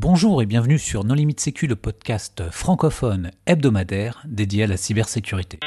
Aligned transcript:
Bonjour 0.00 0.40
et 0.42 0.46
bienvenue 0.46 0.78
sur 0.78 1.02
Non 1.02 1.14
Limite 1.14 1.40
Sécu, 1.40 1.66
le 1.66 1.74
podcast 1.74 2.44
francophone 2.52 3.32
hebdomadaire 3.46 4.22
dédié 4.28 4.62
à 4.62 4.66
la 4.68 4.76
cybersécurité. 4.76 5.58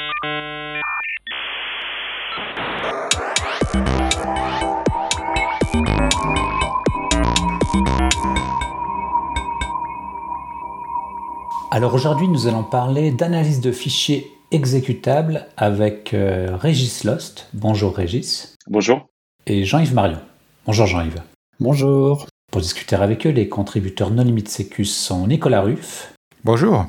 Alors 11.70 11.92
aujourd'hui, 11.92 12.26
nous 12.26 12.46
allons 12.46 12.64
parler 12.64 13.10
d'analyse 13.10 13.60
de 13.60 13.70
fichiers 13.70 14.32
exécutables 14.50 15.46
avec 15.58 16.14
euh, 16.14 16.56
Régis 16.56 17.04
Lost. 17.04 17.50
Bonjour 17.52 17.94
Régis. 17.94 18.56
Bonjour. 18.66 19.10
Et 19.44 19.66
Jean-Yves 19.66 19.92
Marion. 19.92 20.20
Bonjour 20.64 20.86
Jean-Yves. 20.86 21.20
Bonjour. 21.60 22.26
Pour 22.52 22.60
discuter 22.60 22.96
avec 22.96 23.26
eux, 23.26 23.30
les 23.30 23.48
contributeurs 23.48 24.10
non 24.10 24.24
limite 24.24 24.50
sécu 24.50 24.84
sont 24.84 25.26
Nicolas 25.26 25.62
Ruff. 25.62 26.12
Bonjour. 26.44 26.84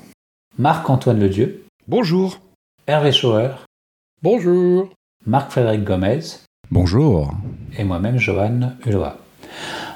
Marc-Antoine 0.57 1.21
Ledieu. 1.21 1.63
Bonjour. 1.87 2.41
Hervé 2.85 3.13
Schauer. 3.13 3.51
Bonjour. 4.21 4.89
Marc-Frédéric 5.25 5.85
Gomez. 5.85 6.19
Bonjour. 6.69 7.31
Et 7.77 7.85
moi-même, 7.85 8.17
Johan 8.17 8.73
Uloa. 8.85 9.17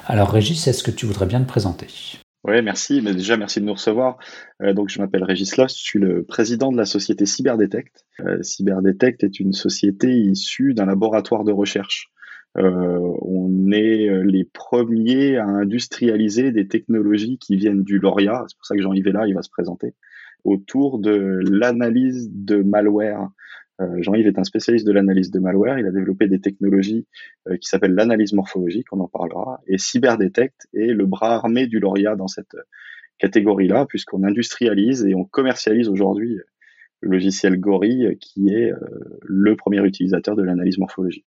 Alors 0.06 0.30
Régis, 0.30 0.66
est-ce 0.66 0.82
que 0.82 0.90
tu 0.90 1.04
voudrais 1.04 1.26
bien 1.26 1.42
te 1.42 1.46
présenter? 1.46 1.88
Oui, 2.44 2.62
merci. 2.62 3.02
Mais 3.02 3.12
déjà, 3.12 3.36
merci 3.36 3.60
de 3.60 3.66
nous 3.66 3.74
recevoir. 3.74 4.16
Euh, 4.62 4.72
donc, 4.72 4.88
je 4.88 4.98
m'appelle 4.98 5.22
Régis 5.22 5.58
Lost, 5.58 5.76
je 5.76 5.82
suis 5.82 5.98
le 5.98 6.22
président 6.22 6.72
de 6.72 6.78
la 6.78 6.86
société 6.86 7.26
Cyberdetect. 7.26 8.06
Euh, 8.20 8.42
Cyberdetect 8.42 9.22
est 9.22 9.38
une 9.38 9.52
société 9.52 10.18
issue 10.18 10.72
d'un 10.72 10.86
laboratoire 10.86 11.44
de 11.44 11.52
recherche. 11.52 12.10
Euh, 12.56 13.14
on 13.20 13.70
est 13.70 14.08
euh, 14.08 14.22
les 14.22 14.44
premiers 14.44 15.36
à 15.36 15.44
industrialiser 15.44 16.50
des 16.50 16.66
technologies 16.66 17.38
qui 17.38 17.56
viennent 17.56 17.82
du 17.82 17.98
lauréat, 17.98 18.44
c'est 18.48 18.56
pour 18.56 18.66
ça 18.66 18.74
que 18.74 18.82
Jean-Yves 18.82 19.06
est 19.06 19.12
là, 19.12 19.26
il 19.26 19.34
va 19.34 19.42
se 19.42 19.50
présenter, 19.50 19.94
autour 20.44 20.98
de 20.98 21.40
l'analyse 21.44 22.30
de 22.32 22.62
malware. 22.62 23.28
Euh, 23.80 24.02
Jean-Yves 24.02 24.26
est 24.26 24.38
un 24.38 24.44
spécialiste 24.44 24.86
de 24.86 24.92
l'analyse 24.92 25.30
de 25.30 25.38
malware, 25.38 25.78
il 25.78 25.86
a 25.86 25.90
développé 25.90 26.26
des 26.26 26.40
technologies 26.40 27.06
qui 27.60 27.68
s'appellent 27.68 27.94
l'analyse 27.94 28.32
morphologique, 28.32 28.86
on 28.92 29.00
en 29.00 29.08
parlera, 29.08 29.60
et 29.66 29.78
Cyberdetect 29.78 30.68
est 30.74 30.92
le 30.92 31.06
bras 31.06 31.34
armé 31.34 31.66
du 31.66 31.78
lauréat 31.78 32.16
dans 32.16 32.28
cette 32.28 32.56
catégorie-là, 33.18 33.86
puisqu'on 33.86 34.24
industrialise 34.24 35.04
et 35.04 35.14
on 35.14 35.24
commercialise 35.24 35.88
aujourd'hui 35.88 36.38
le 37.00 37.10
logiciel 37.10 37.60
Gori, 37.60 38.16
qui 38.20 38.48
est 38.48 38.72
le 39.22 39.54
premier 39.54 39.84
utilisateur 39.84 40.34
de 40.34 40.42
l'analyse 40.42 40.78
morphologique. 40.78 41.26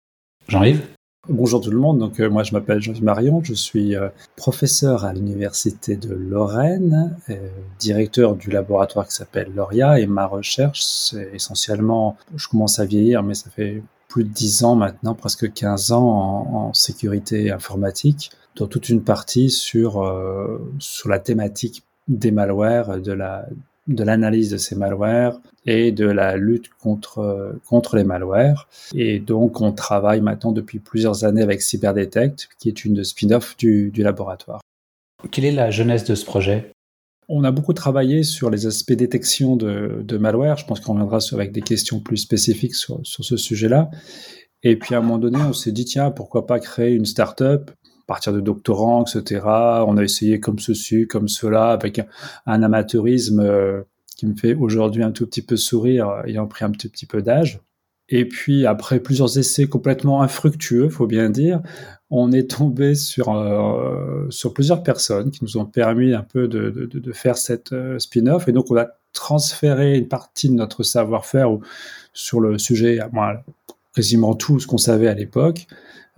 Jean-Yves? 0.50 0.82
Bonjour 1.30 1.62
tout 1.62 1.72
le 1.72 1.80
monde, 1.80 2.00
donc 2.00 2.20
euh, 2.20 2.30
moi 2.30 2.44
je 2.44 2.52
m'appelle 2.52 2.82
Jean-Yves 2.82 3.02
Marion, 3.02 3.42
je 3.42 3.54
suis 3.54 3.96
euh, 3.96 4.10
professeur 4.36 5.06
à 5.06 5.14
l'université 5.14 5.96
de 5.96 6.14
Lorraine, 6.14 7.16
euh, 7.30 7.48
directeur 7.80 8.36
du 8.36 8.50
laboratoire 8.52 9.08
qui 9.08 9.16
s'appelle 9.16 9.50
Loria. 9.56 10.02
Et 10.02 10.06
ma 10.06 10.26
recherche 10.26 10.82
c'est 10.84 11.30
essentiellement, 11.34 12.18
je 12.36 12.50
commence 12.50 12.80
à 12.80 12.86
vieillir 12.86 13.24
mais 13.24 13.36
ça 13.36 13.50
fait 13.50 13.82
plus 14.10 14.26
de 14.26 14.34
10 14.34 14.66
ans 14.66 14.76
maintenant, 14.76 15.16
presque 15.16 15.54
15 15.54 15.94
ans 15.94 16.04
en, 16.04 16.56
en 16.56 16.74
sécurité 16.74 17.52
informatique, 17.52 18.32
dont 18.58 18.68
toute 18.68 18.90
une 18.90 19.02
partie 19.02 19.50
sur, 19.50 20.14
sur 20.80 21.10
la 21.10 21.20
thématique 21.20 21.84
des 22.10 22.32
malwares, 22.32 23.00
de 23.00 23.14
la, 23.14 23.48
de 23.88 24.04
l'analyse 24.04 24.50
de 24.50 24.58
ces 24.58 24.76
malwares 24.76 25.42
et 25.66 25.92
de 25.92 26.06
la 26.06 26.38
lutte 26.38 26.70
contre, 26.82 27.60
contre 27.68 27.96
les 27.96 28.04
malwares. 28.04 28.68
Et 28.96 29.20
donc, 29.20 29.62
on 29.62 29.72
travaille 29.72 30.22
maintenant 30.22 30.52
depuis 30.52 30.80
plusieurs 30.80 31.26
années 31.26 31.42
avec 31.42 31.62
Cyberdetect, 31.62 32.50
qui 32.60 32.70
est 32.70 32.86
une 32.86 33.04
spin-off 33.04 33.58
du, 33.58 33.92
du 33.92 34.04
laboratoire. 34.04 34.62
Quelle 35.32 35.46
est 35.46 35.52
la 35.52 35.72
jeunesse 35.72 36.04
de 36.06 36.16
ce 36.16 36.26
projet? 36.26 36.72
On 37.30 37.44
a 37.46 37.52
beaucoup 37.52 37.74
travaillé 37.74 38.24
sur 38.24 38.50
les 38.50 38.68
aspects 38.68 38.92
détection 38.94 39.56
de, 39.56 40.02
de 40.04 40.18
malware. 40.18 40.58
Je 40.58 40.66
pense 40.66 40.82
qu'on 40.82 40.94
reviendra 40.94 41.20
avec 41.32 41.52
des 41.52 41.62
questions 41.62 42.02
plus 42.02 42.18
spécifiques 42.18 42.76
sur, 42.76 43.00
sur 43.04 43.24
ce 43.24 43.38
sujet-là. 43.38 43.90
Et 44.64 44.78
puis 44.78 44.96
à 44.96 45.00
un 45.00 45.02
moment 45.02 45.18
donné, 45.18 45.40
on 45.40 45.54
s'est 45.54 45.72
dit, 45.72 45.86
tiens, 45.86 46.12
pourquoi 46.12 46.46
pas 46.46 46.60
créer 46.60 46.94
une 46.94 47.06
start-up 47.06 47.72
partir 48.06 48.34
de 48.34 48.40
doctorants, 48.40 49.04
etc. 49.04 49.42
On 49.46 49.98
a 49.98 50.04
essayé 50.04 50.40
comme 50.40 50.60
ceci, 50.60 51.08
comme 51.08 51.28
cela, 51.28 51.72
avec 51.72 52.02
un, 52.46 52.64
amateurisme 52.64 53.40
euh, 53.40 53.82
qui 54.18 54.26
me 54.28 54.36
fait 54.36 54.54
aujourd'hui 54.56 55.04
un 55.04 55.12
tout 55.12 55.26
petit 55.26 55.42
peu 55.42 55.56
sourire, 55.56 56.10
euh, 56.10 56.24
ayant 56.24 56.48
pris 56.48 56.66
un 56.66 56.72
petit, 56.72 56.90
petit 56.90 57.06
peu 57.06 57.22
d'âge. 57.22 57.60
Et 58.10 58.28
puis 58.28 58.66
après 58.66 59.00
plusieurs 59.00 59.38
essais 59.38 59.66
complètement 59.66 60.22
infructueux, 60.22 60.90
faut 60.90 61.08
bien 61.08 61.30
dire, 61.30 61.62
on 62.10 62.34
est 62.34 62.50
tombé 62.52 62.96
sur 62.96 63.34
euh, 63.34 64.28
sur 64.30 64.54
plusieurs 64.54 64.84
personnes 64.84 65.32
qui 65.32 65.44
nous 65.44 65.58
ont 65.58 65.66
permis 65.66 66.14
un 66.14 66.22
peu 66.22 66.50
de, 66.50 66.70
de, 66.70 67.12
faire 67.14 67.38
cette 67.38 67.74
spin-off. 67.98 68.50
Et 68.50 68.52
donc 68.52 68.70
on 68.70 68.78
a 68.78 68.88
transféré 69.14 69.98
une 69.98 70.10
partie 70.10 70.50
de 70.50 70.54
notre 70.54 70.84
savoir-faire 70.84 71.48
sur 72.14 72.42
le 72.42 72.58
sujet, 72.58 73.00
quasiment 73.96 74.36
tout 74.36 74.60
ce 74.60 74.68
qu'on 74.68 74.78
savait 74.78 75.08
à 75.08 75.14
l'époque, 75.14 75.68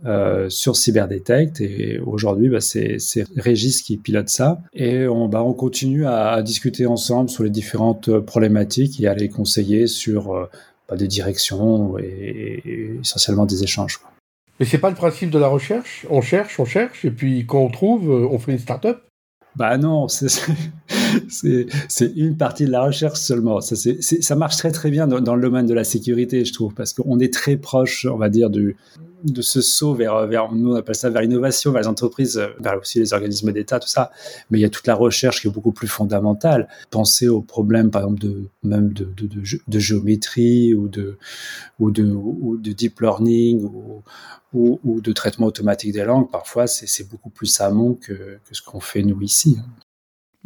euh, 0.05 0.49
sur 0.49 0.75
Cyberdetect 0.75 1.61
et 1.61 1.99
aujourd'hui 1.99 2.49
bah, 2.49 2.59
c'est 2.59 2.97
Régis 3.37 3.81
qui 3.81 3.95
pilote 3.95 4.27
ça 4.27 4.61
et 4.73 5.07
on, 5.07 5.29
bah, 5.29 5.41
on 5.41 5.53
continue 5.53 6.05
à, 6.05 6.31
à, 6.31 6.41
discuter 6.41 6.85
ensemble 6.85 7.29
sur 7.29 7.45
les 7.45 7.49
différentes 7.49 8.19
problématiques 8.19 8.99
et 8.99 9.07
à 9.07 9.13
les 9.13 9.29
conseiller 9.29 9.87
sur 9.87 10.33
euh, 10.33 10.49
bah, 10.89 10.97
des 10.97 11.07
directions 11.07 11.97
et, 11.97 12.61
et, 12.65 12.99
essentiellement 12.99 13.45
des 13.45 13.63
échanges. 13.63 13.97
Quoi. 13.97 14.11
Mais 14.59 14.65
c'est 14.65 14.77
pas 14.79 14.89
le 14.89 14.95
principe 14.95 15.29
de 15.29 15.39
la 15.39 15.47
recherche? 15.47 16.05
On 16.09 16.21
cherche, 16.21 16.59
on 16.59 16.65
cherche 16.65 17.05
et 17.05 17.11
puis 17.11 17.45
quand 17.45 17.59
on 17.59 17.69
trouve, 17.69 18.09
euh, 18.09 18.27
on 18.29 18.37
fait 18.37 18.51
une 18.51 18.59
start-up? 18.59 19.01
Bah 19.55 19.77
non, 19.77 20.09
c'est 20.09 20.27
une 22.15 22.37
partie 22.37 22.65
de 22.65 22.71
la 22.71 22.83
recherche 22.83 23.19
seulement. 23.19 23.61
Ça, 23.61 24.35
marche 24.35 24.57
très 24.57 24.71
très 24.71 24.91
bien 24.91 25.07
dans, 25.07 25.35
le 25.35 25.41
domaine 25.41 25.65
de 25.65 25.73
la 25.73 25.83
sécurité, 25.83 26.45
je 26.45 26.53
trouve, 26.53 26.73
parce 26.73 26.93
qu'on 26.93 27.19
est 27.19 27.33
très 27.33 27.57
proche, 27.57 28.05
on 28.05 28.17
va 28.17 28.29
dire, 28.29 28.49
de 28.49 28.75
ce 29.41 29.61
saut 29.61 29.93
vers, 29.93 30.27
vers, 30.27 30.51
nous 30.51 30.73
on 30.73 30.75
appelle 30.75 30.95
ça 30.95 31.09
vers 31.09 31.21
l'innovation, 31.21 31.71
vers 31.71 31.81
les 31.81 31.87
entreprises, 31.87 32.41
vers 32.59 32.79
aussi 32.79 32.99
les 32.99 33.13
organismes 33.13 33.51
d'État, 33.51 33.79
tout 33.79 33.87
ça. 33.87 34.11
Mais 34.49 34.59
il 34.59 34.61
y 34.61 34.65
a 34.65 34.69
toute 34.69 34.87
la 34.87 34.95
recherche 34.95 35.41
qui 35.41 35.47
est 35.47 35.51
beaucoup 35.51 35.71
plus 35.71 35.87
fondamentale. 35.87 36.67
Penser 36.91 37.27
aux 37.27 37.41
problèmes, 37.41 37.91
par 37.91 38.03
exemple, 38.03 38.21
de, 38.21 38.49
même 38.63 38.93
de, 38.93 39.79
géométrie 39.79 40.73
ou 40.73 40.87
de, 40.87 41.17
deep 42.59 42.99
learning 43.01 43.69
ou, 44.53 45.01
de 45.01 45.11
traitement 45.11 45.47
automatique 45.47 45.93
des 45.93 46.03
langues. 46.05 46.29
Parfois, 46.29 46.67
c'est 46.67 47.09
beaucoup 47.09 47.29
plus 47.29 47.59
amont 47.61 47.93
que, 47.95 48.13
que 48.13 48.53
ce 48.53 48.61
qu'on 48.61 48.79
fait 48.79 49.03
nous 49.03 49.21
ici. 49.21 49.57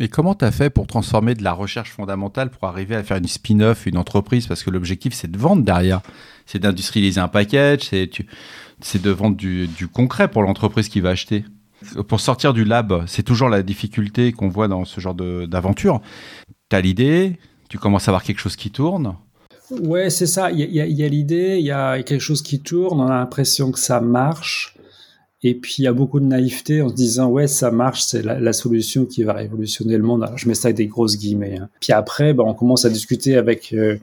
Et 0.02 0.08
comment 0.08 0.34
tu 0.34 0.46
as 0.46 0.52
fait 0.52 0.70
pour 0.70 0.88
transformer 0.88 1.36
de 1.36 1.44
la 1.44 1.52
recherche 1.52 1.92
fondamentale 1.92 2.50
pour 2.50 2.70
arriver 2.70 2.96
à 2.96 3.04
faire 3.04 3.18
une 3.18 3.28
spin-off, 3.28 3.86
une 3.86 3.98
entreprise? 3.98 4.48
Parce 4.48 4.64
que 4.64 4.70
l'objectif, 4.70 5.14
c'est 5.14 5.30
de 5.30 5.38
vendre 5.38 5.62
derrière. 5.64 6.02
C'est 6.46 6.60
d'industrialiser 6.60 7.20
un 7.20 7.28
package, 7.28 7.82
c'est 7.82 9.02
de 9.02 9.10
vendre 9.10 9.36
du, 9.36 9.68
concret 9.92 10.30
pour 10.30 10.42
l'entreprise 10.42 10.88
qui 10.88 11.02
va 11.02 11.10
acheter. 11.10 11.44
Pour 12.08 12.22
sortir 12.22 12.54
du 12.54 12.64
lab, 12.64 13.04
c'est 13.08 13.24
toujours 13.24 13.50
la 13.50 13.62
difficulté 13.62 14.32
qu'on 14.32 14.48
voit 14.48 14.70
dans 14.70 14.86
ce 14.86 15.02
genre 15.02 15.16
d'aventure. 15.16 16.02
Tu 16.70 16.76
as 16.78 16.82
l'idée, 16.82 17.38
tu 17.68 17.78
commences 17.78 18.08
à 18.08 18.12
avoir 18.12 18.24
quelque 18.24 18.40
chose 18.40 18.56
qui 18.56 18.72
tourne. 18.72 19.16
Ouais, 19.70 20.10
c'est 20.10 20.28
ça. 20.28 20.50
Il 20.50 20.60
y 20.60 21.04
a 21.04 21.08
l'idée, 21.10 21.58
il 21.60 21.66
y 21.66 21.72
a 21.72 22.02
quelque 22.04 22.22
chose 22.22 22.42
qui 22.42 22.62
tourne, 22.62 23.02
on 23.02 23.08
a 23.08 23.20
l'impression 23.20 23.72
que 23.72 23.80
ça 23.80 24.00
marche. 24.00 24.76
Et 25.42 25.56
puis 25.56 25.76
il 25.80 25.84
y 25.84 25.88
a 25.88 25.94
beaucoup 25.94 26.20
de 26.20 26.26
naïveté 26.26 26.82
en 26.82 26.90
se 26.90 26.94
disant 26.94 27.30
ouais 27.30 27.48
ça 27.48 27.72
marche, 27.72 28.04
c'est 28.04 28.24
la, 28.24 28.54
solution 28.54 29.06
qui 29.06 29.24
va 29.24 29.34
révolutionner 29.34 29.96
le 29.96 30.04
monde. 30.04 30.30
Je 30.36 30.48
mets 30.50 30.54
ça 30.54 30.68
avec 30.68 30.76
des 30.76 30.88
grosses 30.88 31.18
guillemets. 31.18 31.58
Hein. 31.60 31.70
Puis 31.80 31.94
après, 31.94 32.34
bah, 32.34 32.44
on 32.46 32.54
commence 32.54 32.84
à 32.84 32.90
discuter 32.90 33.38
avec 33.38 33.74
euh, 33.74 33.98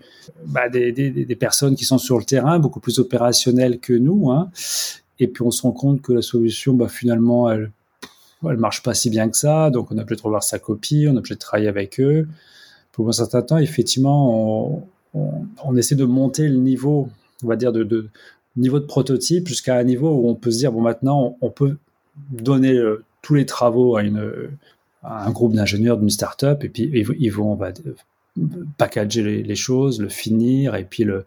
bah, 0.47 0.70
des, 0.70 1.36
personnes 1.38 1.76
qui 1.76 1.84
sont 1.84 1.98
sur 1.98 2.19
le 2.19 2.24
terrain, 2.24 2.58
beaucoup 2.58 2.80
plus 2.80 2.98
opérationnelles 2.98 3.80
que 3.80 3.92
nous. 3.92 4.30
Hein. 4.30 4.50
Et 5.19 5.28
puis 5.28 5.42
on 5.42 5.50
se 5.50 5.62
rend 5.62 5.72
compte 5.72 6.00
que 6.00 6.14
la 6.14 6.22
solution, 6.22 6.72
bah, 6.72 6.88
finalement, 6.88 7.50
elle, 7.50 7.70
elle 8.48 8.56
marche 8.56 8.82
pas 8.82 8.94
si 8.94 9.10
bien 9.10 9.28
que 9.28 9.36
ça. 9.36 9.68
Donc 9.68 9.92
on 9.92 9.98
a 9.98 10.04
peut-être 10.04 10.24
revoir 10.24 10.42
sa 10.42 10.58
copie, 10.58 11.06
on 11.06 11.16
a 11.18 11.21
peut-être 11.21 11.41
travailler 11.41 11.68
avec 11.68 12.00
eux. 12.00 12.27
Pour 12.92 13.10
un 13.10 13.12
certain 13.12 13.42
temps, 13.42 13.59
effectivement, 13.59 14.71
on, 14.72 14.82
on, 15.12 15.47
on 15.62 15.77
essaie 15.77 15.97
de 15.97 16.04
monter 16.06 16.48
le 16.48 16.56
niveau, 16.56 17.10
on 17.44 17.47
va 17.47 17.56
dire 17.56 17.72
de, 17.72 17.84
de 17.84 18.09
niveau 18.56 18.80
de 18.80 18.86
prototype 18.86 19.48
jusqu'à 19.48 19.76
un 19.76 19.84
niveau 19.84 20.10
où 20.10 20.28
on 20.28 20.34
peut 20.34 20.50
se 20.50 20.58
dire 20.58 20.72
bon 20.72 20.80
maintenant 20.80 21.36
on, 21.41 21.50
peut 21.50 21.76
donner 22.30 22.72
euh, 22.72 23.04
tous 23.22 23.34
les 23.34 23.47
travaux 23.47 23.97
à 23.97 24.03
une 24.03 24.50
à 25.03 25.26
un 25.26 25.30
groupe 25.30 25.53
d'ingénieurs 25.53 25.98
d'une 25.98 26.10
startup 26.10 26.64
et 26.64 26.68
puis 26.68 26.91
ils, 26.92 27.30
vont 27.30 27.53
on 27.53 27.54
va 27.54 27.72
packager 28.76 29.42
les, 29.42 29.54
choses, 29.54 30.00
le 30.00 30.08
finir 30.08 30.74
et 30.74 30.84
puis 30.84 31.04
le, 31.04 31.24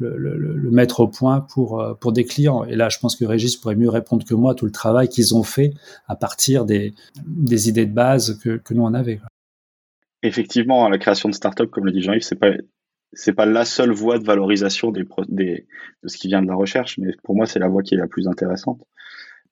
le, 0.00 0.70
mettre 0.70 1.00
au 1.00 1.08
point 1.08 1.40
pour 1.40 1.80
euh, 1.80 1.94
pour 1.94 2.12
des 2.12 2.24
clients. 2.24 2.64
Et 2.64 2.76
là, 2.76 2.88
je 2.88 2.98
pense 2.98 3.16
que 3.16 3.24
Régis 3.24 3.56
pourrait 3.56 3.76
mieux 3.76 3.88
répondre 3.88 4.24
que 4.24 4.34
moi 4.34 4.54
tout 4.54 4.64
le 4.64 4.72
travail 4.72 5.08
qu'ils 5.08 5.34
ont 5.34 5.42
fait 5.42 5.74
à 6.06 6.16
partir 6.16 6.64
des, 6.64 6.94
des 7.26 7.68
idées 7.68 7.86
de 7.86 7.94
base 7.94 8.38
que, 8.38 8.56
que 8.56 8.74
nous 8.74 8.82
on 8.82 8.94
avait. 8.94 9.20
Effectivement, 10.22 10.88
la 10.88 10.98
création 10.98 11.28
de 11.28 11.34
startup, 11.34 11.70
comme 11.70 11.84
le 11.84 11.92
dit 11.92 12.02
Jean-Yves, 12.02 12.22
c'est 12.22 12.36
pas 12.36 12.50
c'est 13.12 13.32
pas 13.32 13.46
la 13.46 13.64
seule 13.64 13.92
voie 13.92 14.18
de 14.18 14.24
valorisation 14.24 14.90
des, 14.90 15.04
des, 15.28 15.66
de 16.02 16.08
ce 16.08 16.16
qui 16.16 16.28
vient 16.28 16.42
de 16.42 16.46
la 16.46 16.54
recherche, 16.54 16.98
mais 16.98 17.12
pour 17.22 17.34
moi, 17.34 17.46
c'est 17.46 17.58
la 17.58 17.68
voie 17.68 17.82
qui 17.82 17.94
est 17.94 17.98
la 17.98 18.06
plus 18.06 18.28
intéressante. 18.28 18.82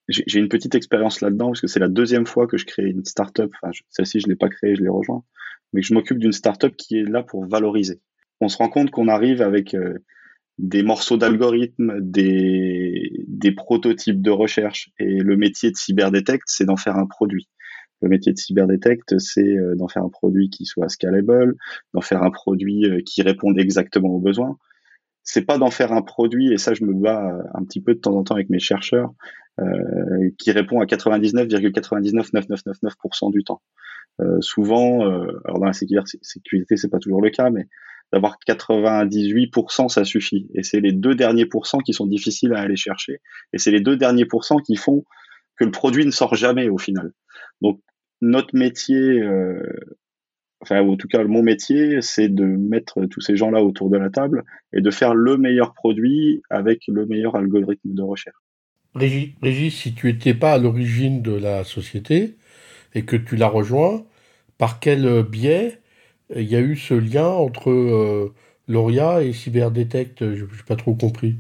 j'ai 0.09 0.39
une 0.39 0.49
petite 0.49 0.75
expérience 0.75 1.21
là-dedans 1.21 1.49
parce 1.49 1.61
que 1.61 1.67
c'est 1.67 1.81
la 1.81 1.89
deuxième 1.89 2.27
fois 2.27 2.47
que 2.47 2.59
je 2.59 2.67
crée 2.67 2.85
une 2.85 3.05
startup. 3.05 3.53
Enfin, 3.63 3.73
celle-ci, 3.89 4.21
je 4.21 4.29
l'ai 4.29 4.37
pas 4.37 4.49
créée, 4.49 4.77
je 4.77 4.83
l'ai 4.83 4.89
rejoint, 4.89 5.25
mais 5.73 5.83
je 5.83 5.95
m'occupe 5.95 6.19
d'une 6.19 6.33
startup 6.33 6.77
qui 6.77 6.99
est 6.99 7.09
là 7.09 7.23
pour 7.23 7.47
valoriser. 7.47 8.01
On 8.41 8.49
se 8.49 8.59
rend 8.59 8.69
compte 8.69 8.91
qu'on 8.91 9.09
arrive 9.09 9.41
avec 9.41 9.75
euh, 9.75 9.99
des 10.59 10.83
morceaux 10.83 11.17
d'algorithmes, 11.17 11.99
des, 12.01 13.25
des 13.27 13.53
prototypes 13.53 14.23
de 14.23 14.31
recherche, 14.31 14.91
et 14.99 15.19
le 15.19 15.37
métier 15.37 15.71
de 15.71 15.77
cyberdetect, 15.77 16.45
c'est 16.47 16.65
d'en 16.65 16.77
faire 16.77 16.97
un 16.97 17.07
produit. 17.07 17.49
Le 18.03 18.09
métier 18.09 18.33
de 18.33 18.39
cyberdetect, 18.39 19.19
c'est 19.19 19.57
euh, 19.57 19.75
d'en 19.75 19.89
faire 19.89 20.03
un 20.03 20.09
produit 20.09 20.51
qui 20.51 20.67
soit 20.67 20.89
scalable, 20.89 21.57
d'en 21.95 22.01
faire 22.01 22.23
un 22.23 22.31
produit 22.31 22.87
euh, 22.87 23.01
qui 23.05 23.23
réponde 23.23 23.59
exactement 23.59 24.11
aux 24.11 24.21
besoins 24.21 24.59
c'est 25.27 25.43
pas 25.43 25.59
d'en 25.59 25.71
faire 25.71 25.93
un 25.93 26.01
produit, 26.03 26.53
et 26.53 26.57
ça 26.57 26.73
je 26.73 26.85
me 26.85 26.95
bats 26.95 27.37
un 27.53 27.65
petit 27.65 27.83
peu 27.83 27.95
de 27.95 27.99
temps 27.99 28.17
en 28.17 28.23
temps 28.23 28.37
avec 28.37 28.49
mes 28.49 28.61
chercheurs, 28.61 29.11
euh, 29.59 30.31
qui 30.39 30.53
répond 30.53 30.81
à 30.81 30.87
99,99999% 30.87 33.33
du 33.33 33.43
temps. 33.43 33.61
Euh, 34.21 34.41
souvent, 34.41 35.05
euh, 35.05 35.27
alors 35.45 35.59
dans 35.59 35.67
la 35.67 35.73
sécurité, 35.73 36.21
sécurité 36.23 36.77
c'est 36.77 36.89
pas 36.89 37.01
toujours 37.01 37.21
le 37.21 37.31
cas, 37.31 37.51
mais 37.51 37.67
d'avoir 38.13 38.37
98%, 38.47 39.89
ça 39.89 40.05
suffit. 40.05 40.49
Et 40.55 40.63
c'est 40.63 40.79
les 40.79 40.93
deux 40.93 41.17
derniers 41.17 41.47
pourcents 41.47 41.81
qui 41.81 41.93
sont 41.93 42.07
difficiles 42.07 42.55
à 42.55 42.61
aller 42.61 42.77
chercher, 42.77 43.21
et 43.53 43.59
c'est 43.59 43.73
les 43.73 43.81
deux 43.81 43.97
derniers 43.97 44.27
pourcents 44.27 44.59
qui 44.59 44.77
font 44.77 45.05
que 45.57 45.65
le 45.65 45.73
produit 45.73 46.07
ne 46.07 46.13
sort 46.13 46.37
jamais 46.37 46.69
au 46.69 46.79
final. 46.79 47.11
Donc 47.61 47.81
notre 48.21 48.57
métier, 48.57 49.21
euh, 49.21 49.61
enfin 50.61 50.81
en 50.81 50.97
tout 50.97 51.09
cas 51.09 51.23
mon 51.25 51.43
métier, 51.43 52.01
c'est 52.03 52.29
de 52.29 52.45
mettre 52.45 53.05
tous 53.07 53.21
ces 53.21 53.37
gens-là 53.37 53.63
autour 53.63 53.91
de 53.91 53.97
la 53.97 54.11
table 54.11 54.45
et 54.73 54.81
de 54.81 54.91
faire 54.91 55.15
le 55.15 55.37
meilleur 55.37 55.75
produit 55.75 56.43
avec 56.51 56.83
le 56.89 57.07
meilleur 57.07 57.37
algorithme 57.37 57.95
de 57.95 58.03
recherche. 58.03 58.37
Régis, 58.95 59.75
si 59.75 59.95
tu 59.95 60.07
n'étais 60.07 60.33
pas 60.33 60.55
à 60.55 60.59
l'origine 60.59 61.21
de 61.21 61.33
la 61.33 61.65
société 61.65 62.37
et 62.95 63.05
que 63.05 63.17
tu 63.17 63.37
l'as 63.37 63.49
rejoint, 63.49 64.07
par 64.57 64.81
quel 64.81 65.23
biais 65.23 65.81
il 66.35 66.51
y 66.51 66.57
a 66.57 66.61
eu 66.61 66.77
ce 66.77 66.95
lien 66.95 67.27
entre 67.27 67.71
euh, 67.71 68.35
Lauria 68.69 69.23
et 69.23 69.35
Cyberdetect? 69.35 70.35
Je 70.35 70.45
n'ai 70.45 70.51
pas 70.67 70.77
trop 70.77 70.95
compris. 70.95 71.37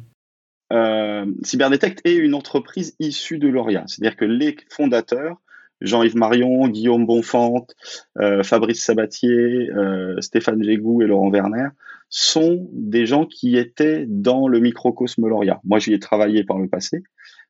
Euh, 0.72 1.24
Cyberdetect 1.42 2.02
est 2.04 2.16
une 2.16 2.34
entreprise 2.34 2.94
issue 2.98 3.38
de 3.38 3.48
Lauria. 3.48 3.84
C'est-à-dire 3.86 4.16
que 4.16 4.24
les 4.24 4.56
fondateurs 4.68 5.40
Jean-Yves 5.80 6.16
Marion, 6.16 6.68
Guillaume 6.68 7.06
Bonfante, 7.06 7.74
euh, 8.18 8.42
Fabrice 8.42 8.82
Sabatier, 8.82 9.70
euh, 9.70 10.20
Stéphane 10.20 10.62
Gégou 10.62 11.02
et 11.02 11.06
Laurent 11.06 11.30
Werner 11.30 11.68
sont 12.08 12.68
des 12.72 13.04
gens 13.04 13.26
qui 13.26 13.56
étaient 13.56 14.06
dans 14.08 14.48
le 14.48 14.60
microcosme 14.60 15.26
Lauria. 15.26 15.60
Moi, 15.64 15.78
j'y 15.78 15.92
ai 15.92 15.98
travaillé 15.98 16.44
par 16.44 16.58
le 16.58 16.68
passé, 16.68 17.02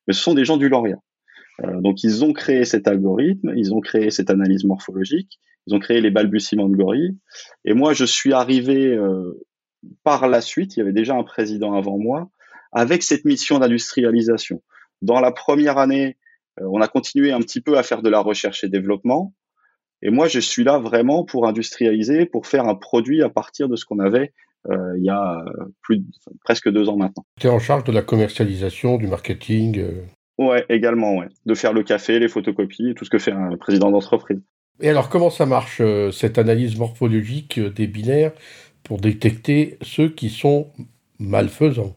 mais 0.06 0.14
ce 0.14 0.23
sont 0.23 0.34
des 0.34 0.44
gens 0.44 0.56
du 0.56 0.69
Lauria. 0.69 0.96
Euh, 1.64 1.81
donc, 1.81 2.02
ils 2.02 2.25
ont 2.25 2.32
créé 2.32 2.64
cet 2.64 2.88
algorithme, 2.88 3.52
ils 3.55 3.75
ont 3.75 3.81
créé 3.81 4.11
cette 4.11 4.31
analyse 4.31 4.64
morphologique, 4.64 5.38
ils 5.67 5.75
ont 5.75 5.79
créé 5.79 6.00
les 6.00 6.11
balbutiements 6.11 6.69
de 6.69 6.76
gorille. 6.76 7.17
Et 7.64 7.75
moi, 7.75 7.93
je 7.93 8.05
suis 8.05 8.32
arrivé 8.32 8.99
par 10.05 10.29
la 10.29 10.40
suite, 10.40 10.76
il 10.76 10.81
y 10.81 10.82
avait 10.82 10.93
déjà 10.93 11.14
un 11.14 11.22
président 11.22 11.75
avant 11.75 11.99
moi, 11.99 12.31
avec 12.72 13.02
cette 13.02 13.25
mission 13.25 13.58
d'industrialisation. 13.58 14.62
Dans 15.02 15.20
la 15.20 15.32
première 15.32 15.79
année, 15.79 16.17
on 16.61 16.81
a 16.81 16.88
continué 16.88 17.32
un 17.32 17.41
petit 17.41 17.61
peu 17.61 17.79
à 17.79 17.82
faire 17.82 18.03
de 18.03 18.08
la 18.08 18.20
recherche 18.20 18.64
et 18.64 18.69
développement. 18.69 19.35
Et 20.03 20.11
moi, 20.11 20.29
je 20.29 20.41
suis 20.41 20.64
là 20.64 20.79
vraiment 20.79 21.25
pour 21.25 21.47
industrialiser, 21.47 22.26
pour 22.26 22.47
faire 22.47 22.67
un 22.67 22.75
produit 22.75 23.23
à 23.23 23.31
partir 23.31 23.69
de 23.69 23.76
ce 23.76 23.85
qu'on 23.85 23.99
avait 23.99 24.32
euh, 24.70 24.94
il 24.99 25.05
y 25.05 25.11
a 25.11 25.44
plus 25.82 25.99
de, 25.99 26.05
presque 26.44 26.70
deux 26.70 26.88
ans 26.88 26.97
maintenant. 26.97 27.25
Tu 27.41 27.47
es 27.47 27.50
en 27.50 27.58
charge 27.58 27.85
de 27.85 27.93
la 27.93 28.03
commercialisation, 28.03 28.97
du 28.97 29.06
marketing 29.06 29.79
euh? 29.79 30.03
Ouais, 30.38 30.67
également, 30.69 31.17
ouais. 31.17 31.29
De 31.47 31.55
faire 31.55 31.73
le 31.73 31.82
café, 31.82 32.19
les 32.19 32.29
photocopies, 32.29 32.94
tout 32.94 33.05
ce 33.05 33.11
que 33.11 33.19
fait 33.19 33.32
un 33.32 33.56
président 33.56 33.91
d'entreprise. 33.91 34.43
Et 34.81 34.91
alors, 34.91 35.08
comment 35.08 35.31
ça 35.31 35.47
marche, 35.47 35.81
cette 36.12 36.37
analyse 36.37 36.76
morphologique 36.76 37.58
des 37.58 37.87
binaires 37.87 38.32
pour 38.82 38.99
détecter 38.99 39.79
ceux 39.81 40.11
qui 40.11 40.29
sont 40.29 40.70
malfaisants? 41.19 41.97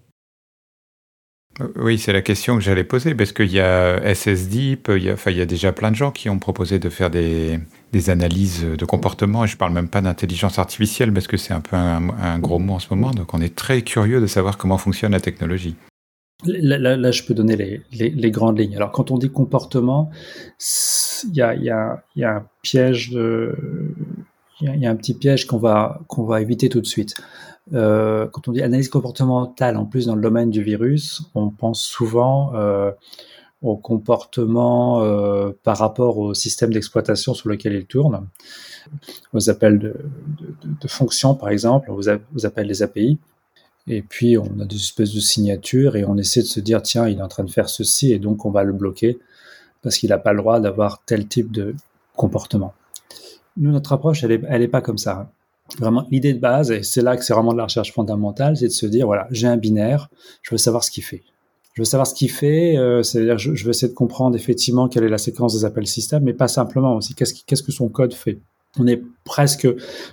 Oui, 1.76 1.98
c'est 1.98 2.14
la 2.14 2.22
question 2.22 2.56
que 2.56 2.62
j'allais 2.62 2.84
poser, 2.84 3.16
parce 3.16 3.34
qu'il 3.34 3.52
y 3.52 3.60
a 3.60 4.14
SSDeep, 4.14 4.92
il 4.96 5.04
y 5.04 5.10
a, 5.10 5.14
enfin, 5.14 5.32
il 5.32 5.38
y 5.38 5.42
a 5.42 5.46
déjà 5.46 5.74
plein 5.74 5.92
de 5.92 5.96
gens 5.96 6.12
qui 6.12 6.30
ont 6.30 6.40
proposé 6.40 6.80
de 6.80 6.90
faire 6.90 7.10
des, 7.10 7.60
analyses 8.08 8.64
de 8.64 8.86
comportement, 8.86 9.44
et 9.44 9.48
je 9.48 9.56
ne 9.56 9.58
parle 9.58 9.74
même 9.74 9.90
pas 9.90 10.02
d'intelligence 10.02 10.58
artificielle, 10.60 11.12
parce 11.14 11.28
que 11.28 11.38
c'est 11.38 11.54
un 11.54 11.62
peu 11.62 11.76
un, 11.76 12.40
gros 12.40 12.60
mot 12.60 12.76
en 12.76 12.80
ce 12.80 12.88
moment, 12.92 13.12
donc 13.12 13.34
on 13.34 13.42
est 13.42 13.56
très 13.56 13.82
curieux 13.82 14.22
de 14.22 14.28
savoir 14.28 14.58
comment 14.58 14.78
fonctionne 14.78 15.12
la 15.12 15.20
technologie. 15.20 15.76
Là, 16.46 17.12
je 17.12 17.24
peux 17.24 17.34
donner 17.34 17.82
les, 17.92 18.32
grandes 18.32 18.60
lignes. 18.60 18.78
Alors, 18.78 18.92
quand 18.92 19.12
on 19.12 19.18
dit 19.18 19.30
comportement, 19.30 20.10
il 21.26 21.36
y 21.36 21.42
a, 21.42 22.04
un 22.24 22.46
piège. 22.62 23.12
Il 24.62 24.82
y, 24.82 24.86
a 24.86 24.90
un 24.90 24.96
petit 24.96 25.14
piège 25.14 25.48
qu'on 25.48 25.58
va 25.58 26.42
éviter 26.42 26.70
tout 26.70 26.80
de 26.80 26.88
suite. 26.88 27.16
Euh, 27.74 28.28
quand 28.28 28.48
on 28.48 28.52
dit 28.52 28.62
analyse 28.62 28.90
comportementale, 28.90 29.78
en 29.78 29.86
plus 29.86 30.08
dans 30.08 30.16
le 30.16 30.22
domaine 30.22 30.50
du 30.50 30.64
virus, 30.64 31.22
on 31.36 31.50
pense 31.50 31.84
souvent 31.84 32.54
euh, 32.56 32.92
au 33.62 33.76
comportement 33.76 35.04
euh, 35.04 35.52
par 35.64 35.78
rapport 35.78 36.18
au 36.18 36.34
système 36.34 36.74
d'exploitation 36.74 37.34
sur 37.34 37.50
lequel 37.50 37.74
il 37.74 37.86
tourne, 37.86 38.28
aux 39.34 39.50
appels 39.50 39.78
de, 39.78 39.96
de, 40.64 40.88
fonctions 40.88 41.36
par 41.36 41.50
exemple, 41.50 41.92
aux, 41.92 42.10
aux, 42.10 42.46
appels 42.46 42.68
des 42.68 42.82
API. 42.82 43.20
Et 43.88 44.02
puis 44.02 44.38
on 44.38 44.60
a 44.60 44.66
des 44.66 44.76
espèces 44.76 45.14
de 45.14 45.20
signatures 45.20 45.96
et 45.96 46.06
on 46.06 46.18
essaie 46.18 46.42
de 46.42 46.48
se 46.48 46.60
dire 46.60 46.82
tiens 46.82 47.08
il 47.08 47.20
est 47.20 47.24
en 47.24 47.28
train 47.28 47.44
de 47.44 47.52
faire 47.52 47.70
ceci 47.70 48.12
et 48.12 48.20
donc 48.20 48.46
on 48.46 48.52
va 48.52 48.64
le 48.64 48.74
bloquer 48.74 49.20
parce 49.82 49.98
qu'il 49.98 50.10
n'a 50.10 50.18
pas 50.18 50.34
le 50.34 50.40
droit 50.40 50.60
d'avoir 50.60 51.04
tel 51.06 51.28
type 51.28 51.52
de 51.52 51.76
comportement. 52.16 52.74
Nous 53.58 53.72
notre 53.72 53.94
approche 53.94 54.24
elle 54.24 54.32
est, 54.32 54.42
elle 54.48 54.62
est 54.62 54.68
pas 54.68 54.82
comme 54.82 54.98
ça. 54.98 55.32
Vraiment, 55.78 56.08
l'idée 56.10 56.34
de 56.34 56.40
base, 56.40 56.72
et 56.72 56.84
c'est 56.84 57.02
là 57.02 57.16
que 57.16 57.24
c'est 57.24 57.34
vraiment 57.34 57.54
de 57.54 57.58
la 57.58 57.66
recherche 57.66 57.94
fondamentale, 57.94 58.58
c'est 58.58 58.68
de 58.68 58.72
se 58.72 58.86
dire, 58.86 59.06
voilà, 59.06 59.28
j'ai 59.32 59.48
un 59.48 59.58
binaire, 59.58 60.10
je 60.42 60.52
veux 60.52 60.58
savoir 60.58 60.84
ce 60.84 60.92
qu'il 60.92 61.04
fait. 61.04 61.24
Je 61.74 61.82
veux 61.82 61.86
savoir 61.86 62.08
ce 62.08 62.14
qu'il 62.14 62.32
fait, 62.32 62.78
euh, 62.78 63.04
c'est-à-dire 63.04 63.38
je, 63.38 63.64
veux 63.64 63.70
essayer 63.70 63.88
de 63.88 63.96
comprendre 63.96 64.36
effectivement 64.36 64.90
quelle 64.90 65.04
est 65.04 65.10
la 65.10 65.18
séquence 65.18 65.54
des 65.58 65.66
appels 65.66 65.88
système, 65.88 66.24
mais 66.24 66.34
pas 66.34 66.48
simplement 66.48 66.96
aussi, 66.96 67.14
qu'est-ce, 67.14 67.34
qu'est-ce 67.46 67.64
que 67.64 67.72
son 67.72 67.90
code 67.90 68.14
fait. 68.14 68.40
On 68.78 68.86
est 68.86 69.02
presque 69.24 69.68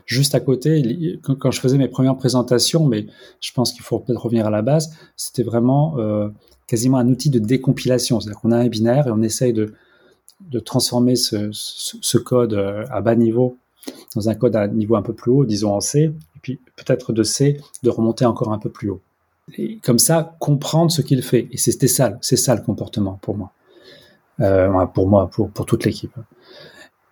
juste 0.06 0.34
à 0.34 0.40
côté. 0.40 1.18
Quand, 1.22 1.50
je 1.50 1.60
faisais 1.60 1.76
mes 1.76 1.88
premières 1.88 2.16
présentations, 2.16 2.86
mais 2.86 3.06
je 3.40 3.52
pense 3.52 3.72
qu'il 3.72 3.82
faut 3.82 3.98
peut-être 3.98 4.22
revenir 4.22 4.46
à 4.46 4.50
la 4.50 4.62
base, 4.62 4.94
c'était 5.16 5.42
vraiment 5.42 5.98
euh, 5.98 6.28
quasiment 6.66 6.98
un 6.98 7.08
outil 7.08 7.28
de 7.28 7.38
décompilation. 7.38 8.20
C'est-à-dire 8.20 8.40
qu'on 8.40 8.52
a 8.52 8.58
un 8.58 8.68
binaire 8.68 9.08
et 9.08 9.10
on 9.10 9.22
essaye 9.22 9.52
de, 9.52 9.74
de 10.40 10.58
transformer 10.58 11.16
ce, 11.16 11.50
ce, 11.52 11.96
ce 12.00 12.18
code 12.18 12.54
euh, 12.54 12.84
à 12.90 13.02
bas 13.02 13.14
niveau 13.14 13.58
dans 14.14 14.28
un 14.28 14.34
code 14.34 14.56
à 14.56 14.62
un 14.62 14.68
niveau 14.68 14.96
un 14.96 15.02
peu 15.02 15.12
plus 15.12 15.30
haut, 15.30 15.44
disons 15.44 15.74
en 15.74 15.80
C, 15.80 16.00
et 16.00 16.38
puis 16.42 16.58
peut-être 16.76 17.12
de 17.12 17.22
C, 17.22 17.60
de 17.82 17.90
remonter 17.90 18.24
encore 18.24 18.52
un 18.52 18.58
peu 18.58 18.70
plus 18.70 18.90
haut. 18.90 19.00
Et 19.56 19.78
comme 19.78 19.98
ça, 19.98 20.34
comprendre 20.40 20.90
ce 20.90 21.02
qu'il 21.02 21.22
fait. 21.22 21.48
Et 21.52 21.56
c'était 21.56 21.88
ça, 21.88 22.18
c'est 22.20 22.36
ça 22.36 22.54
le 22.54 22.62
comportement 22.62 23.18
pour 23.22 23.36
moi. 23.36 23.52
Euh, 24.40 24.86
pour 24.86 25.08
moi, 25.08 25.30
pour, 25.30 25.50
toute 25.66 25.84
l'équipe. 25.84 26.12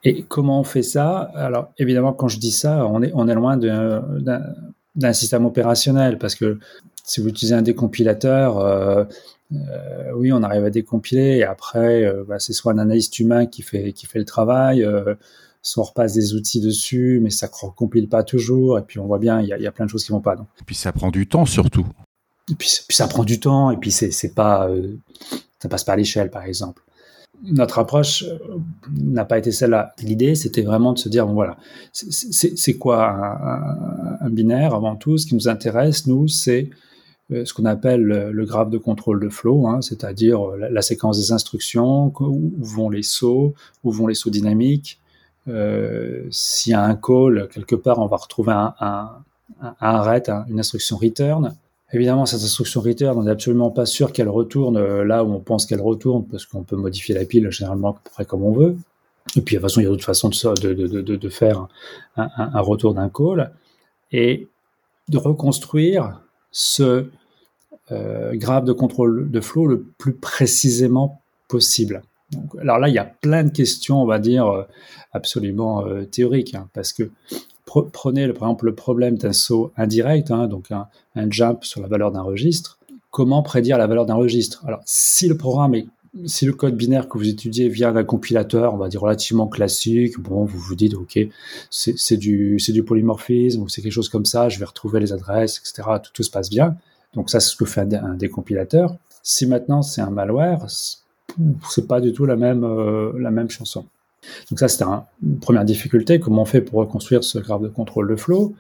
Et 0.02 0.24
comment 0.24 0.60
on 0.60 0.64
fait 0.64 0.82
ça? 0.82 1.30
Alors, 1.34 1.70
évidemment, 1.78 2.12
quand 2.12 2.28
je 2.28 2.38
dis 2.38 2.50
ça, 2.50 2.86
on 2.86 3.02
est, 3.02 3.12
on 3.14 3.28
est 3.28 3.34
loin 3.34 3.56
d'un 3.56 5.12
système 5.14 5.46
opérationnel, 5.46 6.18
parce 6.18 6.34
que 6.34 6.58
si 7.02 7.22
vous 7.22 7.28
utilisez 7.28 7.54
un 7.54 7.62
décompilateur, 7.62 8.58
euh, 8.58 9.04
euh, 9.52 10.12
oui, 10.16 10.32
on 10.32 10.42
arrive 10.42 10.64
à 10.64 10.70
décompiler, 10.70 11.38
et 11.38 11.44
après, 11.44 12.12
bah, 12.28 12.38
c'est 12.38 12.52
soit 12.52 12.72
un 12.72 12.78
analyste 12.78 13.18
humain 13.18 13.46
qui 13.46 13.62
fait, 13.62 13.92
qui 13.92 14.04
fait 14.04 14.18
le 14.18 14.26
travail, 14.26 14.86
soit 15.64 15.82
on 15.82 15.86
repasse 15.86 16.12
des 16.12 16.34
outils 16.34 16.60
dessus, 16.60 17.18
mais 17.20 17.30
ça 17.30 17.48
ne 17.48 17.70
compile 17.70 18.08
pas 18.08 18.22
toujours. 18.22 18.78
Et 18.78 18.82
puis 18.82 19.00
on 19.00 19.06
voit 19.06 19.18
bien, 19.18 19.40
il 19.40 19.46
y, 19.46 19.62
y 19.62 19.66
a, 19.66 19.72
plein 19.72 19.86
de 19.86 19.90
choses 19.90 20.04
qui 20.04 20.12
vont 20.12 20.20
pas. 20.20 20.36
Donc. 20.36 20.46
Et 20.60 20.64
puis 20.64 20.76
ça 20.76 20.92
prend 20.92 21.10
du 21.10 21.26
temps 21.26 21.46
surtout. 21.46 21.86
Et 22.50 22.54
puis, 22.54 22.68
puis 22.86 22.96
ça 22.96 23.08
prend 23.08 23.24
du 23.24 23.40
temps. 23.40 23.70
Et 23.70 23.78
puis 23.78 23.90
c'est, 23.90 24.34
pas, 24.34 24.68
euh, 24.68 24.96
ça 25.60 25.68
passe 25.68 25.82
pas 25.82 25.94
à 25.94 25.96
l'échelle, 25.96 26.30
par 26.30 26.44
exemple. 26.44 26.82
Notre 27.42 27.78
approche 27.78 28.22
euh, 28.24 28.38
n'a 28.92 29.24
pas 29.24 29.38
été 29.38 29.52
celle-là. 29.52 29.94
L'idée, 30.02 30.34
c'était 30.34 30.62
vraiment 30.62 30.92
de 30.92 30.98
se 30.98 31.08
dire, 31.08 31.26
bon 31.26 31.32
voilà, 31.32 31.56
c'est, 31.92 32.74
quoi 32.74 33.08
un, 33.08 34.26
un, 34.26 34.30
binaire 34.30 34.74
avant 34.74 34.96
tout? 34.96 35.16
Ce 35.16 35.26
qui 35.26 35.34
nous 35.34 35.48
intéresse, 35.48 36.06
nous, 36.06 36.28
c'est 36.28 36.70
euh, 37.32 37.46
ce 37.46 37.54
qu'on 37.54 37.64
appelle 37.64 38.02
le, 38.02 38.44
graphe 38.44 38.68
de 38.68 38.78
contrôle 38.78 39.20
de 39.20 39.30
flow, 39.30 39.66
hein, 39.66 39.80
c'est-à-dire 39.80 40.46
la, 40.58 40.68
la, 40.68 40.82
séquence 40.82 41.18
des 41.18 41.32
instructions, 41.32 42.12
où 42.20 42.52
vont 42.58 42.90
les 42.90 43.02
sauts, 43.02 43.54
où 43.82 43.90
vont 43.90 44.06
les 44.06 44.14
sauts 44.14 44.30
dynamiques, 44.30 45.00
s'il 45.46 46.72
y 46.72 46.74
a 46.74 46.82
un 46.82 46.96
call, 46.96 47.48
quelque 47.52 47.76
part, 47.76 47.98
on 47.98 48.06
va 48.06 48.16
retrouver 48.16 48.52
un, 48.52 48.74
un, 48.80 50.44
une 50.48 50.58
instruction 50.58 50.96
return. 50.96 51.54
Évidemment, 51.92 52.26
cette 52.26 52.42
instruction 52.42 52.80
return, 52.80 53.18
on 53.18 53.22
n'est 53.24 53.30
absolument 53.30 53.70
pas 53.70 53.86
sûr 53.86 54.12
qu'elle 54.12 54.28
retourne 54.28 54.76
euh, 54.76 55.04
là 55.04 55.22
où 55.22 55.32
on 55.32 55.40
pense 55.40 55.66
qu'elle 55.66 55.80
retourne, 55.80 56.24
parce 56.26 56.44
qu'on 56.44 56.62
peut 56.62 56.76
modifier 56.76 57.14
la 57.14 57.24
pile 57.24 57.50
généralement 57.50 57.90
à 57.90 57.92
peu 57.92 58.10
près 58.10 58.24
comme 58.24 58.42
on 58.42 58.52
veut. 58.52 58.76
Et 59.36 59.40
puis, 59.40 59.56
de 59.56 59.60
toute 59.60 59.68
façon, 59.68 59.80
il 59.80 59.84
y 59.84 59.86
a 59.86 59.90
d'autres 59.90 60.04
façons 60.04 60.28
de, 60.28 60.72
de, 61.16 61.28
faire 61.28 61.66
un, 62.16 62.28
un 62.36 62.60
retour 62.60 62.94
d'un 62.94 63.08
call 63.08 63.52
et 64.12 64.48
de 65.08 65.18
reconstruire 65.18 66.20
ce 66.50 67.06
euh, 67.92 68.34
graphe 68.34 68.64
de 68.64 68.72
contrôle 68.72 69.30
de 69.30 69.40
flow 69.40 69.66
le 69.66 69.82
plus 69.98 70.14
précisément 70.14 71.20
possible 71.48 72.02
alors 72.60 72.78
là, 72.78 72.88
il 72.88 72.94
y 72.94 72.98
a 72.98 73.04
plein 73.04 73.44
de 73.44 73.50
questions, 73.50 74.00
on 74.00 74.06
va 74.06 74.18
dire, 74.18 74.46
euh, 74.46 74.62
absolument 75.12 75.86
euh, 75.86 76.04
théoriques, 76.04 76.54
hein, 76.54 76.68
parce 76.72 76.92
que 76.92 77.10
prenez 77.92 78.28
par 78.28 78.48
exemple 78.48 78.66
le 78.66 78.74
problème 78.74 79.16
d'un 79.16 79.32
saut 79.32 79.72
indirect, 79.76 80.30
hein, 80.30 80.46
donc 80.46 80.70
un, 80.70 80.86
jump 81.30 81.64
sur 81.64 81.80
la 81.80 81.88
valeur 81.88 82.12
d'un 82.12 82.22
registre. 82.22 82.78
Comment 83.10 83.42
prédire 83.42 83.78
la 83.78 83.86
valeur 83.86 84.06
d'un 84.06 84.14
registre? 84.14 84.64
Alors, 84.66 84.80
si 84.84 85.28
le 85.28 85.36
programme 85.36 85.74
est 85.74 85.86
si 86.26 86.46
le 86.46 86.52
code 86.52 86.76
binaire 86.76 87.08
que 87.08 87.18
vous 87.18 87.28
étudiez 87.28 87.68
vient 87.68 87.90
d'un 87.90 88.04
compilateur, 88.04 88.72
on 88.72 88.76
va 88.76 88.88
dire 88.88 89.00
relativement 89.00 89.48
classique, 89.48 90.20
bon, 90.20 90.44
vous 90.44 90.60
vous 90.60 90.76
dites, 90.76 90.94
ok, 90.94 91.18
c'est 91.70 92.16
du, 92.16 92.84
polymorphisme 92.86 93.62
ou 93.62 93.68
c'est 93.68 93.82
quelque 93.82 93.90
chose 93.92 94.08
comme 94.08 94.24
ça, 94.24 94.48
je 94.48 94.60
vais 94.60 94.64
retrouver 94.64 95.00
les 95.00 95.12
adresses, 95.12 95.58
etc. 95.58 95.98
Tout, 96.12 96.22
se 96.22 96.30
passe 96.30 96.50
bien. 96.50 96.76
Donc 97.14 97.30
ça, 97.30 97.40
c'est 97.40 97.50
ce 97.50 97.56
que 97.56 97.64
fait 97.64 97.92
un 97.94 98.14
décompilateur. 98.14 98.96
Si 99.24 99.46
maintenant 99.46 99.82
c'est 99.82 100.02
un 100.02 100.10
malware, 100.10 100.66
c'est 101.68 101.86
pas 101.86 102.00
du 102.00 102.12
tout 102.12 102.26
la 102.26 102.36
même, 102.36 102.64
euh, 102.64 103.12
la 103.18 103.30
même 103.30 103.50
chanson. 103.50 103.86
Donc 104.50 104.58
ça, 104.58 104.68
c'était 104.68 104.84
une 105.22 105.38
première 105.38 105.64
difficulté, 105.64 106.18
comment 106.18 106.42
on 106.42 106.46
fait 106.46 106.60
pour 106.60 106.80
reconstruire 106.80 107.24
ce 107.24 107.38
graphe 107.38 107.62
de 107.62 107.68
contrôle 107.68 108.08
de 108.08 108.16
flow. 108.16 108.54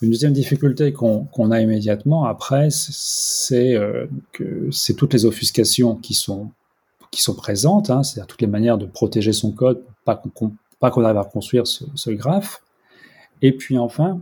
Une 0.00 0.10
deuxième 0.10 0.32
difficulté 0.32 0.92
qu'on 0.92 1.50
a 1.50 1.60
immédiatement 1.60 2.24
après, 2.24 2.68
c'est 2.70 3.74
euh, 3.74 4.06
que 4.32 4.68
c'est 4.70 4.94
toutes 4.94 5.12
les 5.12 5.24
offuscations 5.24 5.96
qui 5.96 6.14
sont, 6.14 6.50
qui 7.10 7.20
sont 7.20 7.34
présentes, 7.34 7.90
hein, 7.90 8.02
c'est-à-dire 8.02 8.28
toutes 8.28 8.40
les 8.40 8.46
manières 8.46 8.78
de 8.78 8.86
protéger 8.86 9.32
son 9.32 9.50
code, 9.50 9.82
pas 10.04 10.16
qu'on 10.16 10.52
pas 10.78 10.92
qu'on 10.92 11.04
arrive 11.04 11.16
à 11.16 11.22
reconstruire 11.22 11.66
ce, 11.66 11.84
ce, 11.96 12.10
graphe. 12.10 12.62
Et 13.42 13.50
puis 13.50 13.78
enfin, 13.78 14.20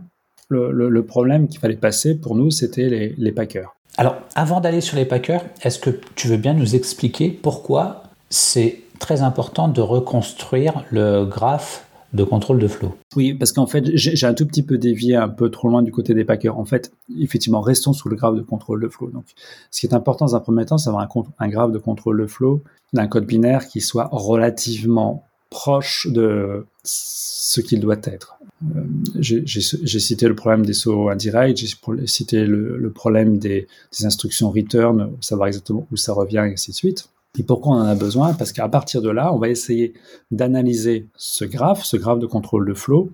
le, 0.49 0.71
le, 0.71 1.05
problème 1.05 1.47
qu'il 1.47 1.59
fallait 1.59 1.75
passer 1.75 2.15
pour 2.15 2.35
nous, 2.35 2.49
c'était 2.49 2.89
les, 2.89 3.13
les 3.15 3.31
packers. 3.31 3.76
Alors, 3.97 4.15
avant 4.35 4.61
d'aller 4.61 4.81
sur 4.81 4.97
les 4.97 5.05
packers, 5.05 5.43
est-ce 5.63 5.79
que 5.79 5.89
tu 6.15 6.27
veux 6.27 6.37
bien 6.37 6.53
nous 6.53 6.75
expliquer 6.75 7.29
pourquoi 7.29 8.03
c'est 8.29 8.81
très 8.99 9.21
important 9.21 9.67
de 9.67 9.81
reconstruire 9.81 10.83
le 10.91 11.25
graphe 11.25 11.85
de 12.13 12.23
contrôle 12.23 12.59
de 12.59 12.67
flow? 12.67 12.95
Oui, 13.15 13.33
parce 13.33 13.51
qu'en 13.51 13.65
fait, 13.65 13.85
j'ai 13.95 14.27
un 14.27 14.33
tout 14.33 14.45
petit 14.45 14.63
peu 14.63 14.77
dévié 14.77 15.15
un 15.15 15.29
peu 15.29 15.49
trop 15.49 15.67
loin 15.67 15.81
du 15.81 15.91
côté 15.91 16.13
des 16.13 16.25
packers. 16.25 16.57
En 16.57 16.65
fait, 16.65 16.91
effectivement, 17.19 17.61
restons 17.61 17.93
sous 17.93 18.09
le 18.09 18.15
graphe 18.15 18.35
de 18.35 18.41
contrôle 18.41 18.81
de 18.81 18.87
flow. 18.87 19.09
Donc, 19.09 19.25
ce 19.71 19.79
qui 19.79 19.87
est 19.87 19.93
important 19.93 20.25
dans 20.25 20.35
un 20.35 20.39
premier 20.39 20.65
temps, 20.65 20.77
c'est 20.77 20.89
d'avoir 20.89 21.03
un, 21.03 21.23
un, 21.39 21.47
graphe 21.47 21.71
de 21.71 21.79
contrôle 21.79 22.21
de 22.21 22.27
flow 22.27 22.63
d'un 22.93 23.07
code 23.07 23.25
binaire 23.25 23.67
qui 23.67 23.81
soit 23.81 24.09
relativement 24.11 25.23
proche 25.49 26.07
de 26.07 26.65
ce 26.83 27.61
qu'il 27.61 27.79
doit 27.79 27.97
être. 28.03 28.37
Euh, 28.75 28.83
j'ai 29.19 29.99
cité 29.99 30.27
le 30.27 30.35
problème 30.35 30.65
des 30.65 30.73
sauts 30.73 31.09
indirects, 31.09 31.57
j'ai 31.57 32.07
cité 32.07 32.45
le, 32.45 32.91
problème 32.91 33.37
des, 33.37 33.67
instructions 34.03 34.49
return, 34.49 35.11
savoir 35.21 35.47
exactement 35.47 35.87
où 35.91 35.97
ça 35.97 36.13
revient, 36.13 36.43
et 36.47 36.53
ainsi 36.53 36.71
de 36.71 36.75
suite. 36.75 37.09
Et 37.39 37.43
pourquoi 37.43 37.75
on 37.75 37.79
en 37.79 37.85
a 37.85 37.95
besoin? 37.95 38.33
Parce 38.33 38.51
qu'à 38.51 38.67
partir 38.67 39.01
de 39.01 39.09
là, 39.09 39.31
on 39.33 39.37
va 39.37 39.49
essayer 39.49 39.93
d'analyser 40.31 41.07
ce 41.15 41.45
graphe, 41.45 41.83
ce 41.83 41.97
graphe 41.97 42.19
de 42.19 42.25
contrôle 42.25 42.67
de 42.67 42.73
flow. 42.73 43.11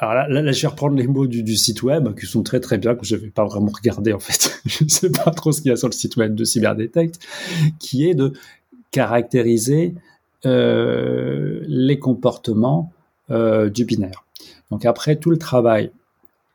Alors 0.00 0.28
là, 0.28 0.52
je 0.52 0.62
vais 0.62 0.68
reprendre 0.68 0.96
les 0.96 1.06
mots 1.06 1.26
du, 1.26 1.56
site 1.56 1.82
web 1.82 2.18
qui 2.18 2.26
sont 2.26 2.42
très 2.42 2.58
très 2.58 2.78
bien, 2.78 2.94
que 2.94 3.04
je 3.04 3.14
ne 3.14 3.20
vais 3.20 3.30
pas 3.30 3.44
vraiment 3.44 3.70
regarder 3.72 4.12
en 4.12 4.18
fait. 4.18 4.58
je 4.64 4.84
ne 4.84 4.88
sais 4.88 5.10
pas 5.10 5.30
trop 5.30 5.52
ce 5.52 5.60
qu'il 5.60 5.70
y 5.70 5.72
a 5.72 5.76
sur 5.76 5.88
le 5.88 5.92
site 5.92 6.16
web 6.16 6.34
de 6.34 6.44
Cyberdetect, 6.44 7.20
qui 7.78 8.08
est 8.08 8.14
de 8.14 8.32
caractériser 8.90 9.94
les 10.44 11.98
comportements 11.98 12.92
euh, 13.30 13.70
du 13.70 13.86
binaire. 13.86 14.26
Donc 14.70 14.84
après, 14.84 15.16
tout 15.16 15.30
le 15.30 15.38
travail 15.38 15.90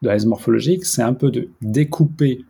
de 0.04 0.08
l'analyse 0.08 0.28
morphologique, 0.28 0.86
c'est 0.86 1.02
un 1.02 1.16
peu 1.16 1.32
de 1.32 1.50
découper 1.64 2.46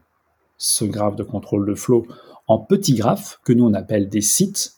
ce 0.58 0.84
graphe 0.84 1.16
de 1.16 1.24
contrôle 1.24 1.66
de 1.66 1.74
flow 1.74 2.06
en 2.48 2.58
petits 2.58 2.96
graphes 2.96 3.40
que 3.46 3.54
nous 3.54 3.64
on 3.64 3.74
appelle 3.74 4.10
des 4.10 4.20
sites 4.20 4.74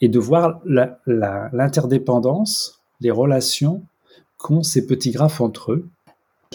et 0.00 0.08
de 0.08 0.20
voir 0.20 0.60
l'interdépendance, 0.66 2.80
les 3.00 3.10
relations 3.10 3.82
qu'ont 4.38 4.62
ces 4.62 4.86
petits 4.86 5.10
graphes 5.10 5.40
entre 5.40 5.72
eux. 5.72 5.88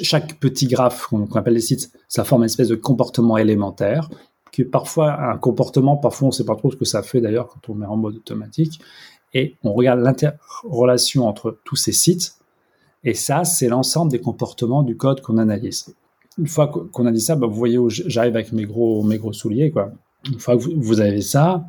Chaque 0.02 0.40
petit 0.40 0.68
graphe 0.68 1.08
qu'on 1.08 1.26
appelle 1.26 1.56
des 1.56 1.60
sites, 1.60 1.92
ça 2.08 2.24
forme 2.24 2.44
une 2.44 2.46
espèce 2.46 2.70
de 2.70 2.76
comportement 2.76 3.38
élémentaire 3.38 4.10
qui 4.54 4.62
est 4.62 4.66
parfois 4.66 5.20
un 5.20 5.38
comportement, 5.38 5.98
parfois 5.98 6.28
on 6.28 6.32
ne 6.32 6.36
sait 6.36 6.46
pas 6.46 6.56
trop 6.56 6.72
ce 6.72 6.78
que 6.78 6.86
ça 6.86 7.04
fait 7.04 7.20
d'ailleurs 7.20 7.48
quand 7.48 7.70
on 7.70 7.76
met 7.76 7.86
en 7.86 7.98
mode 7.98 8.16
automatique, 8.16 8.80
et 9.34 9.56
on 9.64 9.74
regarde 9.74 10.00
l'interrelation 10.00 11.28
entre 11.28 11.58
tous 11.64 11.76
ces 11.76 11.92
sites, 11.92 12.36
et 13.04 13.14
ça, 13.14 13.44
c'est 13.44 13.68
l'ensemble 13.68 14.12
des 14.12 14.20
comportements 14.20 14.84
du 14.84 14.96
code 14.96 15.22
qu'on 15.22 15.38
analyse. 15.38 15.94
Une 16.38 16.48
fois 16.48 16.68
qu'on 16.68 17.06
a 17.06 17.12
dit 17.12 17.22
ça, 17.22 17.36
bah, 17.36 17.48
vous 17.48 17.56
voyez 17.56 17.78
où 17.78 17.90
j'arrive 17.90 18.36
avec 18.36 18.52
mes 18.52 18.66
gros, 18.66 19.04
mes 19.04 19.18
gros 19.18 19.34
souliers. 19.34 19.72
Quoi. 19.72 19.92
Une 20.32 20.40
fois 20.40 20.56
que 20.56 20.64
vous, 20.64 21.02
avez 21.02 21.22
ça, 21.22 21.66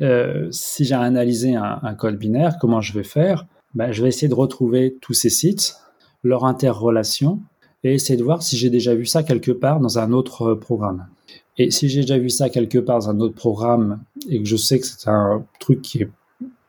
euh, 0.00 0.48
si 0.50 0.84
j'ai 0.84 0.94
analysé 0.94 1.56
un, 1.56 1.94
code 1.94 2.16
binaire, 2.16 2.58
comment 2.60 2.80
je 2.80 2.92
vais 2.92 3.04
faire? 3.04 3.46
Bah, 3.74 3.90
Je 3.92 4.02
vais 4.02 4.08
essayer 4.08 4.28
de 4.28 4.34
retrouver 4.34 4.96
tous 5.00 5.14
ces 5.14 5.30
sites, 5.30 5.76
leur 6.22 6.44
interrelation, 6.44 7.40
et 7.84 7.94
essayer 7.94 8.16
de 8.16 8.24
voir 8.24 8.42
si 8.42 8.56
j'ai 8.56 8.70
déjà 8.70 8.94
vu 8.94 9.04
ça 9.04 9.22
quelque 9.22 9.52
part 9.52 9.80
dans 9.80 9.98
un 9.98 10.12
autre 10.12 10.54
programme. 10.54 11.06
Et 11.58 11.70
si 11.70 11.88
j'ai 11.88 12.02
déjà 12.02 12.18
vu 12.18 12.30
ça 12.30 12.50
quelque 12.50 12.78
part 12.78 13.00
dans 13.00 13.10
un 13.10 13.20
autre 13.20 13.34
programme 13.34 14.00
et 14.28 14.40
que 14.40 14.48
je 14.48 14.56
sais 14.56 14.78
que 14.78 14.86
c'est 14.86 15.08
un 15.08 15.44
truc 15.58 15.82
qui 15.82 16.02
est 16.02 16.08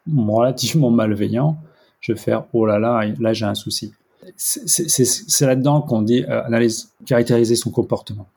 relativement 0.08 0.92
malveillant, 0.92 1.58
je 2.00 2.14
vais 2.14 2.20
faire 2.20 2.46
oh 2.54 2.66
là 2.66 2.80
là, 2.80 3.02
là 3.20 3.34
j'ai 3.34 3.46
un 3.46 3.56
souci. 3.56 3.94
C'est 4.36 5.46
là-dedans 5.46 5.82
qu'on 5.82 6.02
dit 6.02 6.24
euh, 6.24 6.44
analyse, 6.44 6.94
caractériser 7.06 7.56
son 7.56 7.72
comportement. 7.72 8.28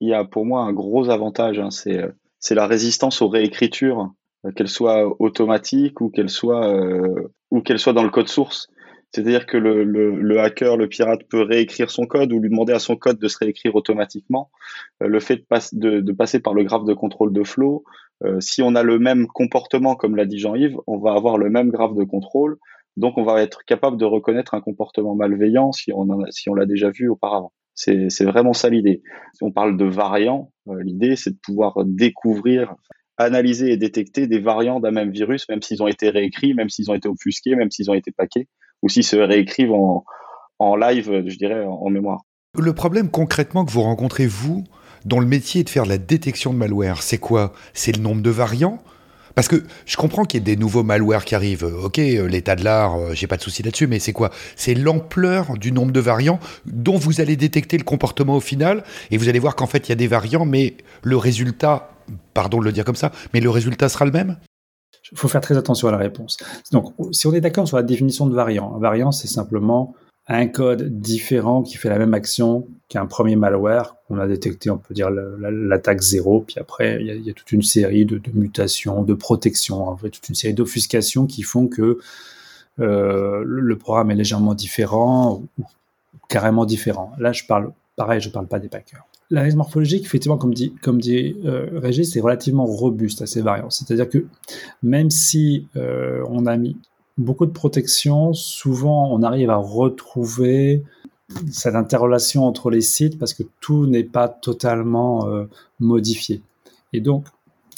Il 0.00 0.08
y 0.08 0.14
a 0.14 0.24
pour 0.24 0.44
moi 0.44 0.62
un 0.62 0.72
gros 0.72 1.10
avantage, 1.10 1.58
hein, 1.58 1.68
euh, 1.86 2.08
c'est 2.38 2.54
la 2.54 2.66
résistance 2.66 3.22
aux 3.22 3.28
réécritures, 3.28 4.10
euh, 4.44 4.52
qu'elles 4.52 4.68
soient 4.68 5.20
automatiques 5.20 6.00
ou 6.00 6.10
qu'elles 6.10 6.30
soient 6.30 6.74
ou 7.50 7.60
qu'elles 7.60 7.78
soient 7.78 7.92
dans 7.92 8.02
le 8.02 8.10
code 8.10 8.28
source. 8.28 8.68
C'est-à-dire 9.12 9.46
que 9.46 9.56
le, 9.56 9.84
le, 9.84 10.40
hacker, 10.40 10.76
le 10.76 10.88
pirate 10.88 11.22
peut 11.28 11.42
réécrire 11.42 11.90
son 11.90 12.06
code 12.06 12.32
ou 12.32 12.38
lui 12.38 12.48
demander 12.48 12.72
à 12.72 12.78
son 12.78 12.96
code 12.96 13.18
de 13.18 13.26
se 13.28 13.38
réécrire 13.38 13.74
automatiquement. 13.74 14.50
le 15.00 15.18
fait 15.18 15.44
de, 15.72 16.00
de, 16.00 16.12
passer 16.12 16.38
par 16.38 16.54
le 16.54 16.62
graphe 16.62 16.84
de 16.84 16.94
contrôle 16.94 17.32
de 17.32 17.42
flow, 17.42 17.84
euh, 18.24 18.38
si 18.40 18.62
on 18.62 18.74
a 18.74 18.82
le 18.82 18.98
même 18.98 19.26
comportement, 19.26 19.96
comme 19.96 20.16
l'a 20.16 20.26
dit 20.26 20.38
Jean-Yves, 20.38 20.76
on 20.86 20.98
va 20.98 21.12
avoir 21.12 21.38
le 21.38 21.50
même 21.50 21.70
graphe 21.70 21.94
de 21.94 22.04
contrôle. 22.04 22.58
Donc, 22.96 23.16
on 23.16 23.22
va 23.22 23.40
être 23.42 23.64
capable 23.64 23.96
de 23.96 24.04
reconnaître 24.04 24.54
un 24.54 24.60
comportement 24.60 25.14
malveillant 25.14 25.72
si 25.72 25.92
on, 25.92 26.06
si 26.30 26.50
on 26.50 26.54
l'a 26.54 26.66
déjà 26.66 26.90
vu 26.90 27.08
auparavant. 27.08 27.52
C'est 27.74 28.24
vraiment 28.24 28.52
ça 28.52 28.68
l'idée. 28.68 29.02
On 29.40 29.52
parle 29.52 29.78
de 29.78 29.86
variants. 29.86 30.52
Euh, 30.68 30.82
l'idée, 30.82 31.16
c'est 31.16 31.30
de 31.30 31.38
pouvoir 31.42 31.78
découvrir, 31.86 32.74
analyser 33.16 33.72
et 33.72 33.78
détecter 33.78 34.26
des 34.26 34.38
variants 34.38 34.80
d'un 34.80 34.90
même 34.90 35.10
virus, 35.10 35.48
même 35.48 35.62
s'ils 35.62 35.82
ont 35.82 35.88
été 35.88 36.10
réécrits, 36.10 36.52
même 36.52 36.68
s'ils 36.68 36.90
ont 36.90 36.94
été 36.94 37.08
obfusqués, 37.08 37.54
même 37.54 37.70
s'ils 37.70 37.90
ont 37.90 37.94
été 37.94 38.12
paqués, 38.12 38.48
ou 38.82 38.88
s'ils 38.88 39.04
se 39.04 39.16
réécrivent 39.16 39.72
en, 39.72 40.04
en 40.58 40.76
live, 40.76 41.24
je 41.26 41.36
dirais, 41.36 41.64
en 41.64 41.88
mémoire. 41.90 42.20
Le 42.58 42.72
problème 42.72 43.10
concrètement 43.10 43.64
que 43.64 43.70
vous 43.70 43.82
rencontrez, 43.82 44.26
vous, 44.26 44.64
dont 45.04 45.20
le 45.20 45.26
métier 45.26 45.60
est 45.60 45.64
de 45.64 45.70
faire 45.70 45.86
la 45.86 45.98
détection 45.98 46.52
de 46.52 46.58
malware, 46.58 47.02
c'est 47.02 47.18
quoi? 47.18 47.52
C'est 47.74 47.96
le 47.96 48.02
nombre 48.02 48.22
de 48.22 48.30
variants? 48.30 48.78
Parce 49.36 49.46
que 49.46 49.62
je 49.86 49.96
comprends 49.96 50.24
qu'il 50.24 50.40
y 50.40 50.42
ait 50.42 50.56
des 50.56 50.60
nouveaux 50.60 50.82
malwares 50.82 51.24
qui 51.24 51.36
arrivent. 51.36 51.62
Ok, 51.84 52.00
euh, 52.00 52.26
l'état 52.26 52.56
de 52.56 52.64
l'art, 52.64 52.96
euh, 52.96 53.14
j'ai 53.14 53.28
pas 53.28 53.36
de 53.36 53.42
souci 53.42 53.62
là-dessus, 53.62 53.86
mais 53.86 54.00
c'est 54.00 54.12
quoi? 54.12 54.30
C'est 54.56 54.74
l'ampleur 54.74 55.56
du 55.56 55.70
nombre 55.70 55.92
de 55.92 56.00
variants 56.00 56.40
dont 56.66 56.96
vous 56.96 57.20
allez 57.20 57.36
détecter 57.36 57.78
le 57.78 57.84
comportement 57.84 58.36
au 58.36 58.40
final, 58.40 58.82
et 59.12 59.16
vous 59.16 59.28
allez 59.28 59.38
voir 59.38 59.54
qu'en 59.54 59.66
fait 59.66 59.88
il 59.88 59.90
y 59.90 59.92
a 59.92 59.96
des 59.96 60.08
variants, 60.08 60.44
mais 60.44 60.74
le 61.02 61.16
résultat, 61.16 61.90
pardon 62.34 62.58
de 62.58 62.64
le 62.64 62.72
dire 62.72 62.84
comme 62.84 62.96
ça, 62.96 63.12
mais 63.32 63.40
le 63.40 63.50
résultat 63.50 63.88
sera 63.88 64.04
le 64.04 64.10
même? 64.10 64.36
Il 65.12 65.18
faut 65.18 65.28
faire 65.28 65.40
très 65.40 65.56
attention 65.56 65.88
à 65.88 65.90
la 65.90 65.98
réponse. 65.98 66.36
Donc, 66.72 66.94
si 67.12 67.26
on 67.26 67.32
est 67.32 67.40
d'accord 67.40 67.66
sur 67.66 67.76
la 67.76 67.82
définition 67.82 68.26
de 68.26 68.34
variant, 68.34 68.74
un 68.76 68.78
variant 68.78 69.12
c'est 69.12 69.28
simplement 69.28 69.94
un 70.32 70.46
code 70.46 71.00
différent 71.00 71.62
qui 71.62 71.76
fait 71.76 71.88
la 71.88 71.98
même 71.98 72.14
action 72.14 72.68
qu'un 72.88 73.06
premier 73.06 73.34
malware 73.34 73.96
qu'on 74.06 74.18
a 74.18 74.28
détecté, 74.28 74.70
on 74.70 74.78
peut 74.78 74.94
dire 74.94 75.10
l'attaque 75.10 76.00
zéro, 76.00 76.40
puis 76.40 76.56
après 76.60 76.98
il 77.00 77.26
y, 77.26 77.30
a, 77.30 77.32
toute 77.32 77.50
une 77.50 77.62
série 77.62 78.04
de, 78.04 78.20
mutations, 78.32 79.02
de 79.02 79.14
protections, 79.14 79.88
en 79.88 79.96
fait, 79.96 80.10
toute 80.10 80.28
une 80.28 80.36
série 80.36 80.54
d'offuscations 80.54 81.26
qui 81.26 81.42
font 81.42 81.66
que 81.66 81.98
euh, 82.78 83.42
le 83.44 83.76
programme 83.76 84.12
est 84.12 84.14
légèrement 84.14 84.54
différent 84.54 85.42
ou 85.58 85.64
carrément 86.28 86.64
différent. 86.64 87.12
Là, 87.18 87.32
je 87.32 87.44
parle, 87.44 87.72
pareil, 87.96 88.20
je 88.20 88.30
parle 88.30 88.46
pas 88.46 88.60
des 88.60 88.68
packers. 88.68 89.04
L'analyse 89.30 89.54
morphologique, 89.54 90.04
effectivement, 90.04 90.38
comme 90.38 90.54
dit, 90.54 90.72
comme 90.82 91.00
dit 91.00 91.36
euh, 91.44 91.68
Régis, 91.74 92.12
c'est 92.12 92.20
relativement 92.20 92.64
robuste 92.64 93.22
à 93.22 93.26
ces 93.26 93.42
variants. 93.42 93.70
C'est-à-dire 93.70 94.08
que 94.08 94.26
même 94.82 95.10
si 95.10 95.68
euh, 95.76 96.24
on 96.28 96.46
a 96.46 96.56
mis 96.56 96.76
beaucoup 97.16 97.46
de 97.46 97.52
protection, 97.52 98.32
souvent 98.32 99.12
on 99.12 99.22
arrive 99.22 99.50
à 99.50 99.56
retrouver 99.56 100.82
cette 101.50 101.76
interrelation 101.76 102.44
entre 102.44 102.70
les 102.70 102.80
sites 102.80 103.18
parce 103.18 103.34
que 103.34 103.44
tout 103.60 103.86
n'est 103.86 104.04
pas 104.04 104.28
totalement 104.28 105.28
euh, 105.28 105.44
modifié. 105.78 106.42
Et 106.92 107.00
donc, 107.00 107.26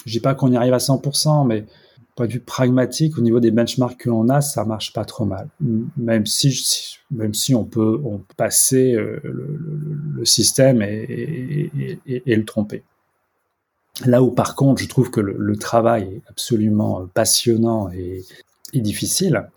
je 0.06 0.12
dis 0.12 0.20
pas 0.20 0.34
qu'on 0.34 0.50
y 0.52 0.56
arrive 0.56 0.72
à 0.72 0.78
100%, 0.78 1.46
mais 1.46 1.66
point 2.14 2.26
de 2.26 2.32
vue 2.32 2.40
pragmatique, 2.40 3.16
au 3.18 3.22
niveau 3.22 3.40
des 3.40 3.50
benchmarks 3.50 3.96
que 3.98 4.10
l'on 4.10 4.28
a, 4.28 4.40
ça 4.40 4.64
marche 4.64 4.92
pas 4.92 5.04
trop 5.04 5.24
mal. 5.24 5.48
Même 5.96 6.26
si, 6.26 6.98
même 7.10 7.34
si 7.34 7.54
on 7.54 7.64
peut, 7.64 8.00
passer 8.36 8.94
euh, 8.94 9.20
le, 9.22 10.24
système 10.24 10.82
et, 10.82 11.70
le 12.06 12.44
tromper. 12.44 12.82
Là 14.04 14.22
où 14.22 14.30
par 14.30 14.56
contre, 14.56 14.82
je 14.82 14.88
trouve 14.88 15.10
que 15.10 15.20
le, 15.20 15.56
travail 15.56 16.04
est 16.04 16.22
absolument 16.28 17.06
passionnant 17.14 17.90
et, 17.90 18.24
difficile, 18.74 19.48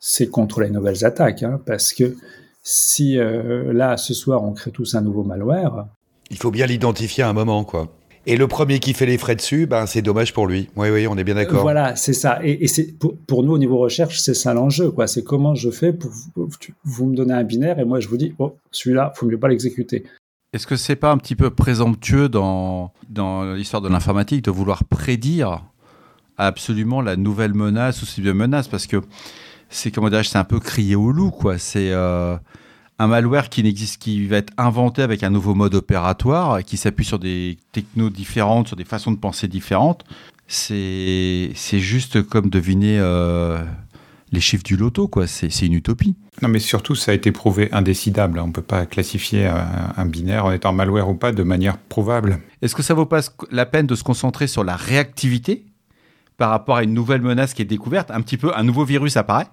c'est 0.00 0.28
contre 0.28 0.60
les 0.60 0.70
nouvelles 0.70 1.04
attaques, 1.04 1.44
hein, 1.44 1.60
parce 1.64 1.92
que 1.92 2.16
si 2.62 3.18
euh, 3.18 3.72
là, 3.72 3.96
ce 3.96 4.14
soir, 4.14 4.42
on 4.42 4.52
crée 4.52 4.72
tous 4.72 4.94
un 4.94 5.00
nouveau 5.00 5.22
malware. 5.22 5.86
Il 6.30 6.38
faut 6.38 6.50
bien 6.50 6.66
l'identifier 6.66 7.22
à 7.22 7.28
un 7.28 7.32
moment, 7.32 7.62
quoi. 7.64 7.88
Et 8.26 8.36
le 8.36 8.48
premier 8.48 8.78
qui 8.78 8.94
fait 8.94 9.04
les 9.06 9.18
frais 9.18 9.36
dessus, 9.36 9.66
ben, 9.66 9.86
c'est 9.86 10.00
dommage 10.00 10.32
pour 10.32 10.46
lui. 10.46 10.70
Oui, 10.76 10.88
oui, 10.90 11.06
on 11.06 11.16
est 11.18 11.24
bien 11.24 11.34
d'accord. 11.34 11.60
Voilà, 11.60 11.94
c'est 11.94 12.14
ça. 12.14 12.40
Et, 12.42 12.66
c'est 12.68 12.94
pour, 13.26 13.42
nous, 13.42 13.52
au 13.52 13.58
niveau 13.58 13.76
recherche, 13.78 14.18
c'est 14.18 14.34
ça 14.34 14.54
l'enjeu. 14.54 14.90
quoi. 14.90 15.06
C'est 15.06 15.22
comment 15.22 15.54
je 15.54 15.70
fais 15.70 15.92
pour 15.92 16.10
vous 16.84 17.06
me 17.06 17.14
donnez 17.14 17.34
un 17.34 17.44
binaire 17.44 17.78
et 17.78 17.84
moi, 17.84 18.00
je 18.00 18.08
vous 18.08 18.16
dis, 18.16 18.34
oh, 18.38 18.56
celui-là, 18.70 19.12
faut 19.14 19.26
mieux 19.26 19.38
pas 19.38 19.48
l'exécuter. 19.48 20.04
Est-ce 20.54 20.66
que 20.66 20.76
c'est 20.76 20.96
pas 20.96 21.10
un 21.10 21.18
petit 21.18 21.36
peu 21.36 21.50
présomptueux 21.50 22.28
dans, 22.28 22.92
dans 23.10 23.52
l'histoire 23.54 23.82
de 23.82 23.88
l'informatique 23.88 24.44
de 24.44 24.50
vouloir 24.50 24.84
prédire 24.84 25.64
absolument 26.36 27.02
la 27.02 27.16
nouvelle 27.16 27.54
menace 27.54 28.02
ou 28.02 28.06
cible 28.06 28.28
de 28.28 28.32
menace? 28.32 28.68
Parce 28.68 28.86
que 28.86 29.02
c'est, 29.68 29.90
comment 29.90 30.08
c'est 30.10 30.38
un 30.38 30.44
peu 30.44 30.60
crier 30.60 30.96
au 30.96 31.10
loup, 31.10 31.30
quoi. 31.30 31.58
C'est. 31.58 31.90
Euh, 31.90 32.36
un 32.98 33.06
malware 33.06 33.48
qui 33.48 33.62
n'existe, 33.62 34.00
qui 34.00 34.26
va 34.26 34.36
être 34.36 34.52
inventé 34.56 35.02
avec 35.02 35.22
un 35.22 35.30
nouveau 35.30 35.54
mode 35.54 35.74
opératoire, 35.74 36.62
qui 36.62 36.76
s'appuie 36.76 37.04
sur 37.04 37.18
des 37.18 37.58
technos 37.72 38.10
différentes, 38.10 38.68
sur 38.68 38.76
des 38.76 38.84
façons 38.84 39.12
de 39.12 39.18
penser 39.18 39.48
différentes, 39.48 40.04
c'est 40.46 41.50
c'est 41.54 41.80
juste 41.80 42.22
comme 42.22 42.50
deviner 42.50 42.98
euh, 43.00 43.62
les 44.30 44.40
chiffres 44.40 44.62
du 44.62 44.76
loto, 44.76 45.08
quoi. 45.08 45.26
C'est 45.26 45.48
une 45.62 45.72
utopie. 45.72 46.16
Non, 46.42 46.48
mais 46.48 46.58
surtout, 46.58 46.94
ça 46.94 47.12
a 47.12 47.14
été 47.14 47.32
prouvé 47.32 47.68
indécidable. 47.72 48.38
On 48.38 48.48
ne 48.48 48.52
peut 48.52 48.62
pas 48.62 48.84
classifier 48.86 49.46
un, 49.46 50.06
binaire 50.06 50.44
en 50.44 50.52
étant 50.52 50.72
malware 50.72 51.08
ou 51.08 51.14
pas 51.14 51.32
de 51.32 51.42
manière 51.42 51.78
prouvable. 51.78 52.40
Est-ce 52.60 52.74
que 52.74 52.82
ça 52.82 52.94
vaut 52.94 53.06
pas 53.06 53.20
la 53.50 53.66
peine 53.66 53.86
de 53.86 53.94
se 53.94 54.02
concentrer 54.02 54.46
sur 54.46 54.64
la 54.64 54.76
réactivité 54.76 55.66
par 56.36 56.50
rapport 56.50 56.76
à 56.76 56.82
une 56.82 56.92
nouvelle 56.92 57.22
menace 57.22 57.54
qui 57.54 57.62
est 57.62 57.66
découverte? 57.66 58.10
Un 58.10 58.20
petit 58.20 58.36
peu, 58.36 58.52
un 58.56 58.64
nouveau 58.64 58.84
virus 58.84 59.16
apparaît 59.16 59.46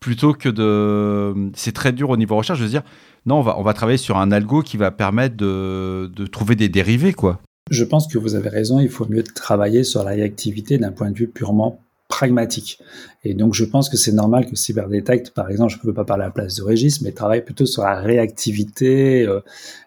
plutôt 0.00 0.32
que 0.32 0.48
de. 0.48 1.50
C'est 1.54 1.72
très 1.72 1.92
dur 1.92 2.10
au 2.10 2.16
niveau 2.16 2.36
recherche 2.36 2.60
de 2.60 2.66
se 2.66 2.70
dire 2.70 2.82
non, 3.26 3.36
on 3.36 3.42
va, 3.42 3.58
on 3.58 3.62
va 3.62 3.74
travailler 3.74 3.98
sur 3.98 4.16
un 4.16 4.32
algo 4.32 4.62
qui 4.62 4.76
va 4.76 4.90
permettre 4.90 5.36
de, 5.36 6.10
de 6.14 6.26
trouver 6.26 6.56
des 6.56 6.68
dérivés, 6.68 7.12
quoi. 7.12 7.40
Je 7.70 7.84
pense 7.84 8.06
que 8.06 8.16
vous 8.16 8.34
avez 8.34 8.48
raison, 8.48 8.80
il 8.80 8.88
faut 8.88 9.06
mieux 9.06 9.22
travailler 9.22 9.84
sur 9.84 10.02
la 10.02 10.10
réactivité 10.10 10.78
d'un 10.78 10.92
point 10.92 11.10
de 11.10 11.16
vue 11.16 11.28
purement 11.28 11.80
pragmatique. 12.08 12.80
Et 13.22 13.34
donc, 13.34 13.52
je 13.52 13.64
pense 13.64 13.90
que 13.90 13.98
c'est 13.98 14.12
normal 14.12 14.46
que 14.46 14.56
Cyberdetect, 14.56 15.32
par 15.32 15.50
exemple, 15.50 15.72
je 15.72 15.76
ne 15.76 15.82
peux 15.82 15.92
pas 15.92 16.06
parler 16.06 16.22
à 16.22 16.28
la 16.28 16.32
place 16.32 16.56
de 16.56 16.62
Régis, 16.62 17.02
mais 17.02 17.12
travaille 17.12 17.44
plutôt 17.44 17.66
sur 17.66 17.82
la 17.82 18.00
réactivité, 18.00 19.26
euh, 19.26 19.40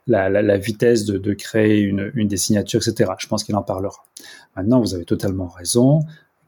la, 0.06 0.30
la, 0.30 0.44
la, 0.44 0.58
vitesse 0.58 1.06
de, 1.06 1.18
de 1.18 1.34
créer 1.34 1.80
une, 1.80 2.12
une, 2.14 2.28
des 2.28 2.38
signatures, 2.38 2.88
etc. 2.88 3.12
Je 3.18 3.28
pense 3.28 3.44
qu'il 3.44 3.56
en 3.56 3.64
parlera. 3.64 4.04
Maintenant, 4.56 4.80
vous 4.80 4.94
avez 4.94 5.06
totalement 5.06 5.48
raison 5.48 6.02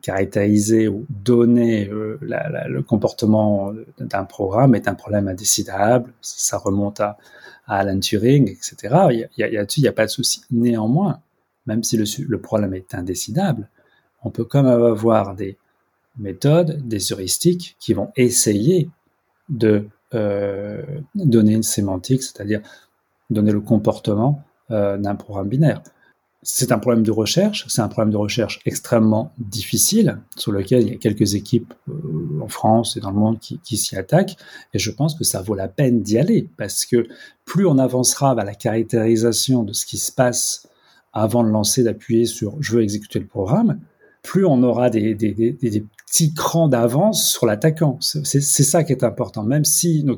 caractériser 0.03 0.87
ou 0.87 1.07
donner 1.09 1.89
euh, 1.89 2.19
le 2.21 2.81
comportement 2.81 3.73
d'un 3.97 4.25
programme 4.25 4.75
est 4.75 4.87
un 4.87 4.93
problème 4.93 5.27
indécidable. 5.27 6.13
Ça 6.21 6.57
remonte 6.57 6.99
à, 6.99 7.17
Alan 7.65 7.99
Turing, 7.99 8.49
etc. 8.49 9.27
Il 9.37 9.81
n'y 9.81 9.87
a 9.87 9.91
pas 9.93 10.05
de 10.05 10.11
souci. 10.11 10.41
Néanmoins, 10.51 11.21
même 11.65 11.81
si 11.81 11.95
le, 11.95 12.03
le, 12.27 12.41
problème 12.41 12.73
est 12.73 12.93
indécidable, 12.93 13.69
on 14.21 14.29
peut 14.29 14.43
quand 14.43 14.63
même 14.63 14.83
avoir 14.83 15.33
des 15.33 15.57
méthodes, 16.19 16.85
des 16.85 17.13
heuristiques 17.13 17.77
qui 17.79 17.93
vont 17.93 18.11
essayer 18.17 18.89
de 19.47 19.87
euh, 20.13 20.83
donner 21.15 21.53
une 21.53 21.63
sémantique, 21.63 22.21
c'est-à-dire 22.21 22.61
donner 23.29 23.53
le 23.53 23.61
comportement 23.61 24.43
euh, 24.71 24.97
d'un 24.97 25.15
programme 25.15 25.47
binaire 25.47 25.81
c'est 26.43 26.71
un 26.71 26.79
problème 26.79 27.03
de 27.03 27.11
recherche, 27.11 27.65
c'est 27.67 27.81
un 27.81 27.87
problème 27.87 28.11
de 28.11 28.17
recherche 28.17 28.59
extrêmement 28.65 29.31
difficile, 29.37 30.19
sur 30.35 30.51
lequel 30.51 30.83
il 30.83 30.89
y 30.89 30.95
a 30.95 30.97
quelques 30.97 31.35
équipes 31.35 31.73
euh, 31.89 32.41
en 32.41 32.47
France 32.47 32.97
et 32.97 32.99
dans 32.99 33.11
le 33.11 33.17
monde 33.17 33.39
qui, 33.39 33.77
s'y 33.77 33.95
attaquent, 33.95 34.35
et 34.73 34.79
je 34.79 34.91
pense 34.91 35.15
que 35.15 35.23
ça 35.23 35.41
vaut 35.41 35.55
la 35.55 35.67
peine 35.67 36.01
d'y 36.01 36.17
aller, 36.17 36.49
parce 36.57 36.85
que 36.85 37.07
plus 37.45 37.65
on 37.65 37.77
avancera 37.77 38.35
vers 38.35 38.45
la 38.45 38.55
caractérisation 38.55 39.63
de 39.63 39.73
ce 39.73 39.85
qui 39.85 39.97
se 39.97 40.11
passe 40.11 40.67
avant 41.13 41.43
de 41.43 41.49
lancer, 41.49 41.83
d'appuyer 41.83 42.25
sur 42.25 42.57
je 42.59 42.73
veux 42.73 42.83
exécuter 42.83 43.19
le 43.19 43.27
programme, 43.27 43.79
plus 44.21 44.45
on 44.45 44.63
aura 44.63 44.89
des 44.89 45.15
petits 46.07 46.33
crans 46.33 46.69
d'avance 46.69 47.29
sur 47.29 47.45
l'attaquant. 47.45 47.97
C'est 47.99 48.41
ça 48.41 48.83
qui 48.83 48.93
est 48.93 49.03
important. 49.03 49.43
Même 49.43 49.65
si 49.65 50.03
nos, 50.05 50.17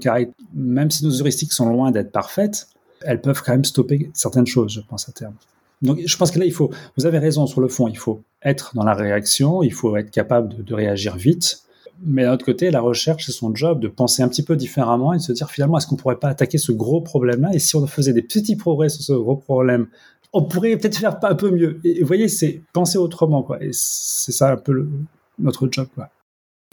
même 0.54 0.91
si 0.91 1.04
nos 1.04 1.12
heuristiques 1.19 1.52
sont 1.52 1.69
loin 1.69 1.89
d'être 1.89 2.12
parfaites, 2.12 2.67
elles 3.02 3.19
peuvent 3.19 3.41
quand 3.43 3.54
même 3.54 3.65
stopper 3.65 4.12
certaines 4.13 4.45
choses, 4.45 4.73
je 4.73 4.82
pense, 4.82 5.10
à 5.10 5.12
terme. 5.12 5.34
Donc, 5.82 6.00
je 6.06 6.18
pense 6.18 6.32
que 6.32 6.40
là, 6.40 6.46
il 6.46 6.54
faut, 6.54 6.72
vous 6.98 7.06
avez 7.06 7.20
raison 7.20 7.48
sur 7.48 7.62
le 7.62 7.68
fond, 7.68 7.88
il 7.88 7.98
faut 7.98 8.22
être 8.44 8.72
dans 8.76 8.84
la 8.84 8.94
réaction, 8.94 9.64
il 9.64 9.74
faut 9.74 9.96
être 9.98 10.12
capable 10.12 10.64
de, 10.64 10.74
réagir 10.74 11.16
vite. 11.16 11.62
Mais 12.04 12.24
d'un 12.24 12.34
autre 12.34 12.46
côté, 12.46 12.72
la 12.72 12.82
recherche, 12.82 13.26
c'est 13.26 13.32
son 13.32 13.56
job 13.56 13.80
de 13.80 13.88
penser 13.88 14.22
un 14.22 14.28
petit 14.28 14.44
peu 14.44 14.56
différemment 14.56 15.14
et 15.14 15.18
de 15.18 15.22
se 15.22 15.32
dire 15.32 15.50
finalement, 15.50 15.78
est-ce 15.78 15.88
qu'on 15.88 15.96
pourrait 15.96 16.20
pas 16.20 16.30
attaquer 16.30 16.58
ce 16.58 16.72
gros 16.72 17.02
problème-là? 17.02 17.52
Et 17.54 17.60
si 17.60 17.76
on 17.76 17.88
faisait 17.88 18.14
des 18.14 18.22
petits 18.22 18.56
progrès 18.56 18.90
sur 18.90 19.02
ce 19.02 19.14
gros 19.14 19.38
problème, 19.38 19.88
on 20.34 20.44
pourrait 20.44 20.76
peut-être 20.76 20.98
faire 20.98 21.18
un 21.24 21.36
peu 21.36 21.52
mieux. 21.52 21.80
Et, 21.86 22.02
vous 22.02 22.08
voyez, 22.08 22.28
c'est 22.28 22.62
penser 22.74 22.98
autrement, 22.98 23.44
quoi. 23.44 23.64
Et 23.64 23.70
c'est 23.72 24.34
ça 24.34 24.52
un 24.52 24.58
peu 24.58 24.88
notre 25.40 25.70
job, 25.72 25.88
quoi. 25.96 26.10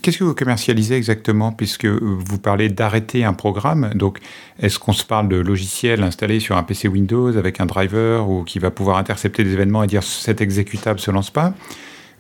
Qu'est-ce 0.03 0.19
que 0.19 0.25
vous 0.25 0.35
commercialisez 0.35 0.97
exactement 0.97 1.53
puisque 1.53 1.87
vous 1.87 2.39
parlez 2.41 2.69
d'arrêter 2.69 3.25
un 3.25 3.35
programme? 3.35 3.93
Donc, 3.95 4.19
est-ce 4.59 4.81
qu'on 4.81 4.93
se 4.93 5.05
parle 5.05 5.29
de 5.29 5.37
logiciel 5.37 6.03
installé 6.03 6.41
sur 6.41 6.57
un 6.57 6.65
PC 6.65 6.89
Windows 6.89 7.37
avec 7.37 7.61
un 7.61 7.67
driver 7.67 8.29
ou 8.29 8.43
qui 8.43 8.59
va 8.59 8.73
pouvoir 8.73 8.99
intercepter 8.99 9.45
des 9.45 9.53
événements 9.53 9.85
et 9.85 9.87
dire 9.87 10.03
cet 10.03 10.41
exécutable 10.41 10.99
se 10.99 11.13
lance 11.13 11.31
pas? 11.31 11.55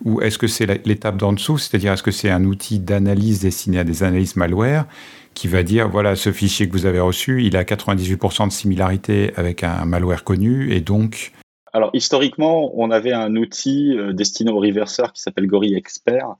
Ou 0.04 0.20
est-ce 0.20 0.38
que 0.38 0.46
c'est 0.46 0.86
l'étape 0.86 1.16
d'en 1.16 1.32
dessous 1.32 1.58
C'est-à-dire, 1.58 1.92
est-ce 1.92 2.04
que 2.04 2.12
c'est 2.12 2.30
un 2.30 2.44
outil 2.44 2.78
d'analyse 2.78 3.40
destiné 3.40 3.80
à 3.80 3.84
des 3.84 4.04
analyses 4.04 4.36
malware 4.36 4.86
qui 5.34 5.48
va 5.48 5.64
dire 5.64 5.88
voilà, 5.88 6.14
ce 6.14 6.30
fichier 6.30 6.68
que 6.68 6.72
vous 6.72 6.86
avez 6.86 7.00
reçu, 7.00 7.42
il 7.42 7.56
a 7.56 7.64
98% 7.64 8.46
de 8.46 8.52
similarité 8.52 9.32
avec 9.34 9.64
un 9.64 9.86
malware 9.86 10.22
connu 10.22 10.72
et 10.72 10.80
donc. 10.80 11.32
Alors, 11.72 11.90
historiquement, 11.94 12.70
on 12.78 12.92
avait 12.92 13.12
un 13.12 13.34
outil 13.34 13.96
euh, 13.96 14.12
destiné 14.12 14.52
aux 14.52 14.60
reverseurs 14.60 15.12
qui 15.12 15.20
s'appelle 15.20 15.48
Gorille 15.48 15.74
Expert 15.74 16.36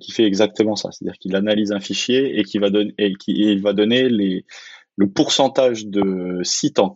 qui 0.00 0.12
fait 0.12 0.24
exactement 0.24 0.76
ça, 0.76 0.90
c'est-à-dire 0.92 1.18
qu'il 1.18 1.36
analyse 1.36 1.72
un 1.72 1.80
fichier 1.80 2.38
et 2.38 2.44
qui 2.44 2.58
va 2.58 2.70
donner 2.70 2.94
et 2.98 3.14
qui 3.14 3.32
il 3.32 3.60
va 3.62 3.72
donner 3.72 4.08
les 4.08 4.44
le 4.98 5.08
pourcentage 5.08 5.86
de 5.86 6.40
sites 6.42 6.80
en, 6.80 6.92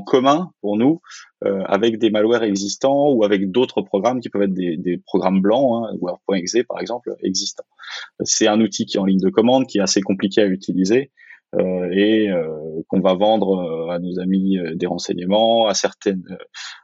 commun 0.00 0.50
pour 0.60 0.76
nous 0.76 1.00
euh, 1.44 1.62
avec 1.66 1.96
des 1.98 2.10
malwares 2.10 2.42
existants 2.42 3.12
ou 3.12 3.22
avec 3.22 3.52
d'autres 3.52 3.82
programmes 3.82 4.20
qui 4.20 4.28
peuvent 4.28 4.42
être 4.42 4.52
des, 4.52 4.76
des 4.76 4.98
programmes 4.98 5.40
blancs, 5.40 5.86
hein, 5.86 5.96
Word.exe 6.00 6.56
par 6.68 6.80
exemple, 6.80 7.14
existants. 7.22 7.64
C'est 8.24 8.48
un 8.48 8.60
outil 8.60 8.84
qui 8.84 8.96
est 8.96 9.00
en 9.00 9.04
ligne 9.04 9.20
de 9.20 9.30
commande, 9.30 9.68
qui 9.68 9.78
est 9.78 9.80
assez 9.80 10.00
compliqué 10.00 10.40
à 10.40 10.46
utiliser 10.46 11.12
euh, 11.12 11.25
et 11.58 12.30
euh, 12.30 12.48
qu'on 12.88 13.00
va 13.00 13.14
vendre 13.14 13.58
euh, 13.58 13.90
à 13.90 13.98
nos 13.98 14.18
amis 14.20 14.58
des 14.74 14.86
renseignements, 14.86 15.66
à 15.66 15.74
certaines, 15.74 16.24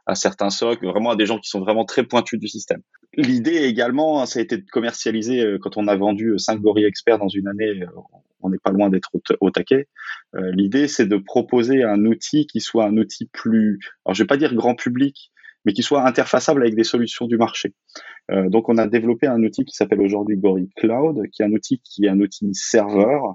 à 0.05 0.15
certains 0.15 0.49
socs, 0.49 0.83
vraiment 0.83 1.11
à 1.11 1.15
des 1.15 1.25
gens 1.25 1.39
qui 1.39 1.49
sont 1.49 1.59
vraiment 1.59 1.85
très 1.85 2.03
pointus 2.03 2.39
du 2.39 2.47
système. 2.47 2.81
L'idée 3.15 3.57
également, 3.57 4.21
hein, 4.21 4.25
ça 4.25 4.39
a 4.39 4.41
été 4.41 4.57
de 4.57 4.65
commercialiser 4.71 5.57
quand 5.61 5.77
on 5.77 5.87
a 5.87 5.95
vendu 5.95 6.33
5 6.37 6.59
gorilles 6.61 6.85
experts 6.85 7.19
dans 7.19 7.27
une 7.27 7.47
année. 7.47 7.85
on 8.41 8.49
n'est 8.49 8.57
pas 8.57 8.71
loin 8.71 8.89
d'être 8.89 9.11
au, 9.39 9.51
taquet. 9.51 9.87
L'idée, 10.33 10.87
c'est 10.87 11.05
de 11.05 11.17
proposer 11.17 11.83
un 11.83 12.05
outil 12.05 12.47
qui 12.47 12.59
soit 12.59 12.85
un 12.85 12.97
outil 12.97 13.29
plus, 13.31 13.79
alors 14.05 14.15
je 14.15 14.23
vais 14.23 14.27
pas 14.27 14.37
dire 14.37 14.55
grand 14.55 14.75
public, 14.75 15.31
mais 15.65 15.73
qui 15.73 15.83
soit 15.83 16.05
interfaçable 16.05 16.61
avec 16.61 16.75
des 16.75 16.83
solutions 16.83 17.27
du 17.27 17.37
marché. 17.37 17.73
Euh, 18.31 18.49
donc 18.49 18.69
on 18.69 18.77
a 18.77 18.87
développé 18.87 19.27
un 19.27 19.41
outil 19.43 19.65
qui 19.65 19.75
s'appelle 19.75 20.01
aujourd'hui 20.01 20.37
Gorille 20.37 20.69
Cloud, 20.77 21.21
qui 21.31 21.41
est 21.41 21.45
un 21.45 21.51
outil 21.51 21.79
qui 21.79 22.05
est 22.05 22.09
un 22.09 22.19
outil 22.19 22.49
serveur 22.53 23.25
euh, 23.25 23.33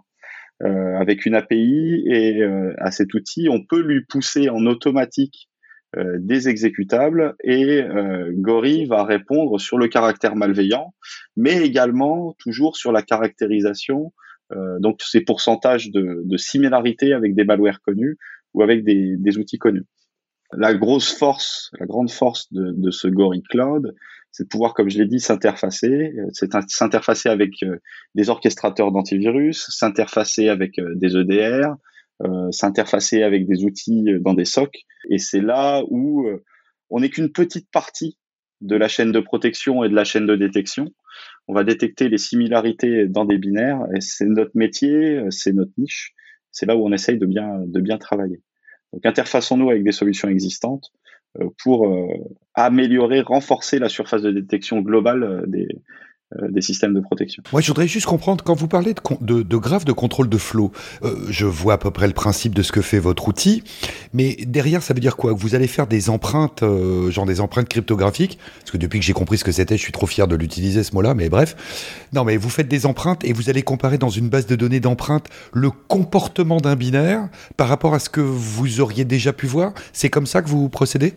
avec 0.65 1.27
une 1.27 1.35
API 1.35 2.03
et 2.07 2.43
euh, 2.43 2.75
à 2.79 2.91
cet 2.91 3.15
outil, 3.15 3.49
on 3.49 3.65
peut 3.65 3.81
lui 3.81 4.05
pousser 4.05 4.49
en 4.49 4.67
automatique 4.67 5.49
euh, 5.97 6.17
des 6.19 6.49
exécutables 6.49 7.35
et 7.45 7.83
Gori 8.33 8.87
va 8.87 9.05
répondre 9.05 9.59
sur 9.61 9.79
le 9.79 9.89
caractère 9.89 10.37
malveillant, 10.37 10.95
mais 11.37 11.63
également 11.65 12.35
toujours 12.39 12.77
sur 12.77 12.93
la 12.93 13.03
caractérisation, 13.03 14.13
donc 14.81 15.03
ces 15.03 15.21
pourcentages 15.21 15.91
de, 15.91 16.23
de, 16.25 16.37
similarité 16.39 17.13
avec 17.13 17.35
des 17.35 17.45
malwares 17.45 17.83
connus 17.83 18.17
ou 18.55 18.63
avec 18.63 18.83
des 18.83 19.39
outils 19.39 19.59
connus. 19.59 19.85
La 20.53 20.75
grosse 20.75 21.13
force, 21.13 21.71
la 21.79 21.87
grande 21.87 22.11
force 22.11 22.53
de, 22.53 22.73
de 22.73 22.91
ce 22.91 23.07
Gori 23.09 23.43
Cloud, 23.43 23.95
c'est 24.31 24.45
de 24.45 24.49
pouvoir, 24.49 24.75
comme 24.75 24.89
je 24.89 24.99
l'ai 24.99 25.07
dit, 25.07 25.21
s'interfacer, 25.21 26.15
euh, 26.17 26.27
c'est 26.33 26.51
s'interfacer 26.69 27.29
avec 27.29 27.63
euh, 27.63 27.79
des 28.15 28.31
orchestrateurs 28.31 28.93
d'antivirus, 28.93 29.67
s'interfacer 29.71 30.49
avec 30.49 30.79
euh, 30.79 30.95
des 30.95 31.17
EDR, 31.17 31.75
s'interfacer 32.51 33.23
avec 33.23 33.47
des 33.47 33.65
outils 33.65 34.07
dans 34.21 34.35
des 34.35 34.45
SOC. 34.45 34.75
Et 35.09 35.19
c'est 35.19 35.41
là 35.41 35.85
où 35.89 36.29
on 36.91 36.99
n'est 36.99 37.11
qu'une 37.11 37.31
petite 37.31 37.71
partie 37.71 38.19
de 38.61 38.75
la 38.75 38.89
chaîne 38.89 39.13
de 39.13 39.21
protection 39.21 39.85
et 39.85 39.89
de 39.89 39.95
la 39.95 40.03
chaîne 40.03 40.27
de 40.27 40.35
détection. 40.35 40.87
On 41.47 41.55
va 41.55 41.63
détecter 41.63 42.09
les 42.09 42.19
similarités 42.19 43.07
dans 43.07 43.25
des 43.25 43.39
binaires 43.39 43.87
et 43.95 44.01
c'est 44.01 44.27
notre 44.27 44.51
métier, 44.57 45.21
c'est 45.31 45.53
notre 45.53 45.71
niche. 45.79 46.13
C'est 46.51 46.67
là 46.67 46.77
où 46.77 46.85
on 46.85 46.93
essaye 46.93 47.19
de 47.19 47.27
bien, 47.27 47.61
de 47.65 47.81
bien 47.81 47.99
travailler. 47.99 48.43
Donc 48.93 49.05
interfaçons-nous 49.05 49.71
avec 49.71 49.85
des 49.85 49.93
solutions 49.93 50.29
existantes 50.29 50.93
pour 51.63 51.87
améliorer, 52.55 53.21
renforcer 53.21 53.79
la 53.79 53.89
surface 53.89 54.23
de 54.23 54.31
détection 54.31 54.81
globale 54.81 55.45
des, 55.47 55.65
euh, 55.65 55.81
des 56.51 56.61
systèmes 56.61 56.93
de 56.93 57.01
protection. 57.01 57.43
Moi, 57.53 57.63
je 57.63 57.69
voudrais 57.69 57.89
juste 57.89 58.07
comprendre, 58.07 58.45
quand 58.45 58.55
vous 58.55 58.69
parlez 58.69 58.93
de, 58.93 59.01
de, 59.21 59.43
de 59.43 59.57
graphes 59.57 59.87
de 59.87 59.93
contrôle 59.93 60.29
de 60.29 60.37
flot, 60.37 60.73
euh, 61.03 61.15
je 61.31 61.47
vois 61.47 61.75
à 61.75 61.79
peu 61.79 61.91
près 61.91 62.07
le 62.07 62.13
principe 62.13 62.55
de 62.55 62.63
ce 62.63 62.71
que 62.71 62.83
fait 62.83 62.99
votre 62.99 63.29
outil, 63.29 63.63
mais 64.13 64.37
derrière, 64.47 64.83
ça 64.83 64.93
veut 64.93 65.01
dire 65.01 65.17
quoi? 65.17 65.33
Vous 65.33 65.55
allez 65.55 65.67
faire 65.67 65.87
des 65.87 66.11
empreintes, 66.11 66.63
euh, 66.63 67.11
genre 67.11 67.25
des 67.25 67.41
empreintes 67.41 67.69
cryptographiques 67.69 68.39
Parce 68.61 68.71
que 68.71 68.77
depuis 68.77 69.01
que 69.01 69.07
j'ai 69.07 69.15
compris 69.15 69.39
ce 69.39 69.45
que 69.45 69.53
c'était, 69.53 69.77
je 69.77 69.83
suis 69.83 69.93
trop 69.93 70.07
fier 70.07 70.29
de 70.29 70.37
l'utiliser, 70.37 70.83
ce 70.83 70.95
mot-là, 70.95 71.15
mais 71.15 71.31
bref. 71.31 71.57
Non, 72.13 72.25
mais 72.25 72.37
vous 72.37 72.51
faites 72.51 72.69
des 72.69 72.85
empreintes 72.85 73.25
et 73.25 73.33
vous 73.33 73.49
allez 73.49 73.63
comparer 73.63 73.97
dans 73.97 74.11
une 74.11 74.29
base 74.29 74.47
de 74.47 74.57
données 74.57 74.81
d'empreintes 74.81 75.29
le 75.53 75.71
comportement 75.71 76.59
d'un 76.59 76.77
binaire 76.77 77.29
par 77.57 77.69
rapport 77.69 77.95
à 77.95 77.99
ce 77.99 78.11
que 78.11 78.21
vous 78.21 78.81
auriez 78.81 79.05
déjà 79.05 79.33
pu 79.33 79.47
voir 79.47 79.73
C'est 79.93 80.11
comme 80.11 80.27
ça 80.27 80.43
que 80.43 80.49
vous 80.49 80.69
procédez? 80.69 81.15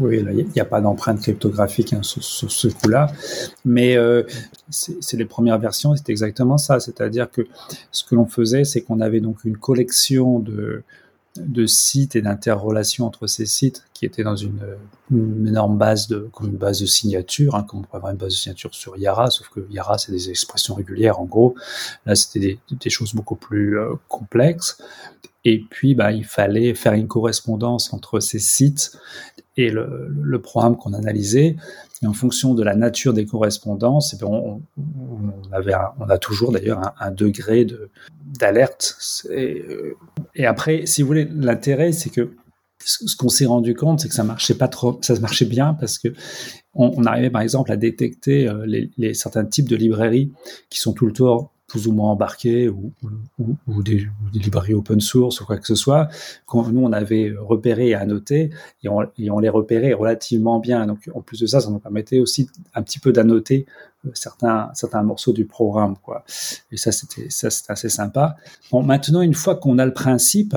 Oui, 0.00 0.24
il 0.26 0.46
n'y 0.54 0.60
a 0.60 0.64
pas 0.64 0.80
d'empreinte 0.80 1.20
cryptographique 1.20 1.92
hein, 1.92 2.02
sur, 2.02 2.22
ce 2.50 2.68
coup-là, 2.68 3.12
mais 3.64 3.96
euh, 3.96 4.22
c'est 4.70 5.16
les 5.16 5.26
premières 5.26 5.58
versions, 5.58 5.94
c'est 5.94 6.08
exactement 6.08 6.56
ça. 6.56 6.80
C'est-à-dire 6.80 7.30
que 7.30 7.46
ce 7.92 8.04
que 8.04 8.14
l'on 8.14 8.26
faisait, 8.26 8.64
c'est 8.64 8.80
qu'on 8.80 9.00
avait 9.00 9.20
donc 9.20 9.44
une 9.44 9.58
collection 9.58 10.38
de, 10.40 10.82
de 11.36 11.66
sites 11.66 12.16
et 12.16 12.22
d'interrelations 12.22 13.06
entre 13.06 13.26
ces 13.26 13.46
sites 13.46 13.84
qui 14.04 14.06
étaient 14.06 14.22
dans 14.22 14.36
une, 14.36 14.60
énorme 15.10 15.78
base 15.78 16.08
de, 16.08 16.28
comme 16.32 16.48
une 16.48 16.56
base 16.56 16.80
de 16.80 16.86
signature, 16.86 17.54
hein, 17.54 17.64
comme 17.66 17.80
on 17.80 17.82
pourrait 17.82 17.98
avoir 17.98 18.12
une 18.12 18.18
base 18.18 18.32
de 18.32 18.36
signature 18.36 18.74
sur 18.74 18.96
Yara, 18.96 19.30
sauf 19.30 19.48
que 19.48 19.66
Yara 19.70 19.96
c'est 19.96 20.12
des 20.12 20.28
expressions 20.30 20.74
régulières 20.74 21.20
en 21.20 21.24
gros. 21.24 21.54
Là 22.04 22.14
c'était 22.14 22.58
des, 22.70 22.90
choses 22.90 23.14
beaucoup 23.14 23.36
plus 23.36 23.78
euh, 23.78 23.94
complexes. 24.08 24.78
Et 25.46 25.62
puis, 25.68 25.94
bah, 25.94 26.10
il 26.10 26.24
fallait 26.24 26.72
faire 26.72 26.94
une 26.94 27.06
correspondance 27.06 27.92
entre 27.92 28.18
ces 28.18 28.38
sites 28.38 28.96
et 29.58 29.70
le, 29.70 30.08
le 30.08 30.40
programme 30.40 30.76
qu'on 30.78 30.94
analysait. 30.94 31.56
Et 32.02 32.06
en 32.06 32.14
fonction 32.14 32.54
de 32.54 32.62
la 32.62 32.74
nature 32.74 33.12
des 33.12 33.26
correspondances, 33.26 34.16
eh 34.18 34.24
on, 34.24 34.62
on, 34.78 35.52
avait 35.52 35.74
on 36.00 36.08
a 36.08 36.16
toujours 36.16 36.50
d'ailleurs 36.50 36.94
un, 36.98 37.10
degré 37.10 37.66
de 37.66 37.90
d'alerte. 38.38 38.96
Et, 39.30 39.62
euh, 39.68 39.96
et, 40.34 40.46
après, 40.46 40.86
si 40.86 41.02
vous 41.02 41.08
voulez, 41.08 41.28
l'intérêt, 41.30 41.92
c'est 41.92 42.10
que 42.10 42.30
ce 42.84 43.16
qu'on 43.16 43.28
s'est 43.28 43.46
rendu 43.46 43.74
compte, 43.74 44.00
c'est 44.00 44.08
que 44.08 44.14
ça 44.14 44.24
marchait 44.24 44.54
pas 44.54 44.68
trop, 44.68 44.98
ça 45.02 45.18
marchait 45.20 45.44
bien 45.44 45.74
parce 45.74 45.98
que 45.98 46.08
on, 46.74 47.04
arrivait 47.04 47.30
par 47.30 47.42
exemple 47.42 47.70
à 47.70 47.76
détecter 47.76 48.48
euh, 48.48 48.66
les, 48.66 48.90
les, 48.98 49.14
certains 49.14 49.44
types 49.44 49.68
de 49.68 49.76
librairies 49.76 50.32
qui 50.70 50.80
sont 50.80 50.92
tout 50.92 51.06
le 51.06 51.12
temps 51.12 51.52
plus 51.66 51.88
ou 51.88 51.92
moins 51.92 52.10
embarqués 52.10 52.68
ou, 52.68 52.92
ou, 53.38 53.56
ou, 53.66 53.82
des, 53.82 54.06
des, 54.32 54.38
librairies 54.38 54.74
open 54.74 55.00
source 55.00 55.40
ou 55.40 55.44
quoi 55.44 55.56
que 55.56 55.66
ce 55.66 55.74
soit, 55.74 56.08
quand 56.46 56.68
nous 56.68 56.82
on 56.82 56.92
avait 56.92 57.34
repéré 57.38 57.88
et 57.88 57.94
annoté 57.94 58.50
et 58.82 58.88
on, 58.88 59.02
et 59.18 59.30
on 59.30 59.38
les 59.38 59.48
repérait 59.48 59.92
relativement 59.92 60.60
bien. 60.60 60.86
Donc 60.86 61.10
en 61.14 61.20
plus 61.20 61.40
de 61.40 61.46
ça, 61.46 61.60
ça 61.60 61.70
nous 61.70 61.78
permettait 61.78 62.20
aussi 62.20 62.48
un 62.74 62.82
petit 62.82 62.98
peu 62.98 63.12
d'annoter 63.12 63.66
euh, 64.06 64.10
certains 64.14 64.70
certains 64.74 65.02
morceaux 65.02 65.32
du 65.32 65.46
programme 65.46 65.96
quoi. 66.02 66.24
Et 66.70 66.76
ça 66.76 66.92
c'était 66.92 67.30
ça 67.30 67.50
c'était 67.50 67.72
assez 67.72 67.88
sympa. 67.88 68.36
Bon 68.70 68.82
maintenant 68.82 69.22
une 69.22 69.34
fois 69.34 69.56
qu'on 69.56 69.78
a 69.78 69.86
le 69.86 69.94
principe, 69.94 70.56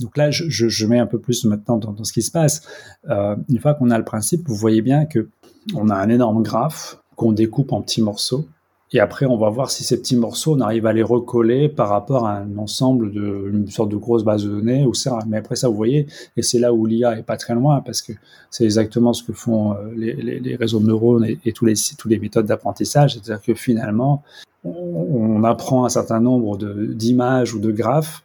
donc 0.00 0.16
là, 0.16 0.30
je, 0.30 0.44
je, 0.48 0.68
je, 0.68 0.86
mets 0.86 0.98
un 0.98 1.06
peu 1.06 1.18
plus 1.18 1.44
maintenant 1.44 1.76
dans, 1.76 1.92
dans 1.92 2.04
ce 2.04 2.12
qui 2.12 2.22
se 2.22 2.30
passe. 2.30 2.62
Euh, 3.08 3.36
une 3.48 3.58
fois 3.58 3.74
qu'on 3.74 3.90
a 3.90 3.98
le 3.98 4.04
principe, 4.04 4.48
vous 4.48 4.54
voyez 4.54 4.82
bien 4.82 5.06
que 5.06 5.28
on 5.74 5.88
a 5.88 5.94
un 5.94 6.08
énorme 6.08 6.42
graphe 6.42 6.98
qu'on 7.16 7.32
découpe 7.32 7.72
en 7.72 7.82
petits 7.82 8.02
morceaux 8.02 8.46
et 8.92 9.00
après, 9.00 9.26
on 9.26 9.36
va 9.36 9.50
voir 9.50 9.70
si 9.70 9.82
ces 9.82 9.98
petits 9.98 10.16
morceaux, 10.16 10.54
on 10.54 10.60
arrive 10.60 10.86
à 10.86 10.92
les 10.92 11.02
recoller 11.02 11.68
par 11.68 11.88
rapport 11.88 12.26
à 12.26 12.36
un 12.36 12.56
ensemble 12.56 13.12
de, 13.12 13.50
une 13.52 13.68
sorte 13.68 13.88
de 13.88 13.96
grosse 13.96 14.22
base 14.22 14.44
de 14.44 14.48
données. 14.48 14.86
Mais 15.26 15.38
après 15.38 15.56
ça, 15.56 15.68
vous 15.68 15.74
voyez, 15.74 16.06
et 16.36 16.42
c'est 16.42 16.60
là 16.60 16.72
où 16.72 16.86
l'IA 16.86 17.18
est 17.18 17.24
pas 17.24 17.36
très 17.36 17.54
loin 17.54 17.80
parce 17.80 18.00
que 18.00 18.12
c'est 18.50 18.62
exactement 18.62 19.12
ce 19.12 19.24
que 19.24 19.32
font 19.32 19.72
euh, 19.72 19.92
les, 19.96 20.12
les, 20.14 20.38
les 20.38 20.56
réseaux 20.56 20.78
de 20.78 20.86
neurones 20.86 21.26
et, 21.44 21.52
tous 21.52 21.64
les, 21.64 21.74
tous 21.98 22.08
les 22.08 22.20
méthodes 22.20 22.46
d'apprentissage. 22.46 23.14
C'est-à-dire 23.14 23.42
que 23.42 23.54
finalement, 23.54 24.22
on, 24.64 24.70
on, 24.70 25.44
apprend 25.44 25.84
un 25.84 25.88
certain 25.88 26.20
nombre 26.20 26.56
d'images 26.56 27.54
ou 27.54 27.58
de 27.58 27.72
graphes. 27.72 28.22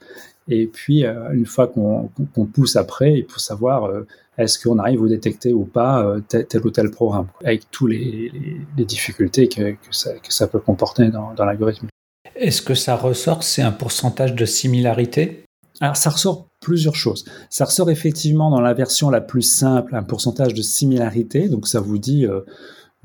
Et 0.47 0.67
puis, 0.67 1.05
euh, 1.05 1.31
une 1.33 1.45
fois 1.45 1.67
qu'on 1.67 2.09
qu 2.15 2.45
pousse 2.45 2.75
après, 2.75 3.19
il 3.19 3.25
faut 3.27 3.39
savoir 3.39 3.85
euh, 3.85 4.07
est-ce 4.37 4.59
qu'on 4.59 4.79
arrive 4.79 5.03
à 5.03 5.07
détecter 5.07 5.53
ou 5.53 5.65
pas 5.65 6.03
euh, 6.03 6.19
tel, 6.27 6.47
tel, 6.47 6.65
ou 6.65 6.71
tel 6.71 6.89
programme, 6.91 7.27
avec 7.43 7.69
tous 7.71 7.87
les, 7.87 8.29
les, 8.33 8.61
les 8.77 8.85
difficultés 8.85 9.47
que, 9.47 9.71
que, 9.71 9.77
ça, 9.91 10.13
que, 10.13 10.33
ça, 10.33 10.47
peut 10.47 10.59
comporter 10.59 11.09
dans, 11.09 11.33
dans 11.33 11.45
l'algorithme. 11.45 11.87
Est-ce 12.35 12.61
que 12.61 12.73
ça 12.73 12.95
ressort, 12.95 13.43
c'est 13.43 13.61
un 13.61 13.71
pourcentage 13.71 14.33
de 14.33 14.45
similarité? 14.45 15.45
Alors 15.79 15.97
ça 15.97 16.11
ressort 16.11 16.47
plusieurs 16.59 16.95
choses. 16.95 17.25
Ça 17.49 17.65
ressort 17.65 17.89
effectivement 17.89 18.49
dans 18.49 18.61
la 18.61 18.73
version 18.73 19.09
la 19.09 19.19
plus 19.19 19.41
simple, 19.41 19.95
un 19.95 20.03
pourcentage 20.03 20.53
de 20.53 20.61
similarité, 20.61 21.49
donc 21.49 21.67
ça 21.67 21.79
vous 21.79 21.97
dit, 21.97 22.25
euh, 22.25 22.41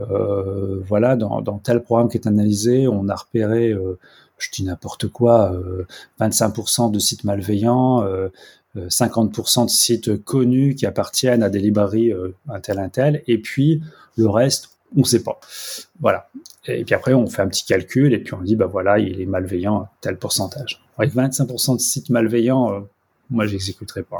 euh, 0.00 0.82
voilà, 0.86 1.16
dans, 1.16 1.40
dans, 1.40 1.58
tel 1.58 1.82
programme 1.82 2.08
qui 2.08 2.18
est 2.18 2.26
analysé, 2.26 2.86
on 2.86 3.08
a 3.08 3.14
repéré, 3.14 3.70
euh, 3.70 3.98
je 4.38 4.50
dis 4.50 4.64
n'importe 4.64 5.08
quoi, 5.08 5.54
25% 6.20 6.90
de 6.90 6.98
sites 6.98 7.24
malveillants, 7.24 8.04
50% 8.76 9.64
de 9.64 9.70
sites 9.70 10.22
connus 10.24 10.74
qui 10.74 10.86
appartiennent 10.86 11.42
à 11.42 11.50
des 11.50 11.58
librairies 11.58 12.12
euh, 12.12 12.34
un 12.48 12.60
tel, 12.60 12.78
un 12.78 12.88
tel, 12.88 13.22
et 13.26 13.38
puis 13.38 13.82
le 14.16 14.28
reste, 14.28 14.70
on 14.96 15.00
ne 15.00 15.04
sait 15.04 15.22
pas. 15.22 15.40
Voilà. 16.00 16.28
Et 16.66 16.84
puis 16.84 16.94
après, 16.94 17.14
on 17.14 17.26
fait 17.26 17.42
un 17.42 17.48
petit 17.48 17.64
calcul, 17.64 18.12
et 18.12 18.18
puis 18.18 18.34
on 18.34 18.42
dit, 18.42 18.56
bah 18.56 18.66
voilà, 18.66 18.98
il 18.98 19.20
est 19.20 19.26
malveillant 19.26 19.88
tel 20.00 20.18
pourcentage. 20.18 20.82
Avec 20.98 21.14
25% 21.14 21.76
de 21.76 21.80
sites 21.80 22.10
malveillants, 22.10 22.72
euh, 22.72 22.80
moi, 23.30 23.46
j'exécuterai 23.46 24.02
pas. 24.02 24.18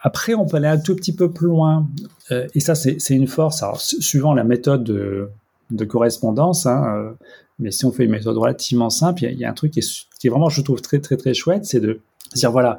Après, 0.00 0.34
on 0.34 0.46
peut 0.46 0.56
aller 0.56 0.66
un 0.66 0.78
tout 0.78 0.96
petit 0.96 1.14
peu 1.14 1.30
plus 1.30 1.46
loin, 1.46 1.88
euh, 2.30 2.48
et 2.54 2.60
ça, 2.60 2.74
c'est 2.74 2.98
une 3.10 3.26
force. 3.26 3.62
Alors, 3.62 3.80
suivant 3.80 4.34
la 4.34 4.44
méthode 4.44 5.30
de, 5.70 5.84
correspondance, 5.84 6.66
hein, 6.66 6.84
euh, 6.96 7.12
mais 7.58 7.70
si 7.70 7.84
on 7.84 7.92
fait 7.92 8.04
une 8.04 8.10
méthode 8.10 8.36
relativement 8.36 8.90
simple, 8.90 9.24
il 9.24 9.38
y, 9.38 9.44
a 9.44 9.50
un 9.50 9.54
truc 9.54 9.72
qui 9.72 9.80
est, 9.80 10.28
vraiment, 10.28 10.48
je 10.48 10.62
trouve, 10.62 10.80
très, 10.80 10.98
très, 10.98 11.16
très 11.16 11.34
chouette, 11.34 11.64
c'est 11.64 11.80
de 11.80 12.00
c'est-à-dire, 12.32 12.52
voilà, 12.52 12.78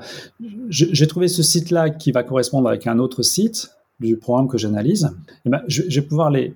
j'ai 0.69 1.07
trouvé 1.07 1.27
ce 1.27 1.43
site-là 1.43 1.89
qui 1.89 2.13
va 2.13 2.23
correspondre 2.23 2.69
avec 2.69 2.87
un 2.87 2.99
autre 2.99 3.21
site 3.21 3.71
du 3.99 4.15
programme 4.15 4.47
que 4.47 4.57
j'analyse. 4.57 5.11
Et 5.45 5.49
ben, 5.49 5.61
je, 5.67 5.81
je, 5.89 5.99
vais 5.99 6.07
pouvoir 6.07 6.31
les, 6.31 6.55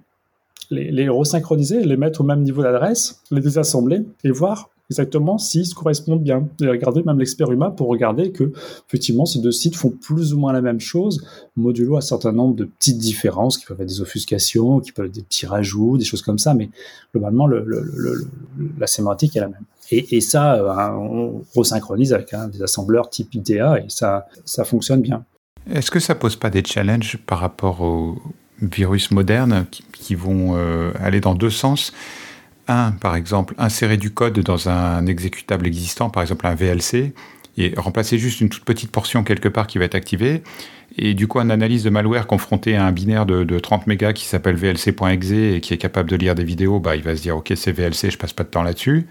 les 0.72 1.10
resynchroniser, 1.10 1.84
les 1.84 1.98
mettre 1.98 2.22
au 2.22 2.24
même 2.24 2.42
niveau 2.42 2.64
d'adresse, 2.64 3.22
les 3.32 3.42
désassembler 3.42 4.06
et 4.24 4.32
voir 4.32 4.70
exactement 4.90 5.38
s'ils 5.38 5.66
se 5.66 5.76
correspondent 5.76 6.24
bien. 6.24 6.48
Et 6.62 6.68
regarder 6.68 7.04
même 7.04 7.20
l'expériment 7.20 7.72
pour 7.72 7.88
regarder 7.88 8.32
que, 8.32 8.52
effectivement, 8.88 9.26
ces 9.26 9.40
deux 9.40 9.52
sites 9.52 9.76
font 9.76 9.90
plus 9.90 10.34
ou 10.34 10.38
moins 10.38 10.54
la 10.54 10.62
même 10.62 10.80
chose, 10.80 11.26
modulo 11.56 11.98
un 11.98 12.02
certain 12.02 12.32
nombre 12.32 12.56
de 12.56 12.66
petites 12.66 12.98
différences 12.98 13.58
qui 13.58 13.66
peuvent 13.66 13.82
être 13.82 13.88
des 13.88 14.02
offuscations, 14.02 14.80
qui 14.80 14.92
peuvent 14.92 15.08
être 15.08 15.16
des 15.16 15.24
petits 15.24 15.46
rajouts, 15.46 15.98
des 15.98 16.06
choses 16.06 16.22
comme 16.22 16.40
ça, 16.40 16.54
mais 16.54 16.70
globalement, 17.14 17.48
le, 17.48 17.64
le, 17.66 17.82
le, 17.96 18.28
la 18.78 18.88
sémantique 18.88 19.36
est 19.36 19.42
la 19.42 19.50
même. 19.50 19.64
Et, 19.92 20.20
ça, 20.20 20.56
euh, 20.56 20.98
on 20.98 21.44
resynchronise 21.56 22.12
avec 22.12 22.34
hein, 22.34 22.48
des 22.48 22.64
assembleurs 22.64 23.10
type 23.10 23.36
IDEA 23.36 23.80
et 23.82 23.86
ça, 23.88 24.26
ça 24.44 24.64
fonctionne 24.64 25.02
bien. 25.02 25.24
Est-ce 25.72 25.92
que 25.92 26.00
ça 26.00 26.16
pose 26.16 26.36
pas 26.36 26.50
des 26.50 26.64
challenges 26.64 27.18
par 27.26 27.40
rapport 27.40 27.82
aux 27.82 28.18
virus 28.62 29.12
modernes 29.12 29.66
qui, 29.70 29.84
qui 29.94 30.16
vont 30.16 30.56
euh, 30.56 30.92
aller 31.00 31.22
dans 31.22 31.36
deux 31.36 31.52
sens? 31.52 31.92
Un, 32.68 32.92
par 32.92 33.16
exemple, 33.16 33.56
insérer 33.58 33.98
du 33.98 34.12
code 34.12 34.40
dans 34.40 34.70
un 34.70 35.06
exécutable 35.06 35.68
existant, 35.68 36.10
par 36.10 36.24
exemple 36.24 36.48
un 36.48 36.56
VLC, 36.56 37.14
et 37.58 37.74
remplacer 37.78 38.18
juste 38.18 38.42
une 38.42 38.50
toute 38.50 38.66
petite 38.66 38.92
portion 38.92 39.24
quelque 39.24 39.48
part 39.48 39.68
qui 39.68 39.78
va 39.78 39.86
être 39.86 39.96
activée. 39.96 40.44
Et 40.98 41.14
du 41.14 41.28
coup, 41.28 41.40
une 41.40 41.52
analyse 41.52 41.84
de 41.84 41.90
malware 41.90 42.28
confronté 42.28 42.76
à 42.76 42.86
un 42.86 42.92
binaire 42.92 43.26
de, 43.26 43.44
de 43.44 43.60
30 43.60 43.88
mégas 43.88 44.14
qui 44.14 44.26
s'appelle 44.26 44.56
vlc.exe 44.56 45.32
et 45.32 45.60
qui 45.62 45.74
est 45.74 45.78
capable 45.78 46.10
de 46.10 46.16
lire 46.16 46.36
des 46.36 46.44
vidéos, 46.44 46.80
bah, 46.80 46.96
il 46.96 47.02
va 47.02 47.16
se 47.16 47.22
dire, 47.22 47.38
OK, 47.38 47.52
c'est 47.56 47.72
VLC, 47.72 48.12
je 48.12 48.18
passe 48.18 48.34
pas 48.34 48.44
de 48.44 48.50
temps 48.50 48.64
là-dessus. 48.64 49.08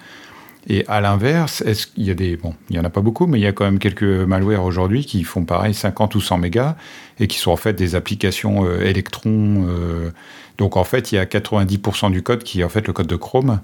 Et 0.67 0.85
à 0.89 1.01
l'inverse, 1.01 1.63
est-ce 1.63 1.87
qu'il 1.87 2.05
y 2.05 2.11
a 2.11 2.15
des 2.15 2.37
bon, 2.37 2.55
il 2.71 2.77
y 2.77 2.79
en 2.79 2.85
a 2.85 2.91
pas 2.91 3.03
beaucoup, 3.03 3.27
mais 3.27 3.39
il 3.39 3.43
y 3.43 3.47
a 3.47 3.53
quand 3.53 3.67
même 3.67 3.79
quelques 3.79 4.03
malwares 4.03 4.65
aujourd'hui 4.65 5.05
qui 5.05 5.23
font 5.23 5.45
pareil 5.45 5.75
50 5.75 6.15
ou 6.15 6.23
100 6.23 6.39
mégas 6.39 6.77
et 7.21 7.27
qui 7.27 7.39
sont 7.39 7.51
en 7.51 7.57
fait 7.57 7.75
des 7.75 7.95
applications 7.95 8.65
euh, 8.65 8.81
électrons. 8.81 9.67
Euh, 9.69 10.11
donc 10.59 10.77
en 10.77 10.85
fait, 10.85 11.13
il 11.13 11.17
y 11.17 11.19
a 11.19 11.25
90% 11.25 12.11
du 12.11 12.23
code 12.23 12.43
qui 12.45 12.61
est 12.61 12.65
en 12.65 12.69
fait 12.69 12.87
le 12.87 12.93
code 12.93 13.07
de 13.07 13.17
Chrome 13.17 13.61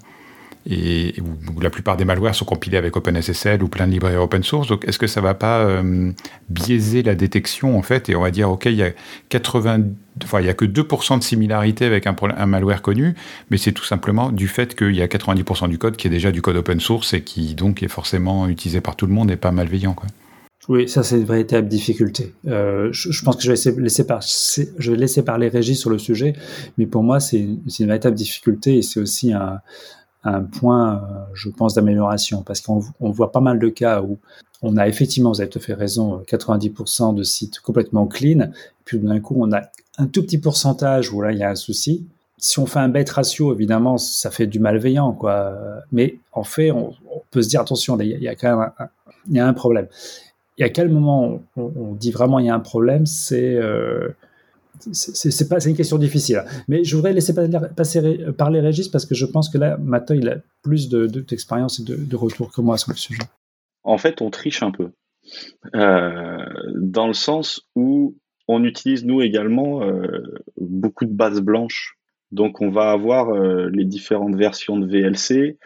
et 0.69 1.15
où, 1.21 1.61
la 1.61 1.71
plupart 1.71 1.97
des 1.97 2.05
malwares 2.05 2.35
sont 2.35 2.45
compilés 2.45 2.77
avec 2.77 2.97
OpenSSL 2.97 3.63
ou 3.63 3.69
plein 3.69 3.87
de 3.87 3.93
librairies 3.93 4.17
open 4.17 4.43
source. 4.43 4.69
Donc, 4.69 4.85
est-ce 4.87 4.99
que 4.99 5.07
ça 5.07 5.21
va 5.21 5.35
pas 5.35 5.61
euh, 5.61 6.13
biaiser 6.49 7.03
la 7.03 7.15
détection 7.15 7.79
en 7.79 7.83
fait 7.83 8.09
Et 8.09 8.17
on 8.17 8.21
va 8.21 8.31
dire, 8.31 8.51
ok, 8.51 8.67
il 8.67 8.75
y 8.75 8.83
a 8.83 8.91
80, 9.31 9.81
enfin, 10.23 10.41
il 10.41 10.47
y 10.47 10.51
a 10.51 10.55
que 10.55 10.67
2% 10.67 11.19
de 11.19 11.25
similarité 11.25 11.87
avec 11.87 12.07
un, 12.07 12.15
un 12.37 12.47
malware 12.47 12.83
connu, 12.83 13.15
mais 13.51 13.57
c'est 13.57 13.73
tout 13.73 13.85
simplement 13.85 14.31
du 14.31 14.49
fait 14.49 14.77
qu'il 14.77 14.95
y 14.95 15.03
a 15.03 15.07
90% 15.07 15.69
du 15.69 15.79
code 15.79 15.97
qui 15.97 16.07
est 16.07 16.11
déjà 16.11 16.31
du 16.31 16.43
code 16.43 16.57
open 16.57 16.81
source 16.81 17.15
et 17.15 17.23
qui 17.23 17.55
donc 17.55 17.83
est 17.83 17.89
forcément 17.89 18.47
utilisé 18.47 18.81
par 18.81 18.97
tout 18.97 19.07
le 19.07 19.13
monde 19.13 19.31
et 19.31 19.37
pas 19.37 19.53
malveillant, 19.53 19.95
quoi. 19.95 20.09
Oui, 20.69 20.89
ça 20.89 21.03
c'est 21.03 21.17
une 21.17 21.25
véritable 21.25 21.69
difficulté. 21.69 22.35
Euh, 22.47 22.91
je, 22.93 23.25
pense 23.25 23.37
que 23.37 23.43
je 23.43 23.49
vais 23.51 24.97
laisser, 24.97 25.23
parler 25.23 25.49
Régis 25.49 25.79
sur 25.79 25.91
le 25.91 25.99
sujet, 25.99 26.35
mais 26.77 26.87
pour 26.87 27.03
moi 27.03 27.19
c'est 27.19 27.39
une, 27.39 27.87
véritable 27.87 28.15
difficulté 28.15 28.77
et 28.77 28.83
c'est 28.83 29.01
aussi 29.01 29.33
un, 29.33 29.61
point, 30.59 30.97
euh, 30.97 31.25
je 31.33 31.49
pense, 31.49 31.75
d'amélioration, 31.75 32.43
parce 32.43 32.61
qu'on 32.61 32.85
on 33.01 33.11
voit 33.11 33.33
pas 33.33 33.41
mal 33.41 33.59
de 33.59 33.69
cas 33.69 34.03
où 34.03 34.19
on 34.61 34.77
a 34.77 34.87
effectivement, 34.87 35.33
vous 35.33 35.41
avez 35.41 35.49
tout 35.49 35.61
fait 35.61 35.73
raison, 35.73 36.23
90% 36.29 37.15
de 37.15 37.23
sites 37.23 37.61
complètement 37.61 38.07
clean, 38.07 38.51
puis 38.85 38.99
d'un 38.99 39.19
coup, 39.19 39.37
on 39.39 39.51
a 39.53 39.63
un 39.97 40.07
tout 40.07 40.23
petit 40.23 40.39
pourcentage 40.39 41.11
où 41.11 41.23
là 41.23 41.33
il 41.33 41.39
y 41.39 41.43
a 41.43 41.51
un 41.51 41.55
souci. 41.55 42.07
Si 42.37 42.59
on 42.59 42.67
fait 42.67 42.79
un 42.79 42.89
bet 42.89 43.05
ratio, 43.11 43.55
évidemment, 43.55 43.99
ça 43.99 44.31
fait 44.31 44.47
du 44.47 44.61
malveillant, 44.61 45.13
quoi. 45.13 45.55
Mais 45.93 46.19
en 46.33 46.43
fait, 46.43 46.71
on, 46.71 46.95
peut 47.31 47.43
se 47.43 47.49
dire 47.49 47.61
attention, 47.61 47.99
il 48.01 48.23
y, 48.23 48.29
a 48.29 48.35
quand 48.35 48.59
même 48.59 48.71
il 49.29 49.37
y 49.37 49.41
a 49.41 49.47
un 49.47 49.53
problème. 49.53 49.87
Et 50.59 50.65
à 50.65 50.69
quel 50.69 50.89
moment 50.89 51.43
on, 51.57 51.95
dit 51.95 52.11
vraiment 52.11 52.39
il 52.39 52.47
y 52.47 52.51
a 52.51 52.55
un 52.55 52.61
problème, 52.61 53.07
c'est 53.07 53.57
euh, 53.57 54.09
c'est 54.93 55.49
pas 55.49 55.65
une 55.65 55.77
question 55.77 55.99
difficile. 55.99 56.45
Mais 56.69 56.85
je 56.85 56.97
voudrais 56.97 57.13
laisser 57.13 57.35
passer, 57.77 58.19
parler 58.37 58.61
Régis 58.61 58.89
parce 58.89 59.05
que 59.05 59.15
je 59.15 59.27
pense 59.27 59.49
que 59.49 59.59
là, 59.59 59.77
maintenant, 59.79 60.17
il 60.17 60.29
a 60.29 60.37
plus 60.63 60.89
d'expérience 60.89 61.81
de, 61.83 61.95
et 61.95 61.99
de, 61.99 62.17
retour 62.17 62.53
que 62.53 62.61
moi 62.61 62.79
sur 62.79 62.93
le 62.93 62.97
sujet. 62.97 63.23
En 63.85 63.99
fait, 63.99 64.23
on 64.23 64.31
triche 64.31 64.63
un 64.63 64.71
peu. 64.71 64.91
Euh, 65.75 66.39
dans 66.77 67.07
le 67.07 67.13
sens 67.13 67.69
où 67.77 68.17
on 68.49 68.65
utilise 68.65 69.05
nous 69.05 69.21
également 69.23 69.83
euh, 69.83 70.43
beaucoup 70.59 71.05
de 71.05 71.13
bases 71.13 71.41
blanches. 71.41 71.99
Donc 72.33 72.61
on 72.61 72.71
va 72.71 72.91
avoir 72.91 73.33
les 73.71 73.85
différentes 73.85 74.37
versions 74.37 74.79
de 74.79 74.87
VLC 74.87 75.59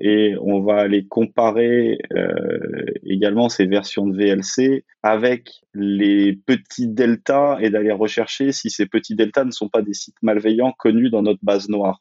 et 0.00 0.34
on 0.40 0.60
va 0.60 0.76
aller 0.76 1.06
comparer 1.06 1.98
également 3.04 3.48
ces 3.48 3.66
versions 3.66 4.06
de 4.06 4.16
VLC 4.16 4.84
avec 5.02 5.50
les 5.74 6.34
petits 6.46 6.88
deltas 6.88 7.58
et 7.60 7.70
d'aller 7.70 7.92
rechercher 7.92 8.52
si 8.52 8.70
ces 8.70 8.86
petits 8.86 9.14
deltas 9.14 9.44
ne 9.44 9.50
sont 9.50 9.68
pas 9.68 9.82
des 9.82 9.94
sites 9.94 10.22
malveillants 10.22 10.72
connus 10.78 11.10
dans 11.10 11.22
notre 11.22 11.40
base 11.42 11.68
noire 11.68 12.00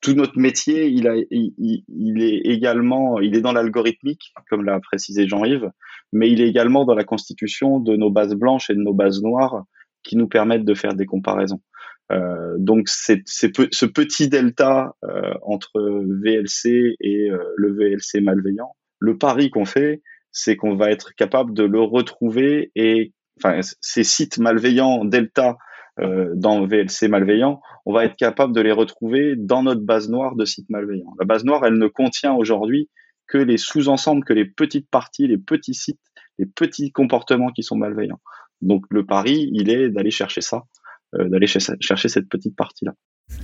tout 0.00 0.14
notre 0.14 0.38
métier, 0.38 0.86
il, 0.86 1.26
il, 1.30 2.22
est 2.22 2.40
également, 2.44 3.20
il 3.20 3.36
est 3.36 3.40
dans 3.40 3.52
l'algorithmique, 3.52 4.32
comme 4.48 4.64
l'a 4.64 4.78
précisé 4.80 5.26
Jean-Yves, 5.26 5.70
mais 6.12 6.30
il 6.30 6.40
est 6.40 6.48
également 6.48 6.84
dans 6.84 6.94
la 6.94 7.04
constitution 7.04 7.80
de 7.80 7.96
nos 7.96 8.10
bases 8.10 8.34
blanches 8.34 8.70
et 8.70 8.74
de 8.74 8.80
nos 8.80 8.94
bases 8.94 9.22
noires 9.22 9.64
qui 10.04 10.16
nous 10.16 10.28
permettent 10.28 10.64
de 10.64 10.74
faire 10.74 10.94
des 10.94 11.06
comparaisons. 11.06 11.60
Euh, 12.10 12.54
donc 12.58 12.88
c'est 12.88 13.22
ce 13.26 13.86
petit 13.86 14.28
delta 14.28 14.94
euh, 15.04 15.34
entre 15.42 15.80
VLC 16.22 16.96
et 17.00 17.30
euh, 17.30 17.38
le 17.56 17.72
VLC 17.74 18.20
malveillant. 18.22 18.74
Le 18.98 19.18
pari 19.18 19.50
qu'on 19.50 19.66
fait, 19.66 20.02
c'est 20.32 20.56
qu'on 20.56 20.76
va 20.76 20.90
être 20.90 21.14
capable 21.14 21.52
de 21.54 21.64
le 21.64 21.80
retrouver 21.80 22.70
et 22.74 23.12
enfin 23.38 23.60
ces 23.80 24.04
sites 24.04 24.38
malveillants 24.38 25.04
delta 25.04 25.58
euh, 26.00 26.32
dans 26.36 26.64
VLC 26.64 27.08
malveillant, 27.08 27.60
on 27.84 27.92
va 27.92 28.04
être 28.04 28.16
capable 28.16 28.54
de 28.54 28.60
les 28.60 28.70
retrouver 28.70 29.34
dans 29.36 29.64
notre 29.64 29.80
base 29.80 30.08
noire 30.08 30.36
de 30.36 30.44
sites 30.44 30.70
malveillants. 30.70 31.12
La 31.18 31.26
base 31.26 31.44
noire, 31.44 31.64
elle 31.64 31.76
ne 31.76 31.88
contient 31.88 32.34
aujourd'hui 32.34 32.88
que 33.26 33.38
les 33.38 33.56
sous-ensembles, 33.56 34.24
que 34.24 34.32
les 34.32 34.44
petites 34.44 34.88
parties, 34.88 35.26
les 35.26 35.38
petits 35.38 35.74
sites, 35.74 36.00
les 36.38 36.46
petits 36.46 36.92
comportements 36.92 37.50
qui 37.50 37.64
sont 37.64 37.76
malveillants. 37.76 38.20
Donc 38.62 38.84
le 38.90 39.04
pari, 39.04 39.50
il 39.52 39.70
est 39.70 39.90
d'aller 39.90 40.12
chercher 40.12 40.40
ça, 40.40 40.62
d'aller 41.12 41.46
chercher 41.46 42.08
cette 42.08 42.28
petite 42.28 42.56
partie-là. 42.56 42.92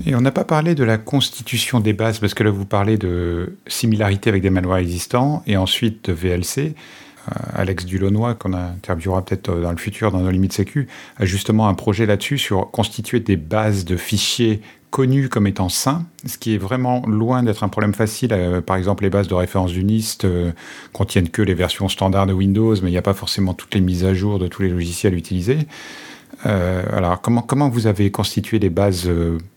Et 0.07 0.15
on 0.15 0.21
n'a 0.21 0.33
pas 0.33 0.45
parlé 0.45 0.75
de 0.75 0.85
la 0.85 0.99
constitution 0.99 1.81
des 1.81 1.93
bases, 1.93 2.19
parce 2.19 2.35
que 2.35 2.43
là 2.43 2.51
vous 2.51 2.67
parlez 2.67 2.99
de 2.99 3.57
similarité 3.67 4.31
avec 4.31 4.43
des 4.43 4.51
malwares 4.51 4.79
existants, 4.79 5.43
et 5.47 5.57
ensuite 5.57 6.11
de 6.11 6.13
VLC. 6.13 6.75
Euh, 7.29 7.33
Alex 7.55 7.87
Dulonnois, 7.87 8.35
qu'on 8.35 8.53
interviewera 8.53 9.25
peut-être 9.25 9.49
euh, 9.49 9.63
dans 9.63 9.71
le 9.71 9.79
futur 9.79 10.13
dans 10.13 10.21
nos 10.21 10.31
limites 10.31 10.53
sécu, 10.53 10.89
a 11.17 11.25
justement 11.25 11.69
un 11.69 11.75
projet 11.75 12.05
là-dessus 12.05 12.39
sur 12.39 12.71
constituer 12.71 13.21
des 13.21 13.37
bases 13.37 13.85
de 13.85 13.97
fichiers 13.97 14.61
connus 14.91 15.29
comme 15.29 15.47
étant 15.47 15.71
sains, 15.71 16.05
ce 16.27 16.39
qui 16.39 16.55
est 16.55 16.59
vraiment 16.59 17.05
loin 17.07 17.43
d'être 17.43 17.65
un 17.65 17.69
problème 17.69 17.95
facile. 17.95 18.33
Euh, 18.33 18.61
par 18.61 18.77
exemple, 18.77 19.05
les 19.05 19.11
bases 19.11 19.29
de 19.29 19.35
référence 19.35 19.73
du 19.73 19.85
NIST 19.85 20.27
contiennent 20.93 21.31
que 21.31 21.41
les 21.41 21.55
versions 21.55 21.89
standards 21.89 22.27
de 22.27 22.35
Windows, 22.35 22.75
mais 22.83 22.91
il 22.91 22.93
n'y 22.93 22.99
a 22.99 23.03
pas 23.03 23.15
forcément 23.15 23.55
toutes 23.55 23.75
les 23.75 23.81
mises 23.81 24.05
à 24.05 24.13
jour 24.13 24.39
de 24.39 24.47
tous 24.47 24.63
les 24.63 24.69
logiciels 24.69 25.15
utilisés. 25.15 25.67
Alors, 26.43 27.21
comment, 27.21 27.43
comment 27.43 27.69
vous 27.69 27.87
avez 27.87 28.11
constitué 28.11 28.59
des 28.59 28.71
bases 28.71 29.11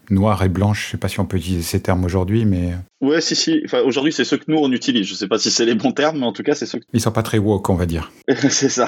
noires 0.10 0.44
et 0.44 0.50
blanches? 0.50 0.84
Je 0.84 0.88
ne 0.88 0.92
sais 0.92 0.98
pas 0.98 1.08
si 1.08 1.20
on 1.20 1.26
peut 1.26 1.38
utiliser 1.38 1.64
ces 1.64 1.82
termes 1.82 2.06
aujourd'hui, 2.06 2.46
mais... 2.46 2.74
Ouais, 3.02 3.22
si, 3.22 3.36
si. 3.36 3.62
Enfin, 3.66 3.82
aujourd'hui, 3.82 4.14
c'est 4.14 4.24
ceux 4.24 4.38
que 4.38 4.46
nous, 4.48 4.58
on 4.58 4.72
utilise. 4.72 5.06
Je 5.06 5.14
ne 5.14 5.18
sais 5.18 5.28
pas 5.28 5.38
si 5.40 5.52
c'est 5.52 5.66
les 5.66 5.76
bons 5.76 5.92
termes, 5.92 6.20
mais 6.20 6.26
en 6.26 6.34
tout 6.34 6.44
cas, 6.44 6.56
c'est 6.56 6.66
ceux 6.66 6.80
que... 6.80 6.86
Ils 6.94 7.02
sont 7.02 7.12
pas 7.12 7.24
très 7.24 7.38
woke, 7.38 7.70
on 7.70 7.76
va 7.76 7.86
dire. 7.86 8.12
c'est 8.50 8.70
ça. 8.70 8.88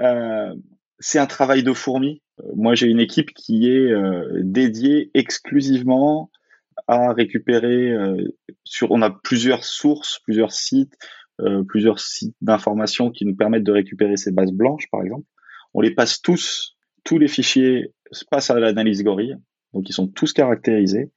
euh, 0.00 0.54
c'est 0.98 1.18
un 1.18 1.26
travail 1.26 1.62
de 1.62 1.72
fourmi. 1.72 2.22
Moi, 2.56 2.74
j'ai 2.74 2.86
une 2.86 3.00
équipe 3.00 3.32
qui 3.34 3.68
est 3.68 3.92
euh, 3.92 4.40
dédiée 4.42 5.10
exclusivement 5.14 6.30
à 6.86 7.12
récupérer 7.12 7.90
euh, 7.90 8.16
sur... 8.64 8.90
On 8.90 9.02
a 9.02 9.10
plusieurs 9.10 9.64
sources, 9.64 10.20
plusieurs 10.24 10.52
sites, 10.52 10.94
euh, 11.40 11.62
plusieurs 11.62 12.00
sites 12.00 12.36
d'information 12.40 13.10
qui 13.10 13.24
nous 13.24 13.34
permettent 13.34 13.64
de 13.64 13.72
récupérer 13.72 14.16
ces 14.16 14.32
bases 14.32 14.52
blanches, 14.52 14.88
par 14.90 15.02
exemple. 15.02 15.26
On 15.74 15.80
les 15.80 15.94
passe 15.94 16.20
tous, 16.22 16.76
tous 17.04 17.18
les 17.18 17.28
fichiers 17.28 17.92
passent 18.30 18.50
à 18.50 18.58
l'analyse 18.58 19.02
gorille. 19.02 19.36
Donc, 19.72 19.88
ils 19.88 19.92
sont 19.92 20.06
tous 20.06 20.32
caractérisés. 20.32 21.10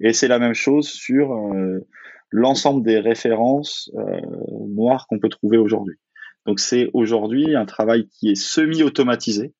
Et 0.00 0.12
c'est 0.12 0.28
la 0.28 0.38
même 0.38 0.54
chose 0.54 0.88
sur 0.88 1.32
euh, 1.32 1.86
l'ensemble 2.30 2.84
des 2.84 2.98
références 2.98 3.90
euh, 3.96 4.20
noires 4.68 5.06
qu'on 5.08 5.18
peut 5.18 5.28
trouver 5.28 5.56
aujourd'hui. 5.56 5.96
Donc 6.46 6.60
c'est 6.60 6.90
aujourd'hui 6.92 7.54
un 7.54 7.64
travail 7.64 8.06
qui 8.08 8.30
est 8.30 8.34
semi-automatisé, 8.34 9.54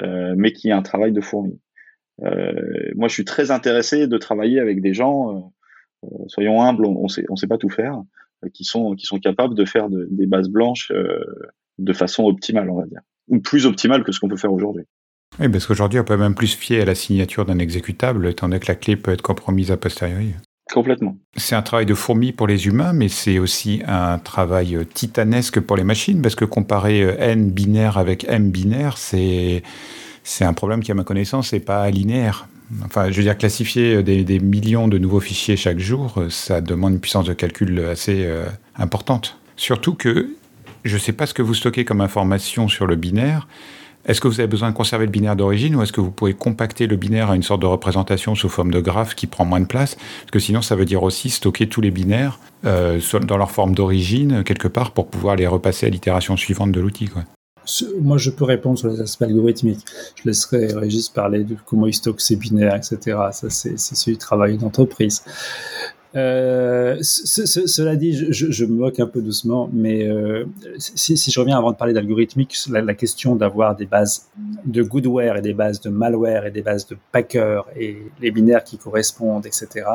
euh, 0.00 0.34
mais 0.36 0.52
qui 0.52 0.68
est 0.68 0.72
un 0.72 0.82
travail 0.82 1.12
de 1.12 1.20
fourmi. 1.20 1.60
moi, 2.94 3.08
je 3.08 3.12
suis 3.12 3.24
très 3.24 3.50
intéressé 3.50 4.06
de 4.06 4.18
travailler 4.18 4.58
avec 4.58 4.80
des 4.80 4.94
gens, 4.94 5.52
soyons 6.28 6.62
humbles, 6.62 6.86
on 6.86 7.06
on 7.28 7.36
sait 7.36 7.46
pas 7.46 7.58
tout 7.58 7.68
faire, 7.68 8.00
qui 8.54 8.64
sont 8.64 8.94
qui 8.94 9.06
sont 9.06 9.18
capables 9.18 9.54
de 9.54 9.64
faire 9.64 9.88
des 9.90 10.26
bases 10.26 10.48
blanches 10.48 10.90
de 11.78 11.92
façon 11.92 12.24
optimale, 12.24 12.70
on 12.70 12.80
va 12.80 12.86
dire, 12.86 13.02
ou 13.28 13.40
plus 13.40 13.66
optimale 13.66 14.04
que 14.04 14.12
ce 14.12 14.20
qu'on 14.20 14.28
peut 14.28 14.36
faire 14.36 14.52
aujourd'hui. 14.52 14.84
Oui, 15.40 15.48
parce 15.48 15.66
qu'aujourd'hui, 15.66 16.00
on 16.00 16.04
peut 16.04 16.16
même 16.16 16.34
plus 16.34 16.54
fier 16.54 16.82
à 16.82 16.84
la 16.84 16.94
signature 16.94 17.44
d'un 17.44 17.58
exécutable, 17.58 18.26
étant 18.26 18.48
donné 18.48 18.60
que 18.60 18.66
la 18.68 18.74
clé 18.74 18.96
peut 18.96 19.12
être 19.12 19.22
compromise 19.22 19.70
a 19.70 19.76
posteriori. 19.76 20.34
Complètement. 20.72 21.16
C'est 21.36 21.54
un 21.54 21.62
travail 21.62 21.86
de 21.86 21.94
fourmi 21.94 22.32
pour 22.32 22.46
les 22.46 22.66
humains, 22.66 22.92
mais 22.92 23.08
c'est 23.08 23.38
aussi 23.38 23.82
un 23.86 24.18
travail 24.18 24.78
titanesque 24.92 25.60
pour 25.60 25.76
les 25.76 25.84
machines, 25.84 26.20
parce 26.20 26.34
que 26.34 26.44
comparer 26.44 27.02
euh, 27.02 27.16
n 27.18 27.50
binaire 27.50 27.96
avec 27.98 28.24
m 28.28 28.50
binaire, 28.50 28.98
c'est 28.98 29.62
c'est 30.24 30.44
un 30.44 30.52
problème 30.52 30.82
qui, 30.82 30.90
à 30.92 30.94
ma 30.94 31.04
connaissance, 31.04 31.54
n'est 31.54 31.60
pas 31.60 31.88
linéaire. 31.88 32.48
Enfin, 32.84 33.10
je 33.10 33.16
veux 33.16 33.22
dire, 33.22 33.38
classifier 33.38 34.02
des, 34.02 34.24
des, 34.24 34.40
millions 34.40 34.86
de 34.86 34.98
nouveaux 34.98 35.20
fichiers 35.20 35.56
chaque 35.56 35.78
jour, 35.78 36.22
ça 36.28 36.60
demande 36.60 36.92
une 36.92 37.00
puissance 37.00 37.24
de 37.24 37.32
calcul 37.32 37.80
assez 37.90 38.26
euh, 38.26 38.44
importante. 38.76 39.38
Surtout 39.56 39.94
que 39.94 40.28
je 40.84 40.94
ne 40.94 41.00
sais 41.00 41.12
pas 41.12 41.26
ce 41.26 41.34
que 41.34 41.42
vous 41.42 41.54
stockez 41.54 41.84
comme 41.84 42.00
information 42.00 42.68
sur 42.68 42.86
le 42.86 42.96
binaire, 42.96 43.46
est-ce 44.08 44.22
que 44.22 44.28
vous 44.28 44.40
avez 44.40 44.48
besoin 44.48 44.70
de 44.70 44.74
conserver 44.74 45.04
le 45.04 45.10
binaire 45.12 45.36
d'origine 45.36 45.76
ou 45.76 45.82
est-ce 45.82 45.92
que 45.92 46.00
vous 46.00 46.10
pouvez 46.10 46.32
compacter 46.32 46.86
le 46.86 46.96
binaire 46.96 47.30
à 47.30 47.36
une 47.36 47.42
sorte 47.42 47.60
de 47.60 47.66
représentation 47.66 48.34
sous 48.34 48.48
forme 48.48 48.70
de 48.70 48.80
graphe 48.80 49.14
qui 49.14 49.26
prend 49.26 49.44
moins 49.44 49.60
de 49.60 49.66
place? 49.66 49.96
Parce 49.96 50.30
que 50.30 50.38
sinon, 50.38 50.62
ça 50.62 50.76
veut 50.76 50.86
dire 50.86 51.02
aussi 51.02 51.28
stocker 51.28 51.68
tous 51.68 51.82
les 51.82 51.90
binaires 51.90 52.38
euh, 52.64 53.00
dans 53.26 53.36
leur 53.36 53.50
forme 53.50 53.74
d'origine 53.74 54.44
quelque 54.44 54.68
part 54.68 54.92
pour 54.92 55.08
pouvoir 55.08 55.36
les 55.36 55.46
repasser 55.46 55.86
à 55.86 55.90
l'itération 55.90 56.38
suivante 56.38 56.72
de 56.72 56.80
l'outil. 56.80 57.10
Moi, 58.00 58.16
je 58.16 58.30
peux 58.30 58.44
répondre 58.44 58.78
sur 58.78 58.88
les 58.88 59.00
aspects 59.00 59.22
algorithmiques. 59.22 59.84
Je 60.16 60.22
laisserai 60.24 60.72
Régis 60.72 61.10
parler 61.10 61.44
de 61.44 61.56
comment 61.66 61.86
il 61.86 61.92
stocke 61.92 62.22
ses 62.22 62.36
binaires, 62.36 62.76
etc. 62.76 63.18
Ça, 63.32 63.50
c'est 63.50 63.78
celui 63.78 64.12
du 64.12 64.18
travail 64.18 64.56
d'entreprise. 64.56 65.22
Euh, 66.16 66.96
cela 67.02 67.96
dit, 67.96 68.32
je, 68.32 68.64
me 68.64 68.72
moque 68.72 68.98
un 68.98 69.06
peu 69.06 69.20
doucement, 69.20 69.68
mais 69.72 70.08
euh, 70.08 70.46
si, 70.78 71.16
je 71.16 71.38
reviens 71.38 71.58
avant 71.58 71.72
de 71.72 71.76
parler 71.76 71.92
d'algorithmique, 71.92 72.56
la, 72.70 72.80
la, 72.80 72.94
question 72.94 73.36
d'avoir 73.36 73.76
des 73.76 73.86
bases 73.86 74.28
de 74.64 74.82
goodware 74.82 75.36
et 75.36 75.42
des 75.42 75.52
bases 75.52 75.80
de 75.80 75.90
malware 75.90 76.46
et 76.46 76.50
des 76.50 76.62
bases 76.62 76.86
de 76.86 76.96
packer 77.12 77.60
et 77.76 77.98
les 78.20 78.30
binaires 78.30 78.64
qui 78.64 78.78
correspondent, 78.78 79.46
etc. 79.46 79.86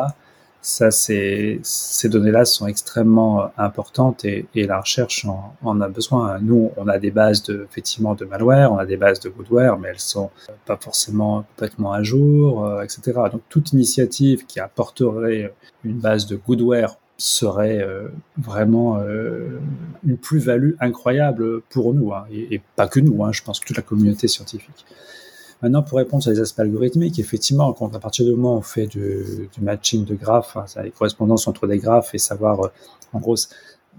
Ça, 0.65 0.91
ces 0.91 1.60
données-là 2.06 2.45
sont 2.45 2.67
extrêmement 2.67 3.43
euh, 3.43 3.47
importantes 3.58 4.23
et, 4.23 4.45
et 4.56 4.65
la 4.65 4.80
recherche 4.80 5.26
en, 5.26 5.54
en, 5.62 5.82
a 5.82 5.89
besoin. 5.89 6.39
Nous, 6.39 6.71
on 6.78 6.88
a 6.88 6.99
des 6.99 7.12
bases 7.12 7.43
de, 7.43 7.67
effectivement 7.69 8.15
de 8.15 8.23
malware, 8.23 8.71
on 8.71 8.78
a 8.78 8.86
des 8.86 8.95
bases 8.95 9.19
de 9.19 9.28
goodware, 9.28 9.78
mais 9.78 9.89
elles 9.89 9.99
sont 9.99 10.32
pas 10.65 10.78
forcément 10.78 11.43
complètement 11.49 11.91
à 11.91 12.02
jour, 12.02 12.65
euh, 12.65 12.82
etc. 12.82 13.02
Donc, 13.30 13.41
toute 13.49 13.73
initiative 13.73 14.45
qui 14.45 14.62
apporterait 14.62 15.54
une 15.84 15.99
base 15.99 16.28
de 16.28 16.38
goodware 16.38 16.95
serait 17.17 17.82
euh, 17.82 18.08
vraiment 18.38 18.99
euh, 18.99 19.60
une 20.06 20.17
plus-value 20.17 20.71
incroyable 20.80 21.62
pour 21.69 21.93
nous, 21.93 22.13
hein, 22.13 22.26
et, 22.32 22.56
et, 22.56 22.62
pas 22.76 22.88
que 22.88 22.99
nous, 22.99 23.23
hein, 23.23 23.32
je 23.32 23.43
pense 23.43 23.60
que 23.60 23.67
toute 23.67 23.78
la 23.78 23.84
communauté 23.84 24.28
scientifique. 24.28 24.86
Maintenant, 25.63 25.82
pour 25.82 25.97
répondre 25.97 26.21
sur 26.21 26.32
les 26.32 26.41
aspects 26.41 26.60
algorithmiques, 26.60 27.19
effectivement, 27.19 27.73
à 27.73 27.99
partir 27.99 28.26
du 28.26 28.32
moment 28.32 28.56
où 28.56 28.58
on 28.58 28.62
fait 28.62 28.86
du, 28.86 29.49
matching 29.62 30.04
de 30.04 30.13
graphes, 30.13 30.58
hein, 30.58 30.65
les 30.84 30.91
correspondances 30.91 31.47
entre 31.47 31.67
des 31.67 31.78
graphes 31.78 32.13
et 32.13 32.17
savoir, 32.17 32.65
euh, 32.65 32.67
en 33.13 33.19
gros, 33.19 33.38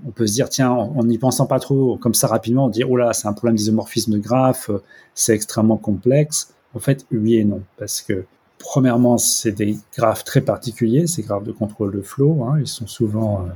on 0.07 0.11
peut 0.11 0.27
se 0.27 0.35
dire, 0.35 0.51
tiens, 0.51 0.71
en 0.71 1.05
n'y 1.05 1.17
pensant 1.17 1.47
pas 1.47 1.59
trop, 1.59 1.97
comme 1.97 2.13
ça 2.13 2.27
rapidement, 2.27 2.67
on 2.67 2.69
dit, 2.69 2.85
oh 2.85 2.99
là, 2.99 3.15
c'est 3.15 3.29
un 3.29 3.33
problème 3.33 3.57
d'isomorphisme 3.57 4.13
de 4.13 4.19
graphes, 4.19 4.69
euh, 4.69 4.83
c'est 5.15 5.33
extrêmement 5.33 5.79
complexe. 5.79 6.53
En 6.75 6.81
fait, 6.81 7.07
oui 7.11 7.37
et 7.37 7.45
non, 7.45 7.63
parce 7.79 8.03
que 8.03 8.27
premièrement, 8.59 9.17
c'est 9.17 9.53
des 9.53 9.79
graphes 9.97 10.25
très 10.25 10.43
particuliers, 10.43 11.07
ces 11.07 11.23
graphes 11.23 11.45
de 11.45 11.53
contrôle 11.53 11.97
de 11.97 12.03
flow, 12.03 12.45
hein, 12.45 12.59
ils 12.61 12.67
sont 12.67 12.87
souvent 12.87 13.41
euh, 13.41 13.49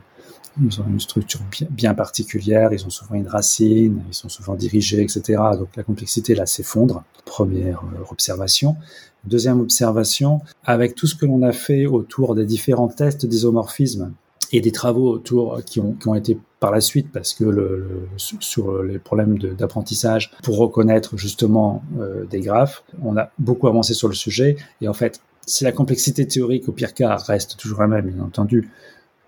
ils 0.63 0.81
ont 0.81 0.85
une 0.89 1.01
structure 1.01 1.41
bien, 1.71 1.95
particulière, 1.95 2.73
ils 2.73 2.85
ont 2.85 2.91
souvent 2.91 3.15
une 3.15 3.29
racine, 3.29 4.03
ils 4.09 4.15
sont 4.15 4.29
souvent 4.29 4.55
dirigés, 4.55 5.03
etc. 5.03 5.41
Donc 5.59 5.69
la 5.77 5.83
complexité 5.83 6.35
là 6.35 6.47
s'effondre. 6.47 7.05
Première 7.25 7.83
euh, 7.83 8.05
observation. 8.11 8.77
Deuxième 9.25 9.61
observation, 9.61 10.41
avec 10.65 10.95
tout 10.95 11.07
ce 11.07 11.15
que 11.15 11.27
l'on 11.27 11.43
a 11.43 11.53
fait 11.53 11.87
autour 11.87 12.35
des 12.35 12.47
différents 12.47 12.89
tests 12.89 13.27
d'isomorphisme 13.27 14.13
et 14.53 14.61
des 14.61 14.73
travaux 14.73 15.11
autour 15.11 15.63
qui 15.65 15.81
ont, 15.81 15.93
qui 15.93 16.09
ont 16.09 16.15
été 16.15 16.39
par 16.61 16.71
la 16.71 16.81
suite 16.81 17.13
parce 17.13 17.35
que 17.35 18.09
sur 18.17 18.83
les 18.83 18.99
problèmes 18.99 19.39
d'apprentissage 19.39 20.33
pour 20.43 20.59
reconnaître 20.59 21.17
justement 21.17 21.83
euh, 21.99 22.25
des 22.27 22.41
graphes, 22.41 22.83
on 23.03 23.17
a 23.17 23.31
beaucoup 23.39 23.69
avancé 23.69 23.95
sur 23.95 24.09
le 24.09 24.15
sujet 24.15 24.57
et 24.81 24.89
en 24.89 24.95
fait, 24.95 25.21
si 25.47 25.65
la 25.65 25.73
complexité 25.73 26.27
théorique 26.27 26.69
au 26.69 26.73
pire 26.73 26.95
cas 26.95 27.17
reste 27.17 27.57
toujours 27.57 27.81
la 27.81 27.89
même, 27.89 28.11
bien 28.11 28.23
entendu, 28.23 28.71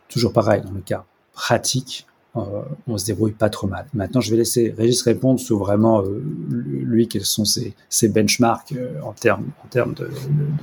toujours 0.08 0.32
pareil 0.32 0.62
dans 0.62 0.72
le 0.72 0.80
cas 0.80 1.04
pratique, 1.32 2.06
euh, 2.36 2.62
on 2.86 2.96
se 2.96 3.06
débrouille 3.06 3.32
pas 3.32 3.50
trop 3.50 3.66
mal. 3.66 3.86
Maintenant, 3.94 4.20
je 4.20 4.30
vais 4.30 4.36
laisser 4.36 4.74
Régis 4.76 5.02
répondre 5.02 5.40
sur 5.40 5.58
vraiment 5.58 6.02
euh, 6.02 6.22
lui 6.48 7.08
quels 7.08 7.24
sont 7.24 7.44
ses, 7.44 7.74
benchmarks 8.08 8.74
en 9.02 9.12
termes 9.12 9.50
en 9.64 9.68
termes 9.68 9.94
de, 9.94 10.08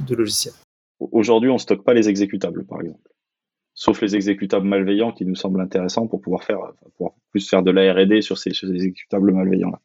de, 0.08 0.16
logiciels. 0.16 0.54
Aujourd'hui, 1.00 1.50
on 1.50 1.58
stocke 1.58 1.84
pas 1.84 1.94
les 1.94 2.10
exécutables, 2.10 2.66
par 2.66 2.82
exemple 2.82 3.10
sauf 3.78 4.02
les 4.02 4.16
exécutables 4.16 4.68
malveillants 4.68 5.12
qui 5.12 5.24
nous 5.24 5.36
semblent 5.36 5.62
intéressants 5.62 6.08
pour 6.08 6.20
pouvoir 6.20 6.44
faire, 6.44 6.58
pour 6.98 7.16
plus 7.30 7.48
faire 7.48 7.62
de 7.62 7.72
la 7.72 7.94
R&D 7.94 8.22
sur 8.22 8.38
ces, 8.38 8.50
exécutables 8.50 9.32
malveillants 9.32 9.72
là. 9.72 9.80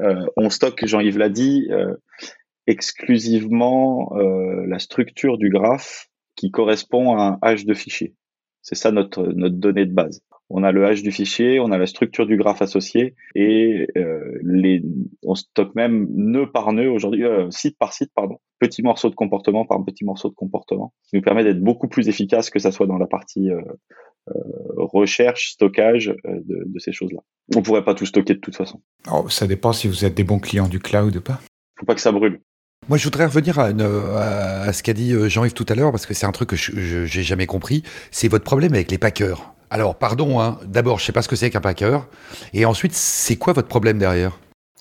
Euh, 0.00 0.26
on 0.36 0.50
stocke, 0.50 0.86
Jean-Yves 0.86 1.18
l'a 1.18 1.28
dit, 1.28 1.68
euh, 1.70 1.94
exclusivement 2.66 4.12
euh, 4.16 4.66
la 4.66 4.78
structure 4.78 5.36
du 5.36 5.48
graphe 5.48 6.08
qui 6.36 6.50
correspond 6.50 7.16
à 7.16 7.22
un 7.22 7.38
hash 7.42 7.64
de 7.66 7.74
fichier. 7.74 8.14
C'est 8.62 8.74
ça 8.74 8.92
notre 8.92 9.26
notre 9.26 9.56
donnée 9.56 9.86
de 9.86 9.92
base 9.92 10.22
on 10.50 10.64
a 10.64 10.72
le 10.72 10.84
hash 10.84 11.02
du 11.02 11.12
fichier, 11.12 11.60
on 11.60 11.70
a 11.70 11.78
la 11.78 11.86
structure 11.86 12.26
du 12.26 12.36
graphe 12.36 12.60
associé 12.60 13.14
et 13.36 13.86
euh, 13.96 14.38
les, 14.42 14.82
on 15.22 15.36
stocke 15.36 15.74
même 15.76 16.08
nœud 16.10 16.50
par 16.50 16.72
nœud 16.72 16.90
aujourd'hui, 16.90 17.24
euh, 17.24 17.50
site 17.50 17.78
par 17.78 17.92
site, 17.92 18.10
pardon, 18.14 18.40
petit 18.58 18.82
morceau 18.82 19.08
de 19.08 19.14
comportement 19.14 19.64
par 19.64 19.82
petit 19.84 20.04
morceau 20.04 20.28
de 20.28 20.34
comportement, 20.34 20.92
ce 21.04 21.10
qui 21.10 21.16
nous 21.16 21.22
permet 21.22 21.44
d'être 21.44 21.60
beaucoup 21.60 21.88
plus 21.88 22.08
efficace 22.08 22.50
que 22.50 22.58
ça 22.58 22.72
soit 22.72 22.88
dans 22.88 22.98
la 22.98 23.06
partie 23.06 23.50
euh, 23.50 23.62
recherche, 24.76 25.52
stockage 25.52 26.14
de, 26.24 26.64
de, 26.66 26.78
ces 26.78 26.92
choses-là. 26.92 27.20
On 27.56 27.62
pourrait 27.62 27.84
pas 27.84 27.94
tout 27.94 28.06
stocker 28.06 28.34
de 28.34 28.40
toute 28.40 28.56
façon. 28.56 28.80
Oh, 29.10 29.28
ça 29.28 29.46
dépend 29.46 29.72
si 29.72 29.88
vous 29.88 30.04
êtes 30.04 30.14
des 30.14 30.24
bons 30.24 30.38
clients 30.38 30.68
du 30.68 30.78
cloud 30.78 31.16
ou 31.16 31.20
pas. 31.20 31.40
Faut 31.78 31.86
pas 31.86 31.94
que 31.94 32.00
ça 32.00 32.12
brûle. 32.12 32.40
Moi, 32.88 32.98
je 32.98 33.04
voudrais 33.04 33.26
revenir 33.26 33.58
à, 33.58 33.66
à 33.66 34.72
ce 34.72 34.82
qu'a 34.82 34.92
dit 34.92 35.14
Jean-Yves 35.28 35.52
tout 35.52 35.66
à 35.68 35.74
l'heure, 35.74 35.92
parce 35.92 36.06
que 36.06 36.14
c'est 36.14 36.26
un 36.26 36.32
truc 36.32 36.50
que 36.50 36.56
je 36.56 37.04
j'ai 37.04 37.22
jamais 37.22 37.46
compris. 37.46 37.82
C'est 38.10 38.28
votre 38.28 38.44
problème 38.44 38.74
avec 38.74 38.90
les 38.90 38.98
packers. 38.98 39.52
Alors, 39.70 39.94
pardon, 39.94 40.40
hein, 40.40 40.58
d'abord, 40.66 40.98
je 40.98 41.04
sais 41.04 41.12
pas 41.12 41.22
ce 41.22 41.28
que 41.28 41.36
c'est 41.36 41.50
qu'un 41.50 41.60
packer. 41.60 42.00
Et 42.52 42.64
ensuite, 42.64 42.92
c'est 42.92 43.36
quoi 43.36 43.52
votre 43.52 43.68
problème 43.68 43.98
derrière? 43.98 44.36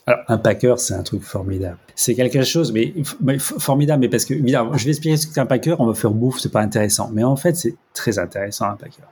Alors, 0.08 0.22
un 0.28 0.40
packer, 0.40 0.80
c'est 0.80 0.96
un 0.96 1.04
truc 1.04 1.22
formidable. 1.22 1.78
C'est 1.94 2.16
quelque 2.16 2.42
chose, 2.42 2.72
mais, 2.72 2.96
formidable, 3.38 4.02
mais 4.02 4.10
parce 4.10 4.26
que, 4.26 4.34
évidemment, 4.34 4.76
je 4.76 4.86
vais 4.86 4.92
expliquer 4.92 5.18
ce 5.18 5.28
qu'est 5.28 5.40
un 5.40 5.46
packer, 5.46 5.76
on 5.78 5.86
va 5.86 5.94
faire 5.94 6.10
bouffe, 6.10 6.40
c'est 6.40 6.52
pas 6.52 6.62
intéressant. 6.62 7.12
Mais 7.14 7.24
en 7.24 7.36
fait, 7.36 7.56
c'est 7.56 7.76
très 7.94 8.18
intéressant, 8.18 8.66
un 8.66 8.76
packer. 8.76 9.04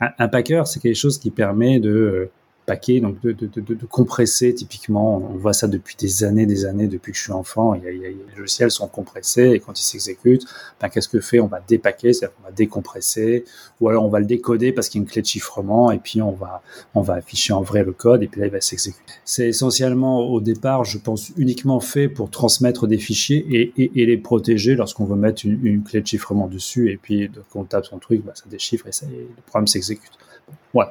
Un, 0.00 0.08
un 0.18 0.28
packer, 0.28 0.66
c'est 0.66 0.80
quelque 0.80 0.96
chose 0.96 1.20
qui 1.20 1.30
permet 1.30 1.78
de 1.78 2.30
paquet, 2.66 3.00
donc 3.00 3.20
de, 3.20 3.32
de, 3.32 3.46
de, 3.46 3.60
de, 3.74 3.86
compresser 3.86 4.54
typiquement. 4.54 5.16
On 5.16 5.36
voit 5.36 5.52
ça 5.52 5.66
depuis 5.66 5.96
des 5.96 6.24
années, 6.24 6.46
des 6.46 6.64
années, 6.64 6.86
depuis 6.86 7.12
que 7.12 7.18
je 7.18 7.24
suis 7.24 7.32
enfant. 7.32 7.74
Il 7.74 7.82
y 7.82 7.86
a, 7.86 7.90
il 7.90 8.00
y 8.00 8.06
a, 8.06 8.08
les 8.08 8.36
logiciels 8.36 8.70
sont 8.70 8.86
compressés 8.88 9.50
et 9.50 9.60
quand 9.60 9.78
ils 9.78 9.84
s'exécutent, 9.84 10.46
ben, 10.80 10.88
qu'est-ce 10.88 11.08
que 11.08 11.20
fait? 11.20 11.40
On 11.40 11.46
va 11.46 11.60
dépaquer, 11.60 12.12
c'est-à-dire 12.12 12.36
qu'on 12.36 12.44
va 12.44 12.52
décompresser, 12.52 13.44
ou 13.80 13.88
alors 13.88 14.04
on 14.04 14.08
va 14.08 14.20
le 14.20 14.26
décoder 14.26 14.72
parce 14.72 14.88
qu'il 14.88 15.00
y 15.00 15.02
a 15.02 15.04
une 15.04 15.10
clé 15.10 15.22
de 15.22 15.26
chiffrement 15.26 15.90
et 15.90 15.98
puis 15.98 16.22
on 16.22 16.32
va 16.32 16.62
on 16.94 17.00
va 17.00 17.14
afficher 17.14 17.52
en 17.52 17.62
vrai 17.62 17.82
le 17.82 17.92
code 17.92 18.22
et 18.22 18.28
puis 18.28 18.40
là 18.40 18.46
il 18.46 18.52
va 18.52 18.60
s'exécuter. 18.60 19.12
C'est 19.24 19.48
essentiellement 19.48 20.20
au 20.20 20.40
départ, 20.40 20.84
je 20.84 20.98
pense, 20.98 21.32
uniquement 21.36 21.80
fait 21.80 22.08
pour 22.08 22.30
transmettre 22.30 22.86
des 22.86 22.98
fichiers 22.98 23.44
et, 23.50 23.72
et, 23.76 24.02
et 24.02 24.06
les 24.06 24.18
protéger 24.18 24.74
lorsqu'on 24.74 25.04
veut 25.04 25.16
mettre 25.16 25.44
une, 25.44 25.64
une, 25.66 25.82
clé 25.82 26.00
de 26.00 26.06
chiffrement 26.06 26.46
dessus 26.46 26.90
et 26.90 26.96
puis 26.96 27.30
quand 27.50 27.60
on 27.60 27.64
tape 27.64 27.86
son 27.86 27.98
truc, 27.98 28.24
ben, 28.24 28.32
ça 28.34 28.44
déchiffre 28.48 28.86
et, 28.86 28.92
ça, 28.92 29.06
et 29.06 29.28
le 29.36 29.42
programme 29.46 29.66
s'exécute. 29.66 30.12
Ouais. 30.74 30.86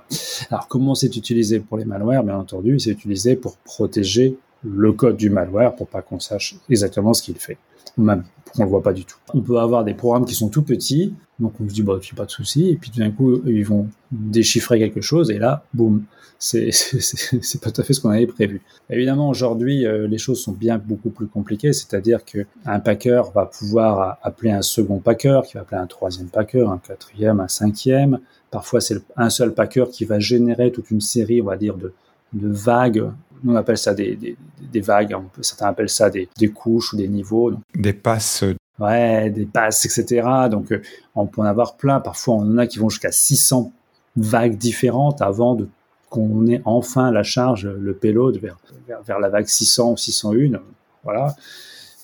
Alors, 0.50 0.68
comment 0.68 0.96
c'est 0.96 1.16
utilisé 1.16 1.60
pour 1.60 1.78
les 1.78 1.86
malwares? 1.86 2.24
Bien 2.24 2.38
entendu, 2.38 2.80
c'est 2.80 2.92
utilisé 2.92 3.36
pour 3.36 3.58
protéger 3.58 4.38
le 4.64 4.92
code 4.94 5.18
du 5.18 5.30
malware 5.30 5.76
pour 5.76 5.88
pas 5.88 6.02
qu'on 6.02 6.20
sache 6.20 6.56
exactement 6.70 7.14
ce 7.14 7.24
qu'il 7.24 7.36
fait, 7.36 7.58
même 7.98 8.24
qu'on 8.54 8.64
le 8.64 8.70
voit 8.70 8.84
pas 8.84 8.94
du 8.94 9.06
tout. 9.06 9.18
On 9.34 9.42
peut 9.42 9.58
avoir 9.58 9.84
des 9.84 9.94
programmes 9.94 10.26
qui 10.26 10.36
sont 10.36 10.50
tout 10.50 10.62
petits, 10.62 11.14
donc 11.40 11.54
on 11.60 11.68
se 11.68 11.74
dit 11.74 11.82
bah 11.82 11.94
a 11.96 12.16
pas 12.16 12.26
de 12.26 12.32
souci, 12.32 12.70
et 12.70 12.76
puis 12.76 12.92
tout 12.92 13.00
d'un 13.00 13.12
coup 13.12 13.42
ils 13.46 13.66
vont 13.66 13.88
déchiffrer 14.12 14.78
quelque 14.78 15.02
chose 15.02 15.32
et 15.32 15.40
là, 15.40 15.64
boum, 15.74 16.04
c'est 16.40 16.72
c'est 16.72 17.62
pas 17.62 17.72
tout 17.72 17.82
à 17.82 17.84
fait 17.84 17.94
ce 17.94 18.02
qu'on 18.02 18.10
avait 18.10 18.28
prévu. 18.28 18.62
Évidemment 18.90 19.30
aujourd'hui 19.30 19.86
euh, 19.86 20.08
les 20.08 20.18
choses 20.18 20.42
sont 20.42 20.52
bien 20.52 20.78
beaucoup 20.78 21.10
plus 21.10 21.28
compliquées, 21.28 21.74
c'est-à-dire 21.74 22.26
que 22.26 22.46
un 22.66 22.80
packer 22.80 23.24
va 23.34 23.46
pouvoir 23.46 24.20
appeler 24.22 24.52
un 24.52 24.62
second 24.62 25.00
packer, 25.00 25.42
qui 25.48 25.54
va 25.54 25.62
appeler 25.62 25.82
un 25.82 25.88
troisième 25.88 26.28
packer, 26.28 26.68
un 26.68 26.78
quatrième, 26.78 27.40
un 27.40 27.48
cinquième, 27.48 28.20
Parfois, 28.52 28.82
c'est 28.82 29.02
un 29.16 29.30
seul 29.30 29.54
packer 29.54 29.86
qui 29.92 30.06
va 30.06 30.20
générer 30.20 30.72
toute 30.72 30.92
une 30.92 31.02
série, 31.02 31.42
on 31.42 31.46
va 31.46 31.58
dire, 31.58 31.78
de, 31.78 31.94
de 32.34 32.50
vagues. 32.50 33.10
Nous, 33.44 33.54
on 33.54 33.56
appelle 33.56 33.78
ça 33.78 33.94
des, 33.94 34.16
des, 34.16 34.36
des 34.60 34.82
vagues. 34.82 35.16
On 35.18 35.24
peut, 35.24 35.42
certains 35.42 35.68
appellent 35.68 35.90
ça 35.90 36.10
des, 36.10 36.28
des, 36.38 36.50
couches 36.50 36.94
ou 36.94 36.98
des 36.98 37.08
niveaux. 37.08 37.54
Des 37.74 37.94
passes. 37.94 38.44
Ouais, 38.78 39.30
des 39.30 39.46
passes, 39.46 39.86
etc. 39.86 40.28
Donc, 40.52 40.72
euh, 40.72 40.82
on 41.16 41.28
peut 41.28 41.42
en 41.42 41.46
avoir 41.46 41.78
plein. 41.78 42.02
Parfois, 42.02 42.36
on 42.36 42.42
en 42.42 42.58
a 42.58 42.68
qui 42.68 42.78
vont 42.78 42.90
jusqu'à 42.90 43.12
600 43.12 43.72
vagues 44.18 44.58
différentes 44.58 45.22
avant 45.22 45.56
de 45.56 45.68
qu'on 46.10 46.46
ait 46.48 46.62
enfin 46.66 47.10
la 47.10 47.24
charge, 47.24 47.66
le 47.66 47.94
payload 47.94 48.38
vers, 48.38 48.58
vers, 48.86 49.02
vers 49.02 49.20
la 49.20 49.30
vague 49.30 49.48
600 49.48 49.94
ou 49.94 49.98
601. 49.98 50.60
Voilà. 51.06 51.36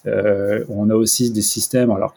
Euh, 0.06 0.64
on 0.70 0.90
a 0.90 0.96
aussi 0.96 1.30
des 1.30 1.42
systèmes, 1.42 1.92
alors 1.92 2.16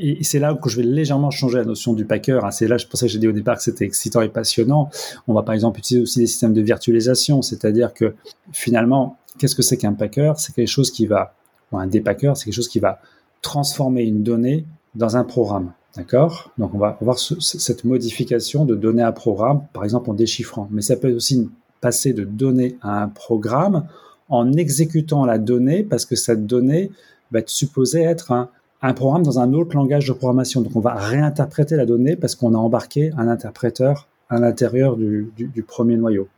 et 0.00 0.24
c'est 0.24 0.38
là 0.38 0.54
que 0.54 0.68
je 0.68 0.76
vais 0.76 0.82
légèrement 0.82 1.30
changer 1.30 1.58
la 1.58 1.64
notion 1.64 1.92
du 1.92 2.04
packer. 2.04 2.40
Hein. 2.42 2.50
C'est 2.50 2.68
là, 2.68 2.76
je 2.76 2.86
pensais 2.86 3.06
que 3.06 3.12
j'ai 3.12 3.18
dit 3.18 3.28
au 3.28 3.32
départ 3.32 3.56
que 3.56 3.62
c'était 3.62 3.84
excitant 3.84 4.20
et 4.20 4.28
passionnant. 4.28 4.90
On 5.26 5.34
va 5.34 5.42
par 5.42 5.54
exemple 5.54 5.78
utiliser 5.78 6.02
aussi 6.02 6.18
des 6.20 6.26
systèmes 6.26 6.52
de 6.52 6.62
virtualisation, 6.62 7.42
c'est-à-dire 7.42 7.92
que 7.94 8.14
finalement, 8.52 9.16
qu'est-ce 9.38 9.54
que 9.54 9.62
c'est 9.62 9.76
qu'un 9.76 9.92
packer? 9.92 10.32
C'est 10.36 10.54
quelque 10.54 10.68
chose 10.68 10.90
qui 10.90 11.06
va, 11.06 11.34
ou 11.72 11.78
un 11.78 11.86
dépacker, 11.86 12.32
c'est 12.34 12.44
quelque 12.44 12.54
chose 12.54 12.68
qui 12.68 12.80
va 12.80 13.00
transformer 13.42 14.02
une 14.02 14.22
donnée 14.22 14.64
dans 14.94 15.16
un 15.16 15.24
programme. 15.24 15.72
D'accord? 15.96 16.50
Donc 16.58 16.74
on 16.74 16.78
va 16.78 16.96
voir 17.00 17.18
ce, 17.18 17.40
cette 17.40 17.84
modification 17.84 18.64
de 18.64 18.74
données 18.74 19.02
à 19.02 19.12
programme, 19.12 19.62
par 19.72 19.84
exemple 19.84 20.10
en 20.10 20.14
déchiffrant. 20.14 20.68
Mais 20.70 20.82
ça 20.82 20.96
peut 20.96 21.12
aussi 21.12 21.48
passer 21.80 22.12
de 22.12 22.24
données 22.24 22.76
à 22.82 23.02
un 23.02 23.08
programme 23.08 23.86
en 24.28 24.52
exécutant 24.52 25.24
la 25.24 25.38
donnée 25.38 25.82
parce 25.82 26.04
que 26.04 26.16
cette 26.16 26.46
donnée 26.46 26.90
va 27.30 27.40
être 27.40 27.48
supposée 27.48 28.02
être 28.02 28.32
un, 28.32 28.50
un 28.82 28.92
programme 28.92 29.22
dans 29.22 29.38
un 29.38 29.52
autre 29.52 29.74
langage 29.76 30.06
de 30.06 30.12
programmation. 30.12 30.60
Donc 30.60 30.76
on 30.76 30.80
va 30.80 30.94
réinterpréter 30.94 31.76
la 31.76 31.86
donnée 31.86 32.16
parce 32.16 32.34
qu'on 32.34 32.54
a 32.54 32.58
embarqué 32.58 33.10
un 33.16 33.28
interpréteur 33.28 34.08
à 34.28 34.38
l'intérieur 34.38 34.96
du, 34.96 35.32
du, 35.36 35.46
du, 35.48 35.62
premier 35.62 35.96
noyau. 35.96 36.28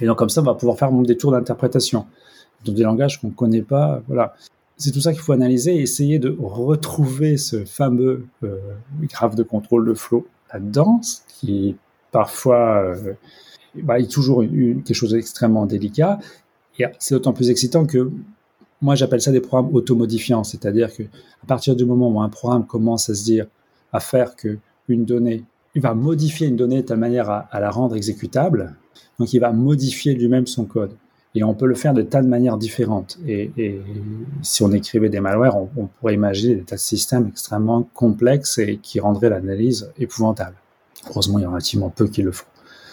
Et 0.00 0.06
donc 0.06 0.18
comme 0.18 0.28
ça, 0.28 0.40
on 0.40 0.44
va 0.44 0.54
pouvoir 0.54 0.78
faire 0.78 0.92
des 0.92 1.16
tours 1.16 1.32
d'interprétation 1.32 2.06
dans 2.64 2.72
des 2.72 2.82
langages 2.82 3.20
qu'on 3.20 3.28
ne 3.28 3.32
connaît 3.32 3.62
pas. 3.62 4.02
Voilà. 4.06 4.34
C'est 4.76 4.92
tout 4.92 5.00
ça 5.00 5.12
qu'il 5.12 5.22
faut 5.22 5.32
analyser 5.32 5.74
et 5.76 5.82
essayer 5.82 6.18
de 6.18 6.36
retrouver 6.38 7.36
ce 7.36 7.64
fameux 7.64 8.26
euh, 8.44 8.58
graphe 9.02 9.34
de 9.34 9.42
contrôle 9.42 9.88
de 9.88 9.94
flow 9.94 10.26
là-dedans, 10.52 11.00
qui 11.28 11.76
parfois 12.12 12.82
euh, 12.84 13.14
bah, 13.82 13.98
est 13.98 14.10
toujours 14.10 14.42
une, 14.42 14.82
quelque 14.82 14.96
chose 14.96 15.12
d'extrêmement 15.12 15.66
délicat. 15.66 16.20
Et 16.78 16.84
c'est 17.00 17.14
d'autant 17.16 17.32
plus 17.32 17.50
excitant 17.50 17.86
que 17.86 18.10
moi, 18.80 18.94
j'appelle 18.94 19.20
ça 19.20 19.32
des 19.32 19.40
programmes 19.40 19.74
automodifiants, 19.74 20.44
c'est-à-dire 20.44 20.94
que 20.94 21.02
à 21.02 21.46
partir 21.46 21.74
du 21.74 21.84
moment 21.84 22.10
où 22.10 22.20
un 22.20 22.28
programme 22.28 22.66
commence 22.66 23.10
à 23.10 23.14
se 23.14 23.24
dire, 23.24 23.46
à 23.92 24.00
faire 24.00 24.36
que 24.36 24.58
une 24.88 25.04
donnée, 25.04 25.44
il 25.74 25.82
va 25.82 25.94
modifier 25.94 26.46
une 26.46 26.56
donnée 26.56 26.82
de 26.82 26.86
telle 26.86 26.98
manière 26.98 27.28
à, 27.28 27.60
la 27.60 27.70
rendre 27.70 27.96
exécutable, 27.96 28.76
donc 29.18 29.32
il 29.32 29.40
va 29.40 29.52
modifier 29.52 30.14
lui-même 30.14 30.46
son 30.46 30.64
code. 30.64 30.92
Et 31.34 31.44
on 31.44 31.54
peut 31.54 31.66
le 31.66 31.74
faire 31.74 31.92
de 31.92 32.02
tas 32.02 32.22
de 32.22 32.26
manières 32.26 32.56
différentes. 32.56 33.18
Et, 33.26 33.80
si 34.42 34.62
on 34.62 34.72
écrivait 34.72 35.10
des 35.10 35.20
malwares, 35.20 35.56
on, 35.56 35.68
on, 35.76 35.86
pourrait 35.86 36.14
imaginer 36.14 36.54
des 36.54 36.62
tas 36.62 36.76
de 36.76 36.80
systèmes 36.80 37.28
extrêmement 37.28 37.82
complexes 37.94 38.58
et 38.58 38.78
qui 38.78 38.98
rendraient 38.98 39.28
l'analyse 39.28 39.92
épouvantable. 39.98 40.56
Heureusement, 41.08 41.38
il 41.38 41.42
y 41.42 41.44
a 41.44 41.50
relativement 41.50 41.90
peu 41.90 42.08
qui 42.08 42.22
le 42.22 42.32
font. 42.32 42.46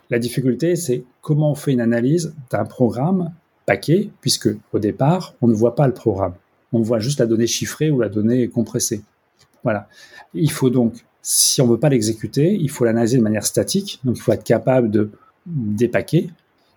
La 0.10 0.20
difficulté, 0.20 0.76
c'est 0.76 1.04
comment 1.22 1.52
on 1.52 1.56
fait 1.56 1.72
une 1.72 1.82
analyse 1.82 2.36
d'un 2.52 2.66
programme 2.66 3.32
paquet, 3.66 4.10
puisque 4.22 4.50
au 4.74 4.80
départ, 4.80 5.34
on 5.42 5.48
ne 5.48 5.54
voit 5.54 5.76
pas 5.76 5.88
le 5.88 5.94
programme. 5.94 6.34
On 6.74 6.82
voit 6.82 7.00
juste 7.00 7.20
la 7.20 7.26
donnée 7.26 7.48
chiffrée 7.48 7.90
ou 7.90 8.00
la 8.00 8.10
donnée 8.10 8.48
compressée. 8.48 9.02
Voilà. 9.64 9.88
Il 10.34 10.52
faut 10.52 10.70
donc, 10.70 11.06
si 11.22 11.62
on 11.62 11.68
veut 11.68 11.80
pas 11.80 11.90
l'exécuter, 11.90 12.54
il 12.54 12.70
faut 12.70 12.86
l'analyser 12.86 13.18
de 13.18 13.24
manière 13.24 13.46
statique. 13.46 14.00
Donc, 14.04 14.18
il 14.18 14.22
faut 14.22 14.32
être 14.32 14.44
capable 14.44 14.92
de 14.92 15.10
dépaquer, 15.46 16.30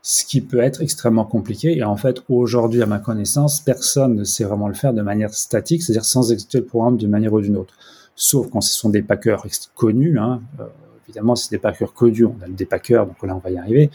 ce 0.03 0.24
qui 0.24 0.41
peut 0.41 0.61
être 0.61 0.80
extrêmement 0.80 1.24
compliqué. 1.24 1.76
Et 1.76 1.84
en 1.84 1.97
fait, 1.97 2.22
aujourd'hui, 2.28 2.82
à 2.82 2.86
ma 2.86 2.99
connaissance, 2.99 3.61
personne 3.61 4.14
ne 4.14 4.24
sait 4.24 4.45
vraiment 4.45 4.68
le 4.68 4.74
faire 4.74 4.95
de 4.95 5.03
manière 5.03 5.34
statique, 5.34 5.82
c'est-à-dire 5.82 6.05
sans 6.05 6.32
exécuter 6.32 6.59
le 6.59 6.64
programme 6.64 6.97
d'une 6.97 7.11
manière 7.11 7.32
ou 7.32 7.41
d'une 7.41 7.57
autre. 7.57 7.74
Sauf 8.14 8.49
quand 8.51 8.61
ce 8.61 8.74
sont 8.74 8.89
des 8.89 9.03
packers 9.03 9.47
connus, 9.74 10.18
hein, 10.18 10.41
euh, 10.61 10.64
évidemment, 11.09 11.34
c'est 11.34 11.50
des 11.50 11.59
packers 11.59 11.92
codus. 11.92 12.26
On 12.26 12.36
a 12.42 12.48
des 12.48 12.66
packers, 12.66 13.06
donc 13.06 13.22
là, 13.22 13.34
on 13.34 13.38
va 13.38 13.50
y 13.50 13.59
arriver. 13.59 13.90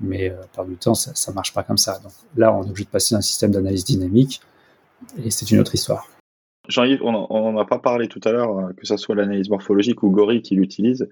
Mais 0.00 0.30
euh, 0.30 0.36
par 0.54 0.66
du 0.66 0.76
temps, 0.76 0.94
ça, 0.94 1.14
ça 1.14 1.32
marche 1.32 1.54
pas 1.54 1.62
comme 1.62 1.78
ça. 1.78 1.98
Donc 2.00 2.12
là, 2.36 2.54
on 2.54 2.62
est 2.64 2.68
obligé 2.68 2.84
de 2.84 2.90
passer 2.90 3.14
d'un 3.14 3.20
système 3.20 3.50
d'analyse 3.50 3.84
dynamique 3.84 4.40
et 5.24 5.30
c'est 5.30 5.50
une 5.50 5.60
autre 5.60 5.74
histoire. 5.74 6.06
Jean-Yves, 6.68 7.02
on 7.02 7.12
n'en 7.12 7.58
a 7.58 7.64
pas 7.64 7.78
parlé 7.78 8.08
tout 8.08 8.20
à 8.24 8.32
l'heure, 8.32 8.58
euh, 8.58 8.72
que 8.76 8.86
ce 8.86 8.96
soit 8.98 9.14
l'analyse 9.14 9.48
morphologique 9.48 10.02
ou 10.02 10.10
Gori 10.10 10.42
qui 10.42 10.54
l'utilise. 10.54 11.08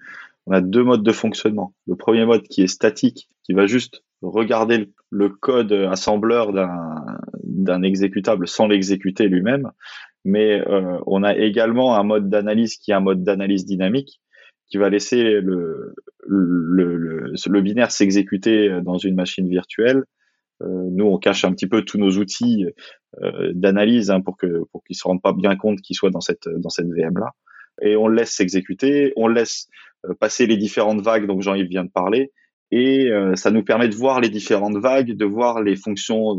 On 0.46 0.52
a 0.52 0.61
deux 0.61 0.84
modes 0.84 1.02
de 1.02 1.12
fonctionnement. 1.12 1.72
Le 1.86 1.96
premier 1.96 2.26
mode 2.26 2.42
qui 2.42 2.62
est 2.62 2.68
statique, 2.68 3.28
qui 3.42 3.54
va 3.54 3.66
juste 3.66 4.02
regarder 4.22 4.92
le 5.11 5.28
code 5.30 5.72
assembleur 5.72 6.52
d'un 6.52 7.82
exécutable 7.82 8.46
sans 8.46 8.66
l'exécuter 8.66 9.28
lui-même. 9.28 9.70
Mais 10.24 10.61
euh, 10.68 10.98
on 11.07 11.22
a 11.22 11.34
également 11.36 11.96
un 11.96 12.02
mode 12.02 12.28
d'analyse 12.28 12.76
qui 12.76 12.90
est 12.90 12.94
un 12.94 13.00
mode 13.00 13.22
d'analyse 13.22 13.64
dynamique 13.64 14.20
qui 14.69 14.79
va 14.79 14.89
laisser 14.91 15.23
le, 15.41 15.95
le, 16.27 16.97
le, 16.97 17.33
le 17.47 17.61
binaire 17.61 17.91
s'exécuter 17.91 18.81
dans 18.83 18.99
une 18.99 19.14
machine 19.14 19.49
virtuelle. 19.49 20.05
Euh, 20.62 20.89
nous, 20.91 21.05
on 21.05 21.19
cache 21.19 21.45
un 21.45 21.53
petit 21.53 21.67
peu 21.67 21.83
tous 21.83 21.99
nos 21.99 22.12
outils 22.12 22.67
euh, 23.23 23.53
d'analyse 23.55 24.11
hein, 24.11 24.21
pour 24.21 24.37
que 24.37 24.64
pour 24.73 24.83
qu'ils 24.85 24.97
se 24.97 25.05
rendent 25.05 25.23
pas 25.23 25.33
bien 25.33 25.57
compte 25.57 25.81
qu'ils 25.81 25.97
soient 25.97 26.11
dans 26.11 26.21
cette 26.21 26.49
dans 26.49 26.71
cette 26.71 26.89
VM 26.89 27.19
là. 27.19 27.33
Et 27.83 27.97
on 27.97 28.09
le 28.09 28.17
laisse 28.17 28.31
s'exécuter, 28.31 29.12
on 29.17 29.29
laisse 29.29 29.69
euh, 30.07 30.14
passer 30.14 30.47
les 30.47 30.57
différentes 30.57 31.03
vagues 31.03 31.27
dont 31.27 31.41
Jean-Yves 31.41 31.69
vient 31.69 31.85
de 31.85 31.91
parler, 31.91 32.33
et 32.71 33.11
euh, 33.11 33.35
ça 33.37 33.51
nous 33.51 33.62
permet 33.62 33.89
de 33.89 33.95
voir 33.95 34.21
les 34.21 34.29
différentes 34.29 34.77
vagues, 34.77 35.12
de 35.17 35.25
voir 35.25 35.62
les 35.62 35.77
fonctions 35.77 36.37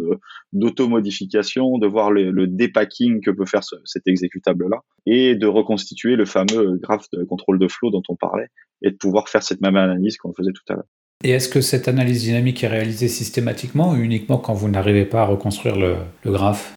d'automodification, 0.54 1.78
de, 1.78 1.88
voir 1.88 2.12
le, 2.12 2.48
dépacking 2.48 3.22
que 3.22 3.32
peut 3.32 3.46
faire 3.46 3.64
ce, 3.64 3.76
cet 3.86 4.08
exécutable-là, 4.08 4.78
et 5.06 5.36
de 5.36 5.48
reconstituer 5.48 6.16
le 6.16 6.26
fameux 6.26 6.78
graphe 6.82 7.08
de 7.14 7.24
contrôle 7.24 7.60
de 7.60 7.68
flow 7.68 7.92
dont 7.92 8.04
on 8.10 8.16
parlait, 8.16 8.48
et 8.82 8.92
de 8.92 8.96
pouvoir 8.96 9.30
faire 9.30 9.44
cette 9.44 9.62
même 9.62 9.78
analyse 9.78 10.18
qu'on 10.18 10.34
faisait 10.34 10.52
tout 10.52 10.74
à 10.74 10.76
l'heure. 10.76 10.88
Et 11.24 11.32
est-ce 11.32 11.50
que 11.50 11.62
cette 11.62 11.88
analyse 11.88 12.24
dynamique 12.24 12.64
est 12.64 12.68
réalisée 12.68 13.08
systématiquement 13.08 13.92
ou 13.92 13.96
uniquement 13.96 14.38
quand 14.38 14.54
vous 14.54 14.70
n'arrivez 14.70 15.06
pas 15.06 15.22
à 15.22 15.26
reconstruire 15.26 15.76
le 15.76 15.98
graphe? 16.32 16.77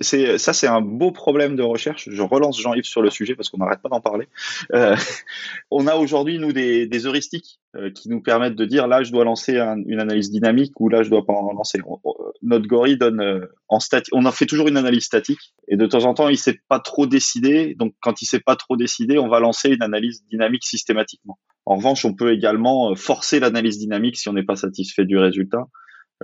C'est 0.00 0.38
ça, 0.38 0.52
c'est 0.52 0.66
un 0.66 0.80
beau 0.80 1.10
problème 1.10 1.56
de 1.56 1.62
recherche. 1.62 2.08
Je 2.10 2.22
relance 2.22 2.60
Jean-Yves 2.60 2.84
sur 2.84 3.02
le 3.02 3.10
sujet 3.10 3.34
parce 3.34 3.48
qu'on 3.48 3.58
n'arrête 3.58 3.82
pas 3.82 3.88
d'en 3.88 4.00
parler. 4.00 4.28
Euh, 4.72 4.94
on 5.70 5.86
a 5.86 5.96
aujourd'hui 5.96 6.38
nous 6.38 6.52
des, 6.52 7.06
heuristiques 7.06 7.58
euh, 7.74 7.90
qui 7.90 8.08
nous 8.08 8.20
permettent 8.20 8.54
de 8.54 8.64
dire 8.64 8.86
là 8.86 9.02
je 9.02 9.10
dois 9.10 9.24
lancer 9.24 9.58
un, 9.58 9.76
une 9.86 10.00
analyse 10.00 10.30
dynamique 10.30 10.78
ou 10.80 10.88
là 10.88 11.02
je 11.02 11.10
dois 11.10 11.26
pas 11.26 11.32
en 11.32 11.52
lancer. 11.52 11.80
On, 11.86 11.98
notre 12.42 12.66
Gori 12.66 12.96
donne 12.96 13.20
euh, 13.20 13.46
en 13.68 13.80
statique. 13.80 14.14
On 14.14 14.24
en 14.24 14.32
fait 14.32 14.46
toujours 14.46 14.68
une 14.68 14.76
analyse 14.76 15.04
statique 15.04 15.54
et 15.66 15.76
de 15.76 15.86
temps 15.86 16.04
en 16.04 16.14
temps 16.14 16.28
il 16.28 16.38
s'est 16.38 16.60
pas 16.68 16.78
trop 16.78 17.06
décidé. 17.06 17.74
Donc 17.74 17.94
quand 18.00 18.22
il 18.22 18.26
s'est 18.26 18.40
pas 18.40 18.56
trop 18.56 18.76
décidé, 18.76 19.18
on 19.18 19.28
va 19.28 19.40
lancer 19.40 19.70
une 19.70 19.82
analyse 19.82 20.24
dynamique 20.30 20.64
systématiquement. 20.64 21.38
En 21.66 21.76
revanche, 21.76 22.04
on 22.04 22.14
peut 22.14 22.32
également 22.32 22.94
forcer 22.94 23.40
l'analyse 23.40 23.78
dynamique 23.78 24.16
si 24.16 24.28
on 24.28 24.32
n'est 24.32 24.44
pas 24.44 24.56
satisfait 24.56 25.04
du 25.04 25.18
résultat. 25.18 25.66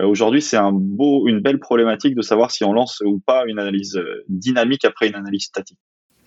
Euh, 0.01 0.07
aujourd'hui, 0.07 0.43
c'est 0.43 0.57
un 0.57 0.73
beau, 0.73 1.29
une 1.29 1.41
belle 1.41 1.61
problématique 1.61 2.15
de 2.15 2.23
savoir 2.23 2.51
si 2.51 2.65
on 2.65 2.73
lance 2.73 3.03
ou 3.05 3.21
pas 3.25 3.45
une 3.47 3.59
analyse 3.59 3.97
euh, 3.97 4.25
dynamique 4.29 4.85
après 4.85 5.09
une 5.09 5.15
analyse 5.15 5.45
statique. 5.45 5.79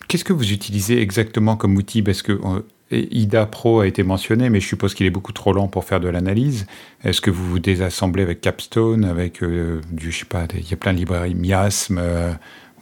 Qu'est-ce 0.07 0.23
que 0.23 0.33
vous 0.33 0.53
utilisez 0.53 1.01
exactement 1.01 1.57
comme 1.57 1.75
outil? 1.75 2.01
Parce 2.01 2.21
que 2.21 2.31
euh, 2.31 2.61
IDA 2.91 3.45
Pro 3.45 3.81
a 3.81 3.87
été 3.87 4.03
mentionné, 4.03 4.49
mais 4.49 4.59
je 4.59 4.67
suppose 4.67 4.93
qu'il 4.93 5.05
est 5.05 5.11
beaucoup 5.11 5.33
trop 5.33 5.53
lent 5.53 5.67
pour 5.67 5.83
faire 5.83 5.99
de 5.99 6.07
l'analyse. 6.07 6.65
Est-ce 7.03 7.21
que 7.21 7.31
vous 7.31 7.45
vous 7.45 7.59
désassemblez 7.59 8.23
avec 8.23 8.41
Capstone, 8.41 9.03
avec 9.03 9.43
euh, 9.43 9.81
du, 9.91 10.11
je 10.11 10.19
sais 10.19 10.25
pas, 10.25 10.45
il 10.53 10.69
y 10.69 10.73
a 10.73 10.77
plein 10.77 10.93
de 10.93 10.97
librairies 10.97 11.35
Miasm, 11.35 11.97
euh, 11.97 12.31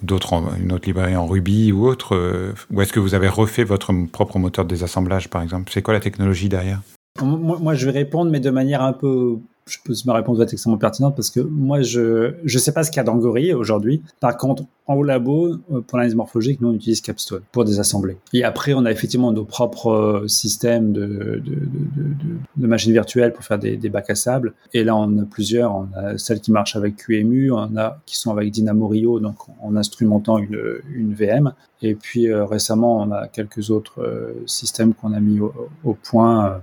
d'autres, 0.04 0.34
une 0.62 0.72
autre 0.72 0.86
librairie 0.86 1.16
en 1.16 1.26
Ruby 1.26 1.72
ou 1.72 1.88
autre 1.88 2.16
euh, 2.16 2.54
Ou 2.72 2.82
est-ce 2.82 2.94
que 2.94 3.00
vous 3.00 3.16
avez 3.16 3.28
refait 3.28 3.64
votre 3.64 3.94
propre 4.12 4.38
moteur 4.38 4.66
de 4.66 4.70
désassemblage, 4.70 5.30
par 5.30 5.42
exemple? 5.42 5.72
C'est 5.74 5.82
quoi 5.82 5.94
la 5.94 6.00
technologie 6.00 6.50
derrière? 6.50 6.82
Moi, 7.22 7.58
moi, 7.60 7.74
je 7.76 7.86
vais 7.86 7.98
répondre, 7.98 8.30
mais 8.30 8.42
de 8.42 8.50
manière 8.50 8.82
un 8.82 8.94
peu 8.94 9.38
je 9.68 9.80
pense 9.84 10.06
ma 10.06 10.14
réponse 10.14 10.38
va 10.38 10.44
être 10.44 10.54
extrêmement 10.54 10.78
pertinente 10.78 11.16
parce 11.16 11.32
que 11.32 11.40
moi, 11.40 11.82
je 11.82 12.36
je 12.44 12.58
sais 12.60 12.72
pas 12.72 12.84
ce 12.84 12.92
qu'il 12.92 12.98
y 12.98 13.00
a 13.00 13.04
dans 13.04 13.16
Gorille 13.16 13.54
aujourd'hui. 13.54 14.04
Par 14.20 14.38
contre, 14.38 14.64
en 14.86 14.94
haut 14.94 15.04
labo, 15.04 15.54
euh, 15.72 15.82
pour 15.82 15.98
l'analyse 15.98 16.14
morphologique, 16.14 16.62
nous, 16.62 16.68
on 16.68 16.74
utilise 16.74 17.02
Capstone 17.02 17.42
pour 17.52 17.66
désassembler. 17.66 18.18
Et 18.34 18.44
après, 18.44 18.76
on 18.76 18.86
a 18.86 18.92
effectivement 18.92 19.32
nos 19.32 19.44
propres 19.44 19.88
euh, 19.88 20.28
systèmes 20.28 20.94
de, 20.94 21.08
de, 21.44 21.56
de, 21.56 22.38
de, 22.58 22.68
machines 22.68 22.92
virtuelles 22.92 23.34
pour 23.34 23.44
faire 23.44 23.58
des, 23.58 23.76
des, 23.76 23.90
bacs 23.90 24.12
à 24.12 24.16
sable. 24.16 24.54
Et 24.76 24.84
là, 24.84 24.96
on 24.96 25.18
a 25.18 25.26
plusieurs. 25.26 25.74
On 25.74 25.88
a 25.96 26.20
celles 26.20 26.42
qui 26.42 26.52
marchent 26.52 26.76
avec 26.76 26.98
QEMU, 26.98 27.52
on 27.52 27.76
a 27.76 28.00
qui 28.06 28.20
sont 28.20 28.32
avec 28.32 28.52
Dynamo 28.52 28.88
Rio, 28.88 29.20
donc 29.20 29.38
en 29.64 29.76
instrumentant 29.76 30.38
une, 30.38 30.60
une 30.94 31.16
VM. 31.16 31.54
Et 31.82 31.96
puis 31.96 32.30
euh, 32.30 32.46
récemment, 32.46 33.00
on 33.02 33.12
a 33.12 33.28
quelques 33.28 33.72
autres 33.72 34.36
systèmes 34.46 34.94
qu'on 34.94 35.14
a 35.14 35.20
mis 35.20 35.40
au, 35.40 35.52
au 35.84 35.96
point. 35.96 36.62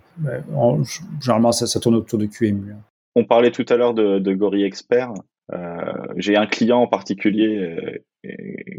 En, 0.55 0.79
généralement, 1.21 1.51
ça, 1.51 1.67
ça, 1.67 1.81
tourne 1.81 1.97
autour 1.97 2.21
de 2.21 2.27
QEMU. 2.27 2.75
On 3.15 3.25
parlait 3.25 3.51
tout 3.51 3.67
à 3.69 3.77
l'heure 3.77 3.95
de, 3.95 4.19
de 4.19 4.65
Expert. 4.65 5.13
Euh, 5.53 5.93
j'ai 6.17 6.37
un 6.37 6.47
client 6.47 6.81
en 6.81 6.87
particulier 6.87 7.59
euh, 7.59 8.31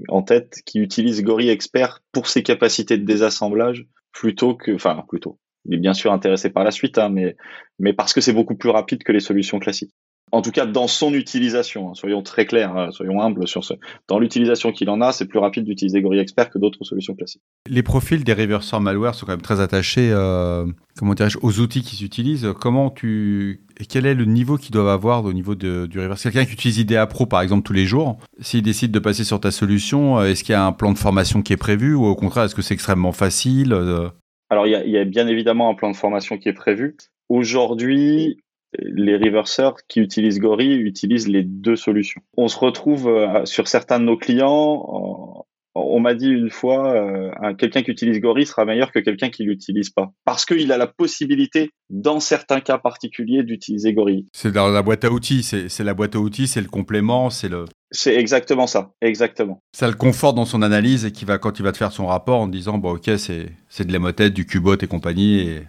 en 0.07 0.23
tête 0.23 0.61
qui 0.65 0.79
utilise 0.79 1.23
Gorille 1.23 1.49
Expert 1.49 2.01
pour 2.11 2.27
ses 2.27 2.41
capacités 2.41 2.97
de 2.97 3.05
désassemblage 3.05 3.86
plutôt 4.11 4.55
que, 4.55 4.71
enfin 4.71 5.03
plutôt. 5.07 5.39
Il 5.65 5.75
est 5.75 5.79
bien 5.79 5.93
sûr 5.93 6.11
intéressé 6.11 6.49
par 6.49 6.63
la 6.63 6.71
suite, 6.71 6.97
hein, 6.97 7.09
mais 7.09 7.36
mais 7.79 7.93
parce 7.93 8.13
que 8.13 8.21
c'est 8.21 8.34
beaucoup 8.34 8.55
plus 8.55 8.69
rapide 8.69 9.03
que 9.03 9.11
les 9.11 9.19
solutions 9.19 9.59
classiques 9.59 9.93
en 10.34 10.41
tout 10.41 10.49
cas 10.49 10.65
dans 10.65 10.88
son 10.88 11.13
utilisation, 11.13 11.91
hein, 11.91 11.93
soyons 11.93 12.23
très 12.23 12.47
clairs, 12.47 12.75
hein, 12.75 12.89
soyons 12.89 13.21
humbles 13.21 13.47
sur 13.47 13.63
ce. 13.63 13.75
Dans 14.07 14.17
l'utilisation 14.17 14.71
qu'il 14.71 14.89
en 14.89 14.99
a, 14.99 15.11
c'est 15.11 15.27
plus 15.27 15.38
rapide 15.38 15.63
d'utiliser 15.63 16.01
Gorilla 16.01 16.23
Expert 16.23 16.49
que 16.49 16.57
d'autres 16.57 16.84
solutions 16.84 17.13
classiques. 17.13 17.43
Les 17.69 17.84
profils 17.84 18.23
des 18.23 18.34
reverseurs 18.34 18.81
malware 18.81 19.13
sont 19.13 19.27
quand 19.27 19.34
même 19.34 19.43
très 19.43 19.61
attachés, 19.61 20.09
euh, 20.11 20.65
comment 20.97 21.13
aux 21.43 21.59
outils 21.59 21.84
qu'ils 21.84 22.03
utilisent. 22.03 22.51
Comment 22.59 22.89
tu, 22.89 23.61
et 23.79 23.86
quel 23.86 24.07
est 24.07 24.15
le 24.15 24.25
niveau 24.25 24.57
qu'ils 24.57 24.71
doivent 24.71 24.88
avoir 24.88 25.23
au 25.23 25.34
niveau 25.34 25.53
de, 25.53 25.86
du 25.86 25.99
reverse 25.99 26.23
Quelqu'un 26.23 26.45
qui 26.45 26.53
utilise 26.53 26.79
IDEA 26.79 27.05
Pro 27.05 27.27
par 27.27 27.41
exemple 27.41 27.61
tous 27.61 27.73
les 27.73 27.86
jours, 27.86 28.17
s'il 28.39 28.63
décide 28.63 28.89
de 28.89 28.99
passer 28.99 29.23
sur 29.23 29.39
ta 29.39 29.51
solution, 29.51 30.17
euh, 30.17 30.31
est-ce 30.31 30.43
qu'il 30.43 30.53
y 30.53 30.55
a 30.55 30.65
un 30.65 30.71
plan 30.71 30.91
de 30.91 30.97
formation 30.97 31.43
qui 31.43 31.53
est 31.53 31.57
prévu 31.57 31.93
ou 31.93 32.05
au 32.05 32.15
contraire 32.15 32.45
est-ce 32.45 32.55
que 32.55 32.63
c'est 32.63 32.73
extrêmement 32.73 33.11
facile 33.11 33.71
euh? 33.71 34.09
Alors 34.49 34.65
il 34.65 34.71
y, 34.71 34.75
a, 34.75 34.84
il 34.84 34.91
y 34.91 34.97
a 34.97 35.05
bien 35.05 35.27
évidemment 35.27 35.69
un 35.69 35.75
plan 35.75 35.91
de 35.91 35.95
formation 35.95 36.39
qui 36.39 36.49
est 36.49 36.53
prévu. 36.53 36.95
Aujourd'hui, 37.29 38.39
les 38.80 39.17
reverseurs 39.17 39.76
qui 39.88 39.99
utilisent 39.99 40.39
Gori 40.39 40.74
utilisent 40.74 41.28
les 41.28 41.43
deux 41.43 41.76
solutions. 41.76 42.21
On 42.38 42.47
se 42.47 42.57
retrouve 42.57 43.07
euh, 43.07 43.45
sur 43.45 43.67
certains 43.67 43.99
de 43.99 44.05
nos 44.05 44.17
clients, 44.17 45.45
on 45.76 45.99
m'a 45.99 46.13
dit 46.13 46.28
une 46.28 46.51
fois, 46.51 46.93
euh, 46.93 47.53
quelqu'un 47.55 47.82
qui 47.82 47.91
utilise 47.91 48.19
Gori 48.19 48.45
sera 48.45 48.65
meilleur 48.65 48.91
que 48.91 48.99
quelqu'un 48.99 49.30
qui 49.30 49.43
l'utilise 49.43 49.89
pas, 49.89 50.11
parce 50.24 50.45
qu'il 50.45 50.71
a 50.71 50.78
la 50.78 50.88
possibilité, 50.88 51.71
dans 51.89 52.19
certains 52.19 52.59
cas 52.59 52.78
particuliers, 52.78 53.43
d'utiliser 53.43 53.93
Gori. 53.93 54.28
C'est 54.34 54.51
dans 54.51 54.67
la 54.67 54.82
boîte 54.84 55.03
à 55.03 55.11
outils, 55.11 55.43
c'est 55.43 55.84
la 55.84 55.93
boîte 55.93 56.15
à 56.15 56.19
outils, 56.19 56.47
c'est 56.47 56.61
le 56.61 56.67
complément, 56.67 57.30
c'est 57.30 57.49
le. 57.49 57.65
C'est 57.91 58.15
exactement 58.15 58.67
ça, 58.67 58.91
exactement. 59.01 59.61
Ça 59.71 59.88
le 59.88 59.93
conforte 59.93 60.36
dans 60.36 60.45
son 60.45 60.61
analyse 60.61 61.05
et 61.05 61.11
qui 61.11 61.26
va 61.26 61.38
quand 61.38 61.59
il 61.59 61.63
va 61.63 61.71
te 61.71 61.78
faire 61.78 61.91
son 61.91 62.07
rapport 62.07 62.39
en 62.39 62.47
disant 62.47 62.80
bon 62.80 62.95
ok 62.95 63.11
c'est 63.17 63.51
c'est 63.69 63.86
de 63.86 63.91
l'émotet, 63.91 64.32
du 64.32 64.47
Qbot 64.47 64.78
et 64.82 64.88
compagnie 64.88 65.41
et 65.41 65.61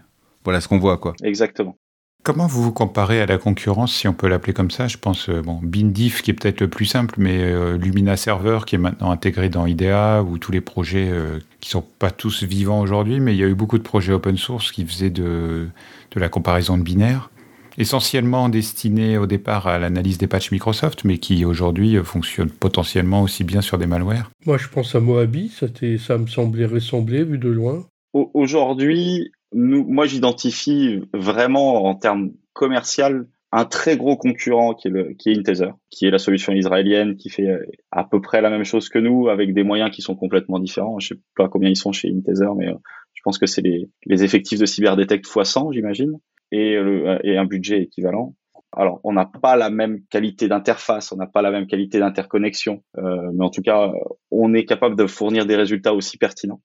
voilà 0.42 0.62
ce 0.62 0.68
qu'on 0.68 0.78
voit 0.78 0.96
quoi. 0.96 1.14
Exactement. 1.22 1.76
Comment 2.24 2.46
vous 2.46 2.62
vous 2.62 2.72
comparez 2.72 3.20
à 3.20 3.26
la 3.26 3.36
concurrence, 3.36 3.94
si 3.94 4.08
on 4.08 4.14
peut 4.14 4.28
l'appeler 4.28 4.54
comme 4.54 4.70
ça? 4.70 4.88
Je 4.88 4.96
pense, 4.96 5.28
euh, 5.28 5.42
bon, 5.42 5.60
Bindif 5.62 6.22
qui 6.22 6.30
est 6.30 6.34
peut-être 6.34 6.62
le 6.62 6.68
plus 6.68 6.86
simple, 6.86 7.16
mais 7.18 7.38
euh, 7.38 7.76
Lumina 7.76 8.16
Server 8.16 8.60
qui 8.64 8.76
est 8.76 8.78
maintenant 8.78 9.10
intégré 9.10 9.50
dans 9.50 9.66
IDEA, 9.66 10.22
ou 10.22 10.38
tous 10.38 10.50
les 10.50 10.62
projets 10.62 11.10
euh, 11.10 11.38
qui 11.60 11.68
sont 11.68 11.84
pas 11.98 12.10
tous 12.10 12.42
vivants 12.42 12.80
aujourd'hui, 12.80 13.20
mais 13.20 13.34
il 13.34 13.38
y 13.38 13.44
a 13.44 13.46
eu 13.46 13.54
beaucoup 13.54 13.76
de 13.76 13.82
projets 13.82 14.14
open 14.14 14.38
source 14.38 14.72
qui 14.72 14.86
faisaient 14.86 15.10
de, 15.10 15.68
de 16.12 16.18
la 16.18 16.30
comparaison 16.30 16.78
de 16.78 16.82
binaires, 16.82 17.30
essentiellement 17.76 18.48
destinés 18.48 19.18
au 19.18 19.26
départ 19.26 19.66
à 19.66 19.78
l'analyse 19.78 20.16
des 20.16 20.26
patchs 20.26 20.50
Microsoft, 20.50 21.04
mais 21.04 21.18
qui 21.18 21.44
aujourd'hui 21.44 21.98
fonctionnent 22.02 22.48
potentiellement 22.48 23.20
aussi 23.20 23.44
bien 23.44 23.60
sur 23.60 23.76
des 23.76 23.86
malwares. 23.86 24.30
Moi, 24.46 24.56
je 24.56 24.68
pense 24.68 24.94
à 24.94 25.00
Moabi, 25.00 25.50
ça, 25.50 25.66
ça 25.98 26.16
me 26.16 26.26
semblait 26.26 26.64
ressembler 26.64 27.22
vu 27.22 27.36
de 27.36 27.50
loin. 27.50 27.84
Aujourd'hui, 28.14 29.30
nous, 29.54 29.84
moi, 29.84 30.06
j'identifie 30.06 31.00
vraiment 31.14 31.84
en 31.84 31.94
termes 31.94 32.32
commercial 32.52 33.26
un 33.56 33.64
très 33.64 33.96
gros 33.96 34.16
concurrent 34.16 34.74
qui 34.74 34.88
est, 34.88 34.90
le, 34.90 35.14
qui 35.14 35.30
est 35.30 35.38
Intezer, 35.38 35.72
qui 35.88 36.06
est 36.06 36.10
la 36.10 36.18
solution 36.18 36.52
israélienne 36.52 37.16
qui 37.16 37.30
fait 37.30 37.56
à 37.92 38.02
peu 38.02 38.20
près 38.20 38.40
la 38.40 38.50
même 38.50 38.64
chose 38.64 38.88
que 38.88 38.98
nous 38.98 39.28
avec 39.28 39.54
des 39.54 39.62
moyens 39.62 39.92
qui 39.92 40.02
sont 40.02 40.16
complètement 40.16 40.58
différents. 40.58 40.98
Je 40.98 41.08
sais 41.08 41.20
pas 41.36 41.48
combien 41.48 41.70
ils 41.70 41.76
sont 41.76 41.92
chez 41.92 42.10
Intezer, 42.10 42.52
mais 42.56 42.68
euh, 42.68 42.74
je 43.12 43.22
pense 43.22 43.38
que 43.38 43.46
c'est 43.46 43.62
les, 43.62 43.88
les 44.06 44.24
effectifs 44.24 44.58
de 44.58 44.66
Cyberdetect 44.66 45.24
x 45.24 45.48
100, 45.48 45.70
j'imagine, 45.70 46.18
et, 46.50 46.74
le, 46.74 47.24
et 47.24 47.38
un 47.38 47.44
budget 47.44 47.82
équivalent. 47.82 48.34
Alors, 48.76 49.00
on 49.04 49.12
n'a 49.12 49.24
pas 49.26 49.54
la 49.54 49.70
même 49.70 50.00
qualité 50.10 50.48
d'interface, 50.48 51.12
on 51.12 51.16
n'a 51.16 51.28
pas 51.28 51.40
la 51.40 51.52
même 51.52 51.68
qualité 51.68 52.00
d'interconnexion, 52.00 52.82
euh, 52.98 53.30
mais 53.34 53.44
en 53.44 53.50
tout 53.50 53.62
cas, 53.62 53.92
on 54.32 54.52
est 54.52 54.64
capable 54.64 54.96
de 54.96 55.06
fournir 55.06 55.46
des 55.46 55.54
résultats 55.54 55.94
aussi 55.94 56.18
pertinents. 56.18 56.60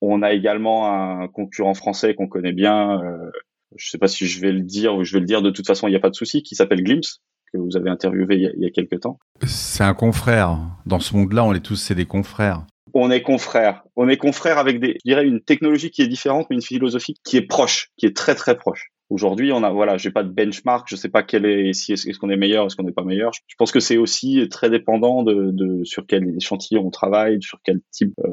On 0.00 0.22
a 0.22 0.32
également 0.32 1.20
un 1.22 1.28
concurrent 1.28 1.74
français 1.74 2.14
qu'on 2.14 2.28
connaît 2.28 2.52
bien. 2.52 3.00
Euh, 3.02 3.30
je 3.76 3.86
ne 3.86 3.90
sais 3.90 3.98
pas 3.98 4.08
si 4.08 4.26
je 4.26 4.40
vais 4.40 4.52
le 4.52 4.62
dire 4.62 4.94
ou 4.94 5.04
je 5.04 5.12
vais 5.12 5.20
le 5.20 5.26
dire 5.26 5.42
de 5.42 5.50
toute 5.50 5.66
façon, 5.66 5.86
il 5.88 5.90
n'y 5.90 5.96
a 5.96 6.00
pas 6.00 6.10
de 6.10 6.14
souci, 6.14 6.42
qui 6.42 6.54
s'appelle 6.54 6.82
Glimpse, 6.82 7.20
que 7.52 7.58
vous 7.58 7.76
avez 7.76 7.90
interviewé 7.90 8.36
il 8.36 8.42
y 8.42 8.46
a, 8.46 8.50
il 8.56 8.62
y 8.62 8.66
a 8.66 8.70
quelques 8.70 9.00
temps. 9.00 9.18
C'est 9.46 9.84
un 9.84 9.94
confrère. 9.94 10.58
Dans 10.86 11.00
ce 11.00 11.14
monde-là, 11.16 11.44
on 11.44 11.54
est 11.54 11.60
tous, 11.60 11.76
c'est 11.76 11.94
des 11.94 12.06
confrères. 12.06 12.64
On 12.94 13.10
est 13.10 13.22
confrères. 13.22 13.84
On 13.96 14.08
est 14.08 14.16
confrères 14.16 14.58
avec 14.58 14.80
des, 14.80 14.96
je 15.04 15.10
dirais, 15.10 15.26
une 15.26 15.40
technologie 15.40 15.90
qui 15.90 16.02
est 16.02 16.08
différente, 16.08 16.46
mais 16.50 16.56
une 16.56 16.62
philosophie 16.62 17.14
qui 17.24 17.36
est 17.36 17.46
proche, 17.46 17.90
qui 17.96 18.06
est 18.06 18.16
très 18.16 18.34
très 18.34 18.56
proche. 18.56 18.90
Aujourd'hui, 19.10 19.52
on 19.52 19.64
a 19.64 19.70
voilà, 19.70 19.96
j'ai 19.96 20.12
pas 20.12 20.22
de 20.22 20.30
benchmark, 20.30 20.86
je 20.88 20.94
sais 20.94 21.08
pas 21.08 21.24
quel 21.24 21.44
est 21.44 21.72
si 21.72 21.94
est-ce 21.94 22.16
qu'on 22.16 22.30
est 22.30 22.36
meilleur, 22.36 22.66
est-ce 22.66 22.76
qu'on 22.76 22.84
n'est 22.84 22.92
pas 22.92 23.02
meilleur. 23.02 23.32
Je 23.48 23.56
pense 23.58 23.72
que 23.72 23.80
c'est 23.80 23.96
aussi 23.96 24.48
très 24.48 24.70
dépendant 24.70 25.24
de, 25.24 25.50
de, 25.50 25.82
sur 25.82 26.06
quel 26.06 26.36
échantillon 26.36 26.86
on 26.86 26.90
travaille, 26.90 27.42
sur 27.42 27.58
quel 27.64 27.80
type 27.90 28.14
euh, 28.24 28.30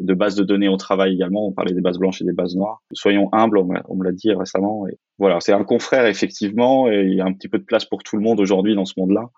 de 0.00 0.14
base 0.14 0.36
de 0.36 0.44
données 0.44 0.68
on 0.68 0.76
travaille 0.76 1.14
également. 1.14 1.48
On 1.48 1.52
parlait 1.52 1.74
des 1.74 1.80
bases 1.80 1.98
blanches 1.98 2.22
et 2.22 2.24
des 2.24 2.32
bases 2.32 2.54
noires. 2.54 2.80
Soyons 2.92 3.28
humbles, 3.32 3.58
on 3.58 3.96
me 3.96 4.04
l'a 4.04 4.12
dit 4.12 4.32
récemment. 4.32 4.86
Et 4.86 4.98
voilà, 5.18 5.40
c'est 5.40 5.52
un 5.52 5.64
confrère 5.64 6.06
effectivement, 6.06 6.88
et 6.88 7.02
il 7.02 7.14
y 7.14 7.20
a 7.20 7.24
un 7.24 7.32
petit 7.32 7.48
peu 7.48 7.58
de 7.58 7.64
place 7.64 7.84
pour 7.84 8.04
tout 8.04 8.16
le 8.16 8.22
monde 8.22 8.38
aujourd'hui 8.38 8.76
dans 8.76 8.84
ce 8.86 8.94
monde-là. 8.98 9.30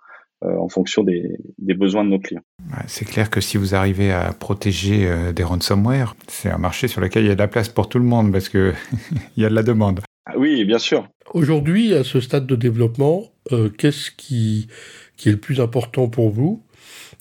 Euh, 0.45 0.57
en 0.59 0.69
fonction 0.69 1.05
des, 1.05 1.39
des, 1.59 1.75
besoins 1.75 2.05
de 2.05 2.09
nos 2.09 2.19
clients. 2.19 2.43
C'est 2.89 3.05
clair 3.05 3.31
que 3.31 3.41
si 3.41 3.59
vous 3.59 3.77
arrivez 3.77 4.11
à 4.11 4.33
protéger 4.33 5.07
euh, 5.07 5.33
des 5.33 5.45
ransomware, 5.45 6.17
c'est 6.27 6.51
un 6.51 6.59
marché 6.59 6.89
sur 6.89 7.01
lequel 7.01 7.23
il 7.23 7.29
y 7.29 7.31
a 7.31 7.37
de 7.37 7.39
la 7.39 7.47
place 7.47 7.69
pour 7.69 7.89
tout 7.89 8.01
le 8.01 8.05
monde 8.05 8.33
parce 8.33 8.49
que 8.49 8.75
il 9.37 9.43
y 9.45 9.47
a 9.47 9.49
de 9.49 9.55
la 9.55 9.63
demande. 9.63 10.01
Ah 10.25 10.35
oui, 10.37 10.65
bien 10.65 10.79
sûr. 10.79 11.09
Aujourd'hui, 11.35 11.95
à 11.95 12.05
ce 12.05 12.21
stade 12.21 12.47
de 12.47 12.57
développement, 12.57 13.33
euh, 13.53 13.69
qu'est-ce 13.69 14.11
qui, 14.11 14.69
qui 15.17 15.29
est 15.29 15.33
le 15.33 15.39
plus 15.39 15.61
important 15.61 16.09
pour 16.09 16.31
vous? 16.31 16.63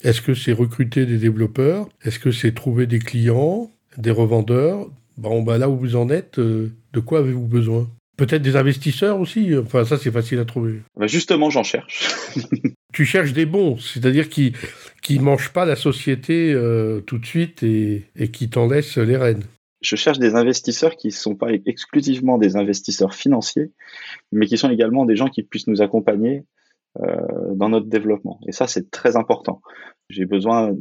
Est-ce 0.03 0.21
que 0.21 0.33
c'est 0.33 0.51
recruter 0.51 1.05
des 1.05 1.17
développeurs? 1.17 1.87
Est-ce 2.03 2.19
que 2.19 2.31
c'est 2.31 2.53
trouver 2.53 2.87
des 2.87 2.99
clients, 2.99 3.71
des 3.97 4.11
revendeurs? 4.11 4.87
Bon, 5.17 5.41
bah 5.41 5.57
là 5.57 5.69
où 5.69 5.77
vous 5.77 5.95
en 5.95 6.09
êtes, 6.09 6.39
euh, 6.39 6.71
de 6.93 6.99
quoi 6.99 7.19
avez-vous 7.19 7.47
besoin? 7.47 7.89
Peut-être 8.17 8.41
des 8.41 8.55
investisseurs 8.55 9.19
aussi? 9.19 9.55
Enfin, 9.57 9.83
ça, 9.83 9.97
c'est 9.97 10.11
facile 10.11 10.39
à 10.39 10.45
trouver. 10.45 10.81
Bah 10.95 11.07
justement, 11.07 11.49
j'en 11.49 11.63
cherche. 11.63 12.09
tu 12.93 13.05
cherches 13.05 13.33
des 13.33 13.45
bons, 13.45 13.77
c'est-à-dire 13.77 14.29
qui 14.29 14.53
qui 15.01 15.17
mangent 15.19 15.51
pas 15.51 15.65
la 15.65 15.75
société 15.75 16.53
euh, 16.53 17.01
tout 17.01 17.17
de 17.17 17.25
suite 17.25 17.63
et, 17.63 18.05
et 18.15 18.29
qui 18.29 18.49
t'en 18.49 18.67
laissent 18.67 18.97
les 18.97 19.17
rênes 19.17 19.43
je 19.81 19.95
cherche 19.95 20.19
des 20.19 20.35
investisseurs 20.35 20.95
qui 20.95 21.07
ne 21.07 21.13
sont 21.13 21.35
pas 21.35 21.51
exclusivement 21.65 22.37
des 22.37 22.55
investisseurs 22.55 23.13
financiers, 23.13 23.71
mais 24.31 24.45
qui 24.45 24.57
sont 24.57 24.69
également 24.69 25.05
des 25.05 25.15
gens 25.15 25.27
qui 25.27 25.43
puissent 25.43 25.67
nous 25.67 25.81
accompagner 25.81 26.45
euh, 27.01 27.15
dans 27.55 27.69
notre 27.69 27.87
développement. 27.87 28.39
Et 28.47 28.51
ça, 28.51 28.67
c'est 28.67 28.91
très 28.91 29.15
important. 29.15 29.61
J'ai 30.09 30.25
besoin 30.25 30.75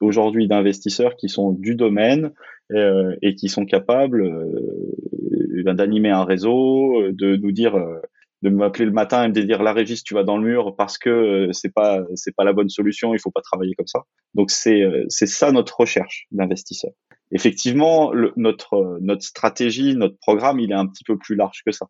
aujourd'hui 0.00 0.46
d'investisseurs 0.46 1.16
qui 1.16 1.28
sont 1.28 1.52
du 1.52 1.74
domaine 1.74 2.32
euh, 2.72 3.16
et 3.22 3.34
qui 3.34 3.48
sont 3.48 3.64
capables 3.64 4.22
euh, 4.22 5.72
d'animer 5.72 6.10
un 6.10 6.24
réseau, 6.24 7.10
de 7.10 7.36
nous 7.36 7.52
dire 7.52 7.76
euh, 7.76 8.00
de 8.44 8.50
m'appeler 8.50 8.84
le 8.84 8.92
matin 8.92 9.24
et 9.24 9.28
me 9.28 9.32
dire 9.32 9.62
la 9.62 9.72
régie 9.72 10.00
tu 10.02 10.12
vas 10.12 10.22
dans 10.22 10.36
le 10.36 10.44
mur 10.46 10.76
parce 10.76 10.98
que 10.98 11.08
euh, 11.08 11.52
c'est 11.52 11.72
pas 11.72 12.00
c'est 12.14 12.36
pas 12.36 12.44
la 12.44 12.52
bonne 12.52 12.68
solution 12.68 13.14
il 13.14 13.18
faut 13.18 13.30
pas 13.30 13.40
travailler 13.40 13.74
comme 13.74 13.86
ça 13.86 14.00
donc 14.34 14.50
c'est 14.50 14.82
euh, 14.82 15.06
c'est 15.08 15.26
ça 15.26 15.50
notre 15.50 15.80
recherche 15.80 16.26
d'investisseurs 16.30 16.92
effectivement 17.34 18.12
notre 18.36 18.98
notre 19.00 19.22
stratégie 19.22 19.94
notre 19.96 20.16
programme 20.18 20.60
il 20.60 20.70
est 20.70 20.76
un 20.76 20.86
petit 20.86 21.04
peu 21.04 21.18
plus 21.18 21.34
large 21.34 21.62
que 21.66 21.72
ça 21.72 21.86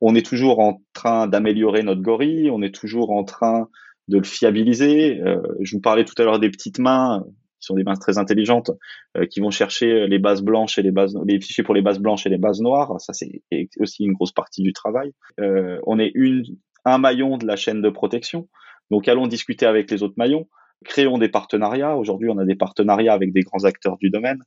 on 0.00 0.14
est 0.14 0.24
toujours 0.24 0.60
en 0.60 0.82
train 0.94 1.26
d'améliorer 1.26 1.82
notre 1.82 2.00
gorille 2.00 2.50
on 2.50 2.62
est 2.62 2.74
toujours 2.74 3.10
en 3.10 3.24
train 3.24 3.68
de 4.08 4.18
le 4.18 4.24
fiabiliser 4.24 5.20
euh, 5.20 5.42
je 5.60 5.76
vous 5.76 5.82
parlais 5.82 6.04
tout 6.04 6.14
à 6.18 6.24
l'heure 6.24 6.38
des 6.38 6.50
petites 6.50 6.78
mains 6.78 7.24
qui 7.64 7.68
sont 7.68 7.74
des 7.76 7.82
bases 7.82 7.98
très 7.98 8.18
intelligentes, 8.18 8.70
euh, 9.16 9.24
qui 9.26 9.40
vont 9.40 9.50
chercher 9.50 10.06
les 10.06 10.18
bases 10.18 10.42
blanches 10.42 10.78
et 10.78 10.82
les 10.82 10.90
bases, 10.90 11.18
les 11.26 11.40
fichiers 11.40 11.64
pour 11.64 11.74
les 11.74 11.80
bases 11.80 11.98
blanches 11.98 12.26
et 12.26 12.28
les 12.28 12.36
bases 12.36 12.60
noires. 12.60 13.00
Ça, 13.00 13.14
c'est 13.14 13.40
aussi 13.80 14.04
une 14.04 14.12
grosse 14.12 14.32
partie 14.32 14.62
du 14.62 14.74
travail. 14.74 15.12
Euh, 15.40 15.78
on 15.86 15.98
est 15.98 16.12
une, 16.14 16.44
un 16.84 16.98
maillon 16.98 17.38
de 17.38 17.46
la 17.46 17.56
chaîne 17.56 17.80
de 17.80 17.88
protection. 17.88 18.48
Donc, 18.90 19.08
allons 19.08 19.26
discuter 19.26 19.64
avec 19.64 19.90
les 19.90 20.02
autres 20.02 20.14
maillons. 20.18 20.46
Créons 20.84 21.16
des 21.16 21.30
partenariats. 21.30 21.96
Aujourd'hui, 21.96 22.28
on 22.28 22.36
a 22.36 22.44
des 22.44 22.56
partenariats 22.56 23.14
avec 23.14 23.32
des 23.32 23.40
grands 23.40 23.64
acteurs 23.64 23.96
du 23.96 24.10
domaine. 24.10 24.40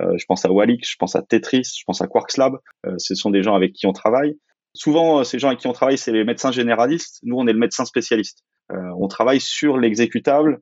Euh, 0.00 0.16
je 0.16 0.24
pense 0.26 0.44
à 0.44 0.50
Walix, 0.50 0.88
je 0.90 0.96
pense 0.98 1.16
à 1.16 1.22
Tetris, 1.22 1.76
je 1.78 1.84
pense 1.86 2.00
à 2.00 2.06
Quarkslab. 2.06 2.56
Euh, 2.86 2.94
ce 2.98 3.14
sont 3.14 3.30
des 3.30 3.42
gens 3.42 3.54
avec 3.54 3.72
qui 3.72 3.86
on 3.86 3.92
travaille. 3.92 4.38
Souvent, 4.74 5.22
ces 5.22 5.38
gens 5.38 5.48
avec 5.48 5.60
qui 5.60 5.66
on 5.66 5.72
travaille, 5.72 5.98
c'est 5.98 6.12
les 6.12 6.24
médecins 6.24 6.50
généralistes. 6.50 7.18
Nous, 7.24 7.36
on 7.36 7.46
est 7.46 7.52
le 7.52 7.58
médecin 7.58 7.84
spécialiste. 7.84 8.42
Euh, 8.72 8.76
on 8.98 9.06
travaille 9.06 9.40
sur 9.40 9.76
l'exécutable, 9.76 10.60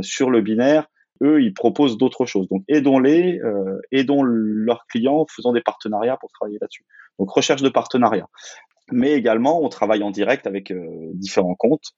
sur 0.00 0.30
le 0.30 0.40
binaire, 0.40 0.86
eux, 1.22 1.42
ils 1.42 1.54
proposent 1.54 1.96
d'autres 1.96 2.26
choses. 2.26 2.48
Donc, 2.48 2.64
aidons-les, 2.68 3.38
euh, 3.40 3.80
aidons 3.90 4.22
leurs 4.22 4.86
clients, 4.86 5.26
faisons 5.34 5.52
des 5.52 5.60
partenariats 5.60 6.16
pour 6.20 6.30
travailler 6.30 6.58
là-dessus. 6.60 6.84
Donc, 7.18 7.30
recherche 7.30 7.62
de 7.62 7.68
partenariats. 7.68 8.28
Mais 8.90 9.12
également, 9.12 9.62
on 9.62 9.68
travaille 9.68 10.02
en 10.02 10.10
direct 10.10 10.46
avec 10.46 10.70
euh, 10.70 10.84
différents 11.14 11.54
comptes 11.54 11.92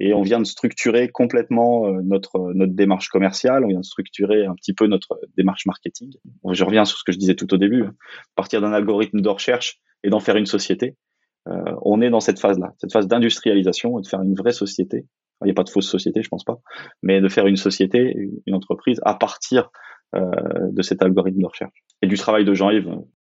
et 0.00 0.14
on 0.14 0.22
vient 0.22 0.40
de 0.40 0.46
structurer 0.46 1.08
complètement 1.08 1.86
euh, 1.86 2.00
notre 2.02 2.52
notre 2.54 2.72
démarche 2.72 3.08
commerciale, 3.08 3.64
on 3.64 3.68
vient 3.68 3.80
de 3.80 3.84
structurer 3.84 4.46
un 4.46 4.54
petit 4.54 4.74
peu 4.74 4.86
notre 4.86 5.20
démarche 5.36 5.66
marketing. 5.66 6.12
je 6.50 6.64
reviens 6.64 6.84
sur 6.84 6.98
ce 6.98 7.04
que 7.04 7.12
je 7.12 7.18
disais 7.18 7.34
tout 7.34 7.52
au 7.54 7.56
début, 7.56 7.84
hein. 7.84 7.94
partir 8.34 8.60
d'un 8.60 8.72
algorithme 8.72 9.20
de 9.20 9.28
recherche 9.28 9.80
et 10.02 10.10
d'en 10.10 10.20
faire 10.20 10.36
une 10.36 10.46
société. 10.46 10.96
Euh, 11.48 11.74
on 11.82 12.00
est 12.00 12.10
dans 12.10 12.20
cette 12.20 12.38
phase-là, 12.38 12.72
cette 12.78 12.92
phase 12.92 13.06
d'industrialisation 13.06 13.98
et 13.98 14.02
de 14.02 14.06
faire 14.06 14.20
une 14.20 14.34
vraie 14.34 14.52
société 14.52 15.06
il 15.42 15.46
n'y 15.46 15.50
a 15.52 15.54
pas 15.54 15.64
de 15.64 15.70
fausse 15.70 15.88
société, 15.88 16.22
je 16.22 16.28
pense 16.28 16.44
pas, 16.44 16.58
mais 17.02 17.20
de 17.20 17.28
faire 17.28 17.46
une 17.46 17.56
société, 17.56 18.14
une 18.46 18.54
entreprise 18.54 19.00
à 19.04 19.14
partir 19.14 19.70
euh, 20.14 20.20
de 20.70 20.82
cet 20.82 21.02
algorithme 21.02 21.40
de 21.40 21.46
recherche 21.46 21.84
et 22.02 22.06
du 22.06 22.16
travail 22.16 22.44
de 22.44 22.52
Jean-Yves. 22.52 22.90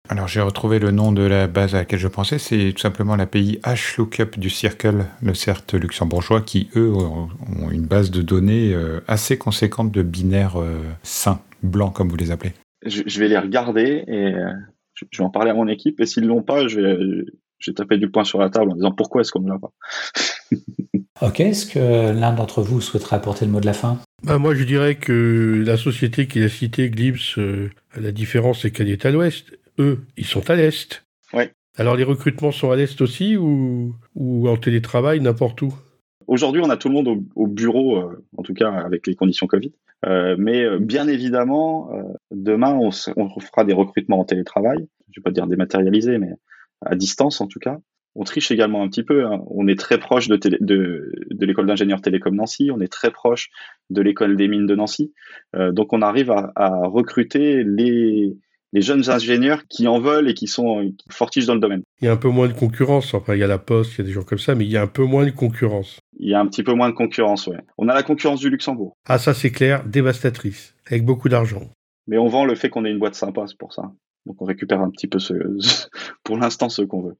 Alors 0.08 0.26
j'ai 0.28 0.40
retrouvé 0.40 0.78
le 0.78 0.90
nom 0.90 1.12
de 1.12 1.22
la 1.22 1.46
base 1.46 1.74
à 1.74 1.78
laquelle 1.78 1.98
je 1.98 2.08
pensais, 2.08 2.38
c'est 2.38 2.72
tout 2.72 2.80
simplement 2.80 3.16
l'API 3.16 3.60
HLOOKUP 3.64 4.38
du 4.38 4.50
Circle, 4.50 5.06
le 5.22 5.32
CERT 5.32 5.74
luxembourgeois, 5.74 6.42
qui 6.42 6.68
eux 6.76 6.92
ont 6.92 7.70
une 7.70 7.86
base 7.86 8.10
de 8.10 8.20
données 8.20 8.74
euh, 8.74 9.00
assez 9.06 9.38
conséquente 9.38 9.92
de 9.92 10.02
binaires 10.02 10.60
euh, 10.60 10.82
sains, 11.02 11.40
blancs 11.62 11.94
comme 11.94 12.08
vous 12.08 12.16
les 12.16 12.30
appelez. 12.30 12.52
Je, 12.84 13.20
vais 13.20 13.28
les 13.28 13.38
regarder 13.38 14.04
et 14.08 14.32
je, 14.94 15.04
vais 15.16 15.24
en 15.24 15.30
parler 15.30 15.50
à 15.50 15.54
mon 15.54 15.68
équipe 15.68 16.00
et 16.00 16.06
s'ils 16.06 16.26
l'ont 16.26 16.42
pas, 16.42 16.66
je 16.66 16.80
vais, 16.80 16.96
je 17.58 17.70
vais 17.70 17.74
taper 17.74 17.96
du 17.96 18.10
poing 18.10 18.24
sur 18.24 18.40
la 18.40 18.50
table 18.50 18.72
en 18.72 18.74
disant 18.74 18.90
pourquoi 18.90 19.20
est-ce 19.20 19.30
qu'on 19.30 19.40
ne 19.40 19.50
l'a 19.50 19.58
pas. 19.58 19.72
Ok, 21.20 21.38
est-ce 21.38 21.66
que 21.66 22.10
l'un 22.18 22.32
d'entre 22.32 22.62
vous 22.62 22.80
souhaiterait 22.80 23.14
apporter 23.14 23.44
le 23.44 23.52
mot 23.52 23.60
de 23.60 23.66
la 23.66 23.74
fin? 23.74 24.00
Bah 24.24 24.38
Moi, 24.38 24.56
je 24.56 24.64
dirais 24.64 24.96
que 24.96 25.62
la 25.64 25.76
société 25.76 26.26
qui 26.26 26.42
a 26.42 26.48
cité 26.48 26.90
Glimpse, 26.90 27.38
euh, 27.38 27.70
la 27.96 28.10
différence, 28.10 28.62
c'est 28.62 28.72
qu'elle 28.72 28.90
est 28.90 29.06
à 29.06 29.12
l'ouest. 29.12 29.52
Eux, 29.78 30.00
ils 30.16 30.26
sont 30.26 30.48
à 30.50 30.54
l'est. 30.54 31.04
Oui. 31.32 31.44
Alors, 31.76 31.96
les 31.96 32.04
recrutements 32.04 32.52
sont 32.52 32.70
à 32.70 32.76
l'est 32.76 33.00
aussi 33.00 33.36
ou, 33.36 33.94
ou 34.14 34.48
en 34.48 34.56
télétravail, 34.56 35.20
n'importe 35.20 35.62
où? 35.62 35.74
Aujourd'hui, 36.26 36.62
on 36.64 36.70
a 36.70 36.76
tout 36.76 36.88
le 36.88 36.94
monde 36.94 37.24
au, 37.34 37.46
bureau, 37.46 37.98
euh, 37.98 38.24
en 38.36 38.42
tout 38.42 38.54
cas 38.54 38.70
avec 38.70 39.06
les 39.06 39.14
conditions 39.14 39.46
Covid. 39.46 39.72
Euh, 40.04 40.36
mais 40.38 40.78
bien 40.78 41.06
évidemment, 41.08 41.90
demain, 42.30 42.74
on, 42.74 42.90
on, 43.16 43.40
fera 43.40 43.64
des 43.64 43.72
recrutements 43.72 44.20
en 44.20 44.24
télétravail. 44.24 44.86
Je 45.10 45.20
vais 45.20 45.22
pas 45.22 45.30
dire 45.30 45.46
dématérialisés, 45.46 46.18
mais 46.18 46.32
à 46.84 46.96
distance 46.96 47.40
en 47.40 47.46
tout 47.46 47.60
cas 47.60 47.78
on 48.14 48.24
triche 48.24 48.50
également 48.50 48.82
un 48.82 48.88
petit 48.88 49.02
peu. 49.02 49.26
Hein. 49.26 49.42
On 49.48 49.66
est 49.66 49.78
très 49.78 49.98
proche 49.98 50.28
de, 50.28 50.36
de, 50.36 51.12
de 51.30 51.46
l'école 51.46 51.66
d'ingénieurs 51.66 52.02
télécom 52.02 52.34
Nancy, 52.34 52.70
on 52.70 52.80
est 52.80 52.92
très 52.92 53.10
proche 53.10 53.50
de 53.90 54.02
l'école 54.02 54.36
des 54.36 54.48
mines 54.48 54.66
de 54.66 54.74
Nancy. 54.74 55.12
Euh, 55.56 55.72
donc 55.72 55.92
on 55.92 56.02
arrive 56.02 56.30
à, 56.30 56.52
à 56.54 56.86
recruter 56.86 57.64
les, 57.64 58.36
les, 58.72 58.82
jeunes 58.82 59.10
ingénieurs 59.10 59.66
qui 59.68 59.86
en 59.86 60.00
veulent 60.00 60.28
et 60.28 60.34
qui 60.34 60.46
sont 60.46 60.92
qui 60.96 61.06
fortigent 61.10 61.46
dans 61.46 61.54
le 61.54 61.60
domaine. 61.60 61.82
Il 62.00 62.06
y 62.06 62.08
a 62.08 62.12
un 62.12 62.16
peu 62.16 62.28
moins 62.28 62.48
de 62.48 62.52
concurrence. 62.52 63.14
Enfin, 63.14 63.34
il 63.34 63.40
y 63.40 63.44
a 63.44 63.46
la 63.46 63.58
Poste, 63.58 63.94
il 63.94 63.98
y 63.98 64.00
a 64.02 64.04
des 64.04 64.12
gens 64.12 64.22
comme 64.22 64.38
ça, 64.38 64.54
mais 64.54 64.64
il 64.64 64.70
y 64.70 64.76
a 64.76 64.82
un 64.82 64.86
peu 64.86 65.04
moins 65.04 65.24
de 65.24 65.30
concurrence. 65.30 65.98
Il 66.18 66.28
y 66.28 66.34
a 66.34 66.40
un 66.40 66.46
petit 66.46 66.62
peu 66.62 66.72
moins 66.72 66.88
de 66.88 66.94
concurrence, 66.94 67.46
ouais. 67.46 67.58
On 67.78 67.88
a 67.88 67.94
la 67.94 68.02
concurrence 68.02 68.40
du 68.40 68.50
Luxembourg. 68.50 68.96
Ah, 69.06 69.18
ça 69.18 69.34
c'est 69.34 69.50
clair, 69.50 69.84
dévastatrice, 69.84 70.74
avec 70.86 71.04
beaucoup 71.04 71.28
d'argent. 71.28 71.70
Mais 72.06 72.18
on 72.18 72.28
vend 72.28 72.44
le 72.44 72.54
fait 72.54 72.68
qu'on 72.68 72.84
ait 72.84 72.90
une 72.90 72.98
boîte 72.98 73.14
sympa, 73.14 73.44
c'est 73.46 73.58
pour 73.58 73.72
ça. 73.72 73.92
Donc 74.26 74.40
on 74.40 74.44
récupère 74.44 74.80
un 74.80 74.90
petit 74.90 75.06
peu 75.06 75.18
ce, 75.18 75.34
pour 76.24 76.36
l'instant 76.36 76.68
ce 76.68 76.82
qu'on 76.82 77.02
veut. 77.02 77.16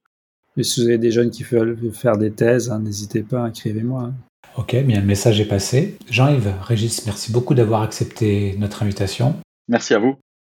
Et 0.56 0.64
si 0.64 0.80
vous 0.80 0.88
avez 0.88 0.98
des 0.98 1.10
jeunes 1.10 1.30
qui 1.30 1.44
veulent 1.44 1.78
faire 1.92 2.18
des 2.18 2.30
thèses, 2.30 2.70
hein, 2.70 2.80
n'hésitez 2.80 3.22
pas, 3.22 3.48
écrivez-moi. 3.48 4.02
Hein. 4.02 4.14
Ok, 4.56 4.76
bien 4.84 5.00
le 5.00 5.06
message 5.06 5.40
est 5.40 5.48
passé. 5.48 5.96
Jean-Yves, 6.10 6.52
Régis, 6.60 7.06
merci 7.06 7.32
beaucoup 7.32 7.54
d'avoir 7.54 7.82
accepté 7.82 8.54
notre 8.58 8.82
invitation. 8.82 9.34
Merci 9.68 9.94
à 9.94 9.98
vous. 9.98 10.16